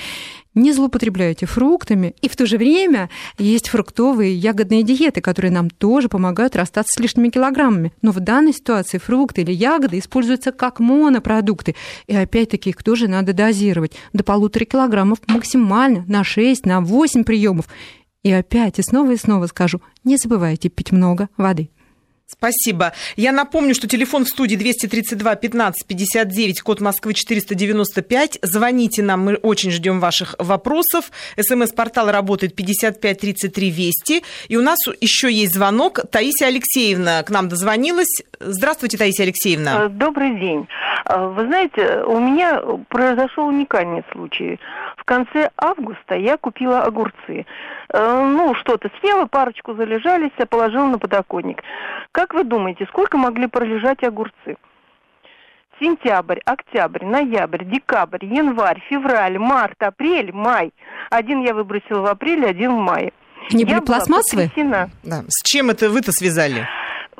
Не 0.59 0.73
злоупотребляйте 0.73 1.45
фруктами. 1.45 2.15
И 2.21 2.27
в 2.27 2.35
то 2.35 2.45
же 2.45 2.57
время 2.57 3.09
есть 3.37 3.69
фруктовые 3.69 4.35
ягодные 4.35 4.83
диеты, 4.83 5.21
которые 5.21 5.51
нам 5.51 5.69
тоже 5.69 6.09
помогают 6.09 6.57
расстаться 6.57 6.91
с 6.93 6.99
лишними 6.99 7.29
килограммами. 7.29 7.93
Но 8.01 8.11
в 8.11 8.19
данной 8.19 8.51
ситуации 8.51 8.97
фрукты 8.97 9.41
или 9.41 9.53
ягоды 9.53 9.99
используются 9.99 10.51
как 10.51 10.81
монопродукты. 10.81 11.75
И 12.07 12.15
опять-таки 12.15 12.71
их 12.71 12.83
тоже 12.83 13.07
надо 13.07 13.31
дозировать. 13.31 13.93
До 14.11 14.25
полутора 14.25 14.65
килограммов 14.65 15.19
максимально 15.27 16.03
на 16.07 16.25
6, 16.25 16.65
на 16.65 16.81
8 16.81 17.23
приемов. 17.23 17.69
И 18.23 18.29
опять, 18.29 18.79
и 18.79 18.81
снова 18.81 19.11
и 19.11 19.15
снова 19.15 19.47
скажу, 19.47 19.81
не 20.03 20.17
забывайте 20.17 20.67
пить 20.67 20.91
много 20.91 21.29
воды. 21.37 21.69
Спасибо. 22.31 22.93
Я 23.15 23.31
напомню, 23.31 23.73
что 23.73 23.87
телефон 23.87 24.23
в 24.23 24.29
студии 24.29 24.55
232 24.55 25.35
15 25.35 25.85
59, 25.87 26.61
код 26.61 26.79
Москвы 26.79 27.15
495. 27.15 28.37
Звоните 28.43 29.01
нам, 29.01 29.21
мы 29.21 29.35
очень 29.35 29.71
ждем 29.71 29.99
ваших 29.99 30.35
вопросов. 30.37 31.11
СМС-портал 31.39 32.11
работает 32.11 32.55
55 32.55 33.19
33 33.19 33.69
Вести. 33.71 34.23
И 34.47 34.57
у 34.57 34.61
нас 34.61 34.77
еще 35.01 35.31
есть 35.33 35.55
звонок. 35.55 36.01
Таисия 36.11 36.47
Алексеевна 36.47 37.23
к 37.23 37.31
нам 37.31 37.49
дозвонилась. 37.49 38.21
Здравствуйте, 38.39 38.97
Таисия 38.97 39.25
Алексеевна. 39.25 39.85
Э, 39.85 39.89
Добрый 39.89 40.39
день. 40.39 40.67
Э, 41.05 41.27
Вы 41.27 41.45
знаете, 41.47 42.03
у 42.03 42.19
меня 42.19 42.61
произошел 42.87 43.47
уникальный 43.47 44.03
случай. 44.13 44.59
В 44.97 45.03
конце 45.03 45.49
августа 45.57 46.15
я 46.15 46.37
купила 46.37 46.81
огурцы. 46.83 47.45
Э, 47.93 48.23
Ну, 48.25 48.55
что-то 48.55 48.89
съела, 48.99 49.25
парочку 49.25 49.73
залежались, 49.75 50.31
я 50.37 50.45
положила 50.45 50.85
на 50.85 50.97
подоконник. 50.99 51.61
Как 52.13 52.33
вы 52.33 52.43
думаете, 52.45 52.85
сколько 52.87 53.17
могли 53.17 53.47
пролежать 53.47 54.03
огурцы? 54.03 54.55
Сентябрь, 55.81 56.39
октябрь, 56.45 57.05
ноябрь, 57.05 57.65
декабрь, 57.65 58.25
январь, 58.25 58.81
февраль, 58.89 59.37
март, 59.37 59.81
апрель, 59.81 60.31
май. 60.33 60.71
Один 61.09 61.41
я 61.43 61.53
выбросила 61.53 62.01
в 62.01 62.05
апреле, 62.05 62.47
один 62.47 62.71
в 62.75 62.79
мае. 62.79 63.11
Они 63.51 63.63
Я 63.63 63.75
были 63.77 63.85
пластмассовые? 63.85 64.49
потрясена. 64.49 64.89
Да. 65.03 65.23
С 65.27 65.41
чем 65.43 65.69
это 65.69 65.89
вы-то 65.89 66.11
связали? 66.11 66.67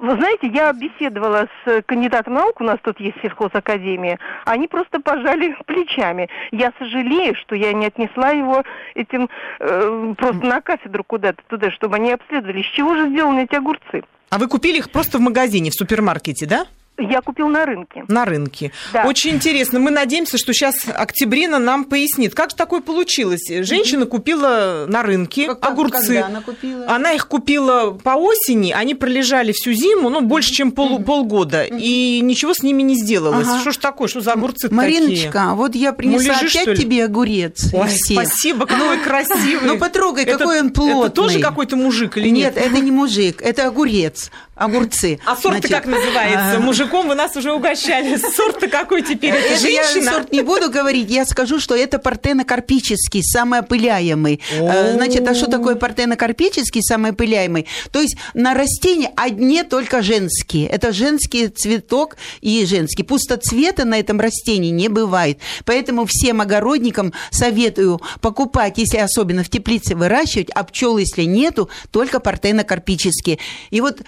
Вы 0.01 0.15
знаете, 0.15 0.47
я 0.47 0.71
беседовала 0.71 1.49
с 1.65 1.81
кандидатом 1.83 2.33
наук, 2.33 2.61
у 2.61 2.63
нас 2.63 2.77
тут 2.83 2.99
есть 3.01 3.17
сельхозакадемия, 3.21 4.17
они 4.45 4.67
просто 4.67 5.01
пожали 5.01 5.55
плечами. 5.65 6.29
Я 6.51 6.71
сожалею, 6.79 7.35
что 7.35 7.55
я 7.55 7.73
не 7.73 7.87
отнесла 7.87 8.29
его 8.29 8.63
этим 8.95 9.29
э, 9.59 10.13
просто 10.17 10.45
на 10.45 10.61
кафедру 10.61 11.03
куда-то 11.03 11.41
туда, 11.47 11.69
чтобы 11.71 11.97
они 11.97 12.13
обследовали, 12.13 12.61
из 12.61 12.67
чего 12.67 12.95
же 12.95 13.09
сделаны 13.09 13.43
эти 13.43 13.55
огурцы. 13.55 14.03
А 14.29 14.37
вы 14.37 14.47
купили 14.47 14.77
их 14.77 14.89
просто 14.91 15.17
в 15.17 15.21
магазине, 15.21 15.69
в 15.69 15.73
супермаркете, 15.73 16.45
да? 16.45 16.65
Я 16.99 17.21
купил 17.21 17.47
на 17.47 17.65
рынке. 17.65 18.03
На 18.07 18.25
рынке. 18.25 18.71
Да. 18.93 19.05
Очень 19.05 19.31
интересно. 19.35 19.79
Мы 19.79 19.91
надеемся, 19.91 20.37
что 20.37 20.53
сейчас 20.53 20.75
Октябрина 20.87 21.59
нам 21.59 21.85
пояснит, 21.85 22.35
как 22.35 22.49
же 22.51 22.55
такое 22.55 22.81
получилось. 22.81 23.47
Женщина 23.49 24.05
купила 24.05 24.85
на 24.87 25.01
рынке 25.03 25.47
Как- 25.47 25.65
огурцы. 25.65 26.07
когда 26.07 26.25
она 26.27 26.41
купила? 26.41 26.85
Она 26.89 27.13
их 27.13 27.27
купила 27.27 27.91
по 27.91 28.11
осени, 28.15 28.71
они 28.71 28.95
пролежали 28.95 29.51
всю 29.51 29.71
зиму, 29.73 30.09
ну, 30.09 30.21
больше, 30.21 30.51
чем 30.51 30.71
пол- 30.71 30.99
полгода, 31.03 31.63
и 31.63 32.19
ничего 32.21 32.53
с 32.53 32.61
ними 32.63 32.81
не 32.81 32.95
сделалось. 32.95 33.47
Ага. 33.47 33.59
Что 33.61 33.71
ж 33.71 33.77
такое, 33.77 34.07
что 34.07 34.21
за 34.21 34.33
огурцы 34.33 34.67
такие? 34.69 34.75
Мариночка, 34.77 35.53
вот 35.55 35.75
я 35.75 35.93
принесла 35.93 36.33
лежишь, 36.35 36.51
что 36.51 36.61
опять 36.63 36.79
тебе 36.79 37.05
огурец. 37.05 37.73
Ой, 37.73 37.89
спасибо, 37.89 38.65
какой 38.65 38.97
красивый. 38.99 39.67
Ну, 39.67 39.77
потрогай, 39.77 40.25
какой 40.25 40.59
он 40.61 40.71
плотный. 40.71 40.99
Это 41.05 41.09
тоже 41.09 41.39
какой-то 41.39 41.75
мужик 41.75 42.17
или 42.17 42.29
нет? 42.29 42.55
Нет, 42.55 42.65
это 42.65 42.79
не 42.79 42.91
мужик, 42.91 43.41
это 43.41 43.67
огурец. 43.67 44.31
Огурцы. 44.59 45.19
А 45.25 45.35
сорт 45.35 45.67
как 45.67 45.85
называется? 45.85 46.57
А... 46.57 46.59
Мужиком 46.59 47.07
вы 47.07 47.15
нас 47.15 47.35
уже 47.35 47.51
угощали. 47.51 48.17
Сорт 48.35 48.59
какой 48.69 49.01
теперь? 49.01 49.31
Это, 49.31 49.53
это 49.53 49.61
женщина? 49.61 50.03
Я 50.03 50.11
сорт 50.11 50.31
не 50.31 50.41
буду 50.41 50.69
говорить, 50.69 51.09
я 51.09 51.25
скажу, 51.25 51.59
что 51.59 51.75
это 51.75 51.97
партенокарпический, 51.97 53.23
самый 53.23 53.61
опыляемый. 53.61 54.41
Э, 54.51 54.93
значит, 54.93 55.27
а 55.27 55.33
что 55.33 55.49
такое 55.49 55.75
партенокарпический, 55.75 56.81
самый 56.83 57.11
опыляемый? 57.11 57.67
То 57.91 58.01
есть 58.01 58.17
на 58.33 58.53
растении 58.53 59.09
одни 59.15 59.63
только 59.63 60.01
женские. 60.01 60.67
Это 60.67 60.91
женский 60.91 61.47
цветок 61.47 62.17
и 62.41 62.65
женский. 62.65 63.03
Пустоцвета 63.03 63.85
на 63.85 63.97
этом 63.97 64.19
растении 64.19 64.71
не 64.71 64.89
бывает. 64.89 65.39
Поэтому 65.65 66.05
всем 66.05 66.41
огородникам 66.41 67.13
советую 67.31 68.01
покупать, 68.21 68.77
если 68.77 68.97
особенно 68.97 69.43
в 69.43 69.49
теплице 69.49 69.95
выращивать, 69.95 70.49
а 70.51 70.63
пчел, 70.63 70.97
если 70.97 71.23
нету, 71.23 71.69
только 71.91 72.19
партенокарпические. 72.19 73.39
И 73.69 73.81
вот 73.81 74.01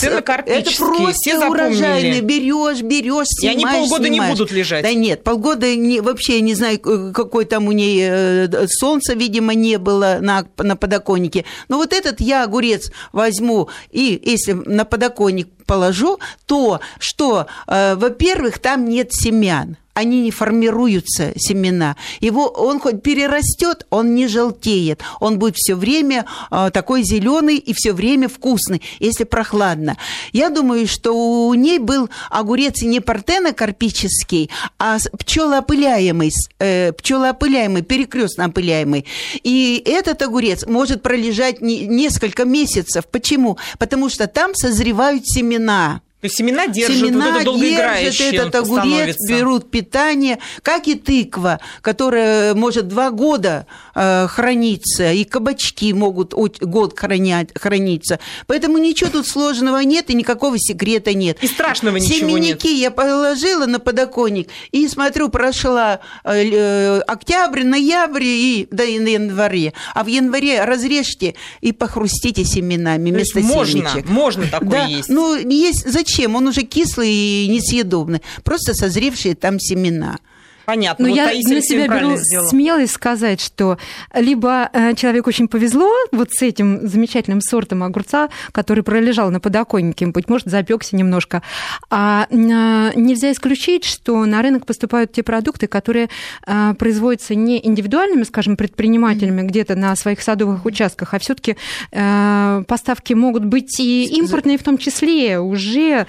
Парцинокарпические, 0.00 0.60
это 0.60 0.76
просто 0.76 1.12
все 1.14 1.48
урожайные. 1.48 2.20
Берешь, 2.20 2.82
берешь, 2.82 3.26
снимаешь, 3.28 3.42
И 3.42 3.48
они 3.48 3.64
полгода 3.64 4.04
снимаешь. 4.06 4.30
не 4.30 4.36
будут 4.36 4.52
лежать? 4.52 4.82
Да 4.82 4.92
нет, 4.92 5.24
полгода 5.24 5.74
не, 5.74 6.00
вообще 6.00 6.36
я 6.36 6.40
не 6.40 6.54
знаю, 6.54 6.78
какой 6.78 7.44
там 7.44 7.66
у 7.66 7.72
ней 7.72 8.00
э, 8.02 8.66
солнца, 8.68 9.14
видимо, 9.14 9.54
не 9.54 9.78
было 9.78 10.18
на, 10.20 10.46
на 10.58 10.76
подоконнике. 10.76 11.44
Но 11.68 11.76
вот 11.76 11.92
этот 11.92 12.20
я 12.20 12.44
огурец 12.44 12.90
возьму 13.12 13.68
и 13.90 14.20
если 14.24 14.52
на 14.52 14.84
подоконник 14.84 15.48
положу, 15.66 16.18
то 16.46 16.80
что, 16.98 17.46
э, 17.66 17.94
во-первых, 17.96 18.58
там 18.58 18.88
нет 18.88 19.12
семян 19.12 19.76
они 19.98 20.20
не 20.20 20.30
формируются, 20.30 21.32
семена. 21.36 21.96
Его, 22.20 22.46
он 22.46 22.78
хоть 22.78 23.02
перерастет, 23.02 23.84
он 23.90 24.14
не 24.14 24.28
желтеет. 24.28 25.02
Он 25.18 25.40
будет 25.40 25.56
все 25.56 25.74
время 25.74 26.24
э, 26.52 26.70
такой 26.72 27.02
зеленый 27.02 27.56
и 27.56 27.72
все 27.72 27.92
время 27.92 28.28
вкусный, 28.28 28.80
если 29.00 29.24
прохладно. 29.24 29.96
Я 30.32 30.50
думаю, 30.50 30.86
что 30.86 31.12
у 31.48 31.54
ней 31.54 31.80
был 31.80 32.08
огурец 32.30 32.82
не 32.82 33.00
партенокарпический, 33.00 34.50
а 34.78 34.98
пчелоопыляемый, 35.18 36.30
э, 36.60 36.92
пчелоопыляемый, 36.92 37.82
перекрестно 37.82 38.46
опыляемый. 38.46 39.04
И 39.42 39.82
этот 39.84 40.22
огурец 40.22 40.64
может 40.64 41.02
пролежать 41.02 41.60
не, 41.60 41.86
несколько 41.86 42.44
месяцев. 42.44 43.04
Почему? 43.10 43.58
Потому 43.78 44.08
что 44.08 44.28
там 44.28 44.54
созревают 44.54 45.26
семена. 45.26 46.02
То 46.20 46.24
есть 46.24 46.36
семена 46.36 46.66
держат, 46.66 46.96
семена 46.96 47.30
вот 47.30 47.42
это 47.42 47.58
держат, 47.60 48.34
этот 48.34 48.54
огурец, 48.56 48.74
становится. 48.74 49.32
берут 49.32 49.70
питание, 49.70 50.40
как 50.62 50.88
и 50.88 50.96
тыква, 50.96 51.60
которая 51.80 52.56
может 52.56 52.88
два 52.88 53.12
года 53.12 53.66
э, 53.94 54.26
храниться, 54.26 55.12
и 55.12 55.22
кабачки 55.22 55.92
могут 55.92 56.34
год 56.34 56.98
хранять, 56.98 57.50
храниться. 57.54 58.18
Поэтому 58.48 58.78
ничего 58.78 59.10
тут 59.10 59.28
сложного 59.28 59.78
нет, 59.78 60.10
и 60.10 60.14
никакого 60.14 60.58
секрета 60.58 61.14
нет. 61.14 61.38
И 61.40 61.46
страшного 61.46 61.98
ничего 61.98 62.28
Семенники 62.28 62.66
нет. 62.66 62.80
я 62.80 62.90
положила 62.90 63.66
на 63.66 63.78
подоконник, 63.78 64.48
и 64.72 64.88
смотрю, 64.88 65.28
прошла 65.28 66.00
э, 66.24 66.50
э, 66.50 66.98
октябрь, 67.00 67.62
ноябрь 67.62 68.24
и 68.24 68.68
до 68.72 68.82
января. 68.84 69.72
А 69.94 70.02
в 70.02 70.08
январе 70.08 70.64
разрежьте 70.64 71.36
и 71.60 71.70
похрустите 71.70 72.44
семенами 72.44 73.12
вместо 73.12 73.38
можно, 73.38 73.88
семечек. 73.88 74.08
Можно 74.08 74.48
такое 74.48 74.70
да, 74.70 74.86
есть. 74.86 75.08
Ну, 75.08 75.36
есть. 75.36 75.88
Зачем? 75.88 76.07
Он 76.36 76.46
уже 76.46 76.62
кислый 76.62 77.10
и 77.10 77.48
несъедобный. 77.48 78.22
Просто 78.44 78.74
созревшие 78.74 79.34
там 79.34 79.58
семена. 79.60 80.18
Понятно. 80.68 81.04
Но 81.04 81.08
вот 81.08 81.16
я 81.16 81.28
Таисия 81.28 81.54
на 81.54 81.62
себя 81.62 81.88
беру 81.88 82.14
сделала. 82.18 82.46
смелость 82.48 82.92
сказать, 82.92 83.40
что 83.40 83.78
либо 84.12 84.68
э, 84.74 84.94
человеку 84.96 85.30
очень 85.30 85.48
повезло 85.48 85.90
вот 86.12 86.32
с 86.32 86.42
этим 86.42 86.86
замечательным 86.86 87.40
сортом 87.40 87.82
огурца, 87.82 88.28
который 88.52 88.84
пролежал 88.84 89.30
на 89.30 89.40
подоконнике, 89.40 90.08
быть 90.08 90.28
может, 90.28 90.48
запекся 90.48 90.94
немножко. 90.94 91.42
А 91.88 92.26
э, 92.28 92.34
нельзя 92.36 93.32
исключить, 93.32 93.86
что 93.86 94.26
на 94.26 94.42
рынок 94.42 94.66
поступают 94.66 95.10
те 95.10 95.22
продукты, 95.22 95.68
которые 95.68 96.10
э, 96.46 96.74
производятся 96.78 97.34
не 97.34 97.66
индивидуальными, 97.66 98.24
скажем, 98.24 98.58
предпринимателями 98.58 99.48
где-то 99.48 99.74
на 99.74 99.96
своих 99.96 100.20
садовых 100.20 100.66
участках, 100.66 101.14
а 101.14 101.18
все-таки 101.18 101.56
поставки 101.90 103.14
могут 103.14 103.46
быть 103.46 103.80
и 103.80 104.04
импортные 104.18 104.58
в 104.58 104.62
том 104.62 104.76
числе, 104.76 105.40
уже 105.40 106.06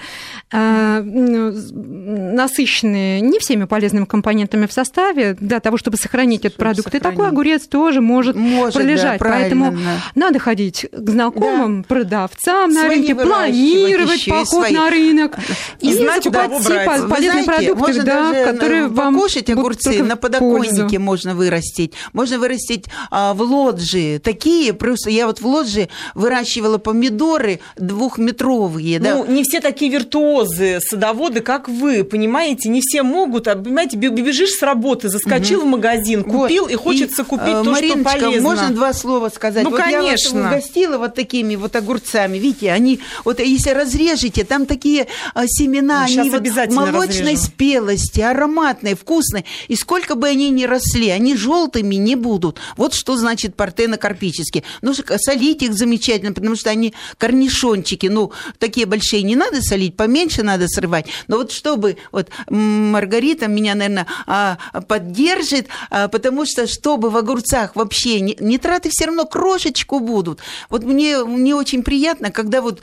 насыщенные 2.30 3.20
не 3.20 3.38
всеми 3.38 3.64
полезными 3.64 4.04
компонентами 4.04 4.66
в 4.66 4.72
составе 4.72 5.34
для 5.34 5.60
того, 5.60 5.76
чтобы 5.76 5.96
сохранить 5.96 6.44
этот 6.44 6.58
продукт. 6.58 6.84
Сохранить. 6.84 7.06
И 7.06 7.10
такой 7.10 7.28
огурец 7.28 7.68
тоже 7.68 8.00
может, 8.00 8.34
может 8.34 8.74
пролежать. 8.74 9.20
Да, 9.20 9.26
Поэтому 9.26 9.78
надо 10.14 10.38
ходить 10.40 10.86
к 10.90 11.08
знакомым 11.10 11.82
да. 11.82 11.88
продавцам 11.88 12.72
на 12.72 12.88
рынке, 12.88 13.14
планировать 13.14 14.26
поход 14.26 14.46
свои. 14.48 14.74
на 14.74 14.90
рынок 14.90 15.38
и, 15.80 15.94
знать, 15.94 16.28
брать. 16.28 16.50
полезные 16.62 17.44
знаете, 17.44 17.74
продукты, 17.74 18.02
да, 18.02 18.44
которые 18.44 18.88
вам 18.88 19.14
покушать 19.14 19.50
огурцы 19.50 20.02
на 20.02 20.16
подоконнике 20.16 20.80
пользу. 20.80 21.00
можно 21.00 21.34
вырастить. 21.34 21.92
Можно 22.12 22.38
вырастить 22.38 22.86
а, 23.10 23.34
в 23.34 23.42
лоджии. 23.42 24.18
Такие, 24.18 24.72
просто 24.72 25.10
я 25.10 25.26
вот 25.26 25.40
в 25.40 25.46
лоджии 25.46 25.88
выращивала 26.14 26.78
помидоры 26.78 27.60
двухметровые. 27.76 28.98
Ну, 28.98 29.24
да. 29.24 29.32
не 29.32 29.44
все 29.44 29.60
такие 29.60 29.92
виртуозы, 30.40 30.80
садоводы, 30.80 31.40
как 31.40 31.68
вы, 31.68 32.04
понимаете, 32.04 32.68
не 32.68 32.80
все 32.80 33.02
могут, 33.02 33.48
а, 33.48 33.56
понимаете, 33.56 33.96
бежишь 33.96 34.50
с 34.50 34.62
работы, 34.62 35.08
заскочил 35.08 35.60
угу. 35.60 35.68
в 35.68 35.70
магазин, 35.70 36.24
купил, 36.24 36.64
вот. 36.64 36.72
и 36.72 36.74
хочется 36.76 37.22
и, 37.22 37.24
купить 37.24 37.48
э, 37.48 37.64
то, 37.64 37.70
Мариночка, 37.70 38.10
что 38.10 38.20
полезно. 38.20 38.48
можно 38.48 38.70
два 38.70 38.92
слова 38.92 39.28
сказать? 39.28 39.64
Ну, 39.64 39.70
вот 39.70 39.80
конечно. 39.80 40.36
я 40.36 40.42
вас 40.42 40.52
угостила 40.52 40.98
вот 40.98 41.14
такими 41.14 41.56
вот 41.56 41.74
огурцами. 41.76 42.38
Видите, 42.38 42.72
они, 42.72 43.00
вот 43.24 43.40
если 43.40 43.70
разрежете, 43.70 44.44
там 44.44 44.66
такие 44.66 45.06
а, 45.34 45.46
семена, 45.46 46.06
ну, 46.08 46.20
они 46.20 46.30
вот 46.30 46.42
молочной 46.70 47.32
разрежем. 47.32 47.36
спелости, 47.36 48.20
ароматные, 48.20 48.94
вкусные. 48.94 49.44
И 49.68 49.76
сколько 49.76 50.14
бы 50.14 50.28
они 50.28 50.50
ни 50.50 50.64
росли, 50.64 51.10
они 51.10 51.36
желтыми 51.36 51.96
не 51.96 52.16
будут. 52.16 52.58
Вот 52.76 52.94
что 52.94 53.16
значит 53.16 53.54
партенокарпические. 53.54 54.64
Ну, 54.82 54.94
солить 54.94 55.62
их 55.62 55.74
замечательно, 55.74 56.32
потому 56.32 56.56
что 56.56 56.70
они 56.70 56.94
корнишончики, 57.18 58.06
ну, 58.06 58.32
такие 58.58 58.86
большие 58.86 59.22
не 59.22 59.36
надо 59.36 59.60
солить, 59.62 59.96
поменьше 59.96 60.29
надо 60.38 60.66
срывать. 60.68 61.06
Но 61.28 61.36
вот 61.36 61.52
чтобы, 61.52 61.96
вот 62.12 62.28
Маргарита 62.48 63.46
меня, 63.46 63.74
наверное, 63.74 64.06
а, 64.26 64.58
поддержит, 64.88 65.68
а, 65.90 66.08
потому 66.08 66.46
что 66.46 66.66
чтобы 66.66 67.10
в 67.10 67.16
огурцах 67.16 67.76
вообще 67.76 68.20
нитраты 68.20 68.88
все 68.90 69.06
равно 69.06 69.26
крошечку 69.26 70.00
будут. 70.00 70.40
Вот 70.68 70.84
мне, 70.84 71.24
мне 71.24 71.54
очень 71.54 71.82
приятно, 71.82 72.30
когда 72.30 72.62
вот 72.62 72.80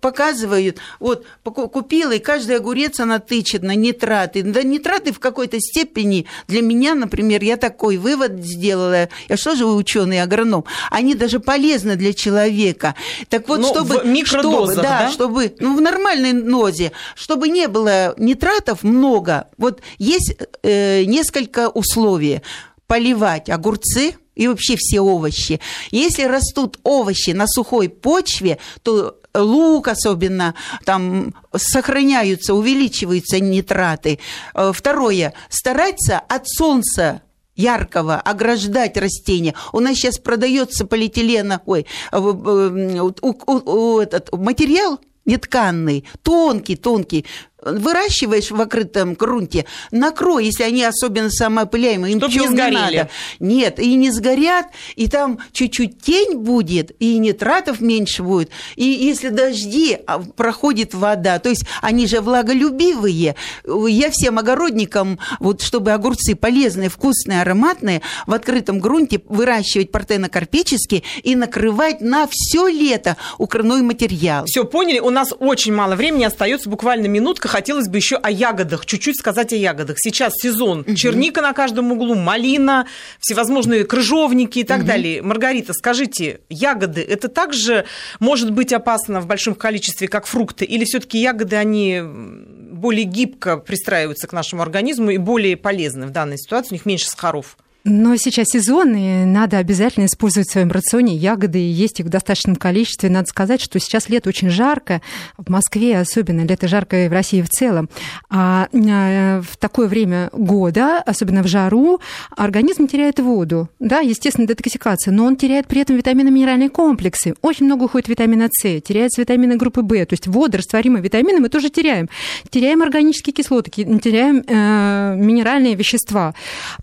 показывают, 0.00 0.78
вот 0.98 1.26
купила, 1.42 2.12
и 2.12 2.18
каждый 2.18 2.56
огурец 2.56 3.00
она 3.00 3.18
тычет 3.18 3.62
на 3.62 3.74
нитраты. 3.74 4.42
Да 4.42 4.62
нитраты 4.62 5.12
в 5.12 5.20
какой-то 5.20 5.58
степени 5.60 6.26
для 6.48 6.62
меня, 6.62 6.94
например, 6.94 7.42
я 7.42 7.56
такой 7.56 7.96
вывод 7.96 8.44
сделала, 8.44 9.08
я 9.28 9.36
что 9.36 9.54
же 9.54 9.66
ученый 9.66 10.22
агроном, 10.22 10.64
они 10.90 11.14
даже 11.14 11.40
полезны 11.40 11.96
для 11.96 12.12
человека. 12.12 12.94
Так 13.28 13.48
вот, 13.48 13.60
ну, 13.60 13.68
чтобы... 13.68 13.98
В 13.98 14.06
микродозах, 14.06 14.72
чтобы, 14.72 14.82
да, 14.82 14.98
да? 15.00 15.10
чтобы, 15.10 15.54
ну, 15.58 15.76
в 15.76 15.80
нормальной 15.80 16.32
нозе, 16.70 16.92
чтобы 17.14 17.48
не 17.48 17.68
было 17.68 18.14
нитратов 18.16 18.82
много. 18.82 19.48
Вот 19.58 19.80
есть 19.98 20.36
э, 20.62 21.04
несколько 21.04 21.68
условий. 21.68 22.42
Поливать 22.86 23.48
огурцы 23.48 24.16
и 24.34 24.48
вообще 24.48 24.76
все 24.76 25.00
овощи. 25.00 25.60
Если 25.90 26.24
растут 26.24 26.78
овощи 26.82 27.30
на 27.30 27.46
сухой 27.46 27.88
почве, 27.88 28.58
то 28.82 29.16
лук 29.34 29.88
особенно, 29.88 30.54
там 30.84 31.34
сохраняются, 31.56 32.54
увеличиваются 32.54 33.38
нитраты. 33.40 34.18
Э, 34.54 34.72
второе, 34.74 35.34
стараться 35.48 36.18
от 36.18 36.48
солнца 36.48 37.22
яркого, 37.56 38.16
ограждать 38.16 38.96
растения. 38.96 39.54
У 39.72 39.80
нас 39.80 39.94
сейчас 39.94 40.18
продается 40.18 40.86
полиэтилена, 40.86 41.60
ой, 41.66 41.86
э, 42.12 42.16
э, 42.16 44.02
этот 44.02 44.32
материал 44.32 44.98
нетканный, 45.24 46.04
тонкий, 46.22 46.76
тонкий, 46.76 47.26
выращиваешь 47.62 48.50
в 48.50 48.60
открытом 48.60 49.14
грунте, 49.14 49.66
накрой, 49.90 50.46
если 50.46 50.64
они 50.64 50.84
особенно 50.84 51.30
самоопыляемые, 51.30 52.12
им 52.12 52.18
ничего 52.18 52.46
не, 52.46 52.50
сгорели. 52.50 52.74
не 52.74 52.80
надо. 52.80 53.10
Нет, 53.38 53.78
и 53.78 53.94
не 53.94 54.10
сгорят, 54.10 54.66
и 54.96 55.08
там 55.08 55.38
чуть-чуть 55.52 56.00
тень 56.02 56.38
будет, 56.38 56.92
и 56.98 57.18
нитратов 57.18 57.80
меньше 57.80 58.22
будет. 58.22 58.50
И 58.76 58.84
если 58.84 59.28
дожди, 59.28 59.98
а, 60.06 60.20
проходит 60.20 60.94
вода, 60.94 61.38
то 61.38 61.48
есть 61.48 61.64
они 61.82 62.06
же 62.06 62.20
влаголюбивые. 62.20 63.34
Я 63.66 64.10
всем 64.10 64.38
огородникам, 64.38 65.18
вот 65.38 65.62
чтобы 65.62 65.92
огурцы 65.92 66.34
полезные, 66.34 66.88
вкусные, 66.88 67.42
ароматные, 67.42 68.02
в 68.26 68.32
открытом 68.32 68.80
грунте 68.80 69.20
выращивать 69.28 69.92
партенокарпические 69.92 71.02
и 71.22 71.36
накрывать 71.36 72.00
на 72.00 72.26
все 72.30 72.68
лето 72.68 73.16
укрывной 73.38 73.82
материал. 73.82 74.44
Все 74.46 74.64
поняли, 74.64 74.98
у 74.98 75.10
нас 75.10 75.32
очень 75.38 75.72
мало 75.72 75.96
времени 75.96 76.24
остается, 76.24 76.68
буквально 76.68 77.06
минутка 77.06 77.48
хотелось 77.50 77.88
бы 77.88 77.98
еще 77.98 78.16
о 78.16 78.30
ягодах, 78.30 78.86
чуть-чуть 78.86 79.18
сказать 79.18 79.52
о 79.52 79.56
ягодах. 79.56 79.96
Сейчас 79.98 80.32
сезон. 80.34 80.80
Угу. 80.80 80.94
Черника 80.94 81.42
на 81.42 81.52
каждом 81.52 81.92
углу, 81.92 82.14
малина, 82.14 82.86
всевозможные 83.18 83.84
крыжовники 83.84 84.60
и 84.60 84.64
так 84.64 84.80
угу. 84.80 84.86
далее. 84.86 85.22
Маргарита, 85.22 85.72
скажите, 85.72 86.40
ягоды 86.48 87.02
это 87.02 87.28
также 87.28 87.84
может 88.18 88.52
быть 88.52 88.72
опасно 88.72 89.20
в 89.20 89.26
большом 89.26 89.54
количестве, 89.54 90.08
как 90.08 90.26
фрукты, 90.26 90.64
или 90.64 90.84
все-таки 90.84 91.18
ягоды, 91.18 91.56
они 91.56 92.00
более 92.02 93.04
гибко 93.04 93.56
пристраиваются 93.56 94.26
к 94.26 94.32
нашему 94.32 94.62
организму 94.62 95.10
и 95.10 95.18
более 95.18 95.56
полезны 95.56 96.06
в 96.06 96.10
данной 96.10 96.38
ситуации, 96.38 96.70
у 96.70 96.74
них 96.74 96.86
меньше 96.86 97.06
сахаров? 97.06 97.56
Но 97.84 98.16
сейчас 98.16 98.48
сезон, 98.48 98.94
и 98.94 99.24
надо 99.24 99.56
обязательно 99.58 100.04
использовать 100.04 100.48
в 100.48 100.52
своем 100.52 100.70
рационе 100.70 101.14
ягоды, 101.14 101.58
и 101.60 101.70
есть 101.70 102.00
их 102.00 102.06
в 102.06 102.10
достаточном 102.10 102.56
количестве. 102.56 103.08
Надо 103.08 103.28
сказать, 103.28 103.60
что 103.60 103.80
сейчас 103.80 104.10
лето 104.10 104.28
очень 104.28 104.50
жарко, 104.50 105.00
в 105.38 105.48
Москве 105.50 105.98
особенно, 105.98 106.42
лето 106.42 106.68
жаркое 106.68 107.08
в 107.08 107.12
России 107.12 107.40
в 107.40 107.48
целом. 107.48 107.88
А 108.28 108.68
э, 108.72 109.40
в 109.40 109.56
такое 109.56 109.88
время 109.88 110.28
года, 110.32 110.98
особенно 110.98 111.42
в 111.42 111.46
жару, 111.46 112.00
организм 112.36 112.86
теряет 112.86 113.18
воду. 113.18 113.70
Да, 113.78 114.00
естественно, 114.00 114.46
детоксикация, 114.46 115.12
но 115.12 115.24
он 115.24 115.36
теряет 115.36 115.66
при 115.66 115.80
этом 115.80 115.96
витаминно-минеральные 115.96 116.68
комплексы. 116.68 117.34
Очень 117.40 117.66
много 117.66 117.84
уходит 117.84 118.08
витамина 118.08 118.48
С, 118.52 118.80
теряются 118.82 119.22
витамины 119.22 119.56
группы 119.56 119.80
В, 119.80 119.88
то 119.88 120.12
есть 120.12 120.26
водорастворимые 120.26 121.02
витамины 121.02 121.40
мы 121.40 121.48
тоже 121.48 121.70
теряем. 121.70 122.10
Теряем 122.50 122.82
органические 122.82 123.32
кислоты, 123.32 123.70
теряем 123.70 124.44
э, 124.46 125.14
минеральные 125.16 125.76
вещества. 125.76 126.34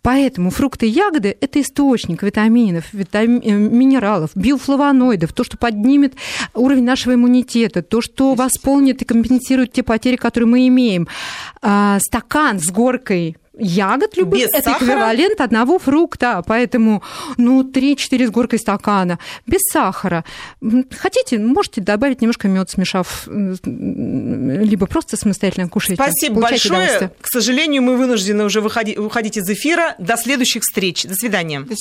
Поэтому 0.01 0.49
фрукты 0.49 0.86
и 0.87 0.91
ягоды– 0.91 1.35
это 1.41 1.61
источник 1.61 2.23
витаминов, 2.23 2.93
витами... 2.93 3.39
Э, 3.43 3.51
минералов, 3.51 4.31
биофлавоноидов, 4.35 5.33
то, 5.33 5.43
что 5.43 5.57
поднимет 5.57 6.13
уровень 6.53 6.83
нашего 6.83 7.13
иммунитета, 7.13 7.81
то, 7.81 8.01
что 8.01 8.33
восполнит 8.33 9.01
и 9.01 9.05
компенсирует 9.05 9.73
те 9.73 9.83
потери, 9.83 10.15
которые 10.15 10.47
мы 10.47 10.67
имеем. 10.67 11.07
А, 11.61 11.99
стакан 11.99 12.59
с 12.59 12.71
горкой 12.71 13.37
ягод 13.59 14.17
любых 14.17 14.39
без 14.39 14.49
это 14.53 14.71
сахара? 14.71 14.85
эквивалент 14.85 15.41
одного 15.41 15.79
фрукта, 15.79 16.43
поэтому 16.45 17.03
ну 17.37 17.63
3-4 17.63 18.27
с 18.27 18.29
горкой 18.31 18.59
стакана 18.59 19.19
без 19.45 19.61
сахара. 19.71 20.23
Хотите, 20.97 21.37
можете 21.39 21.81
добавить 21.81 22.21
немножко 22.21 22.47
мед, 22.47 22.69
смешав, 22.69 23.27
либо 23.27 24.85
просто 24.87 25.17
самостоятельно 25.17 25.69
кушать. 25.69 25.95
Спасибо 25.95 26.41
большое. 26.41 27.11
К 27.21 27.27
сожалению, 27.27 27.81
мы 27.81 27.97
вынуждены 27.97 28.43
уже 28.45 28.61
выходить, 28.61 28.97
выходить 28.97 29.37
из 29.37 29.49
эфира. 29.49 29.95
До 29.97 30.17
следующих 30.17 30.63
встреч. 30.63 31.03
До 31.03 31.15
свидания. 31.15 31.61
До 31.61 31.65
свидания. 31.65 31.75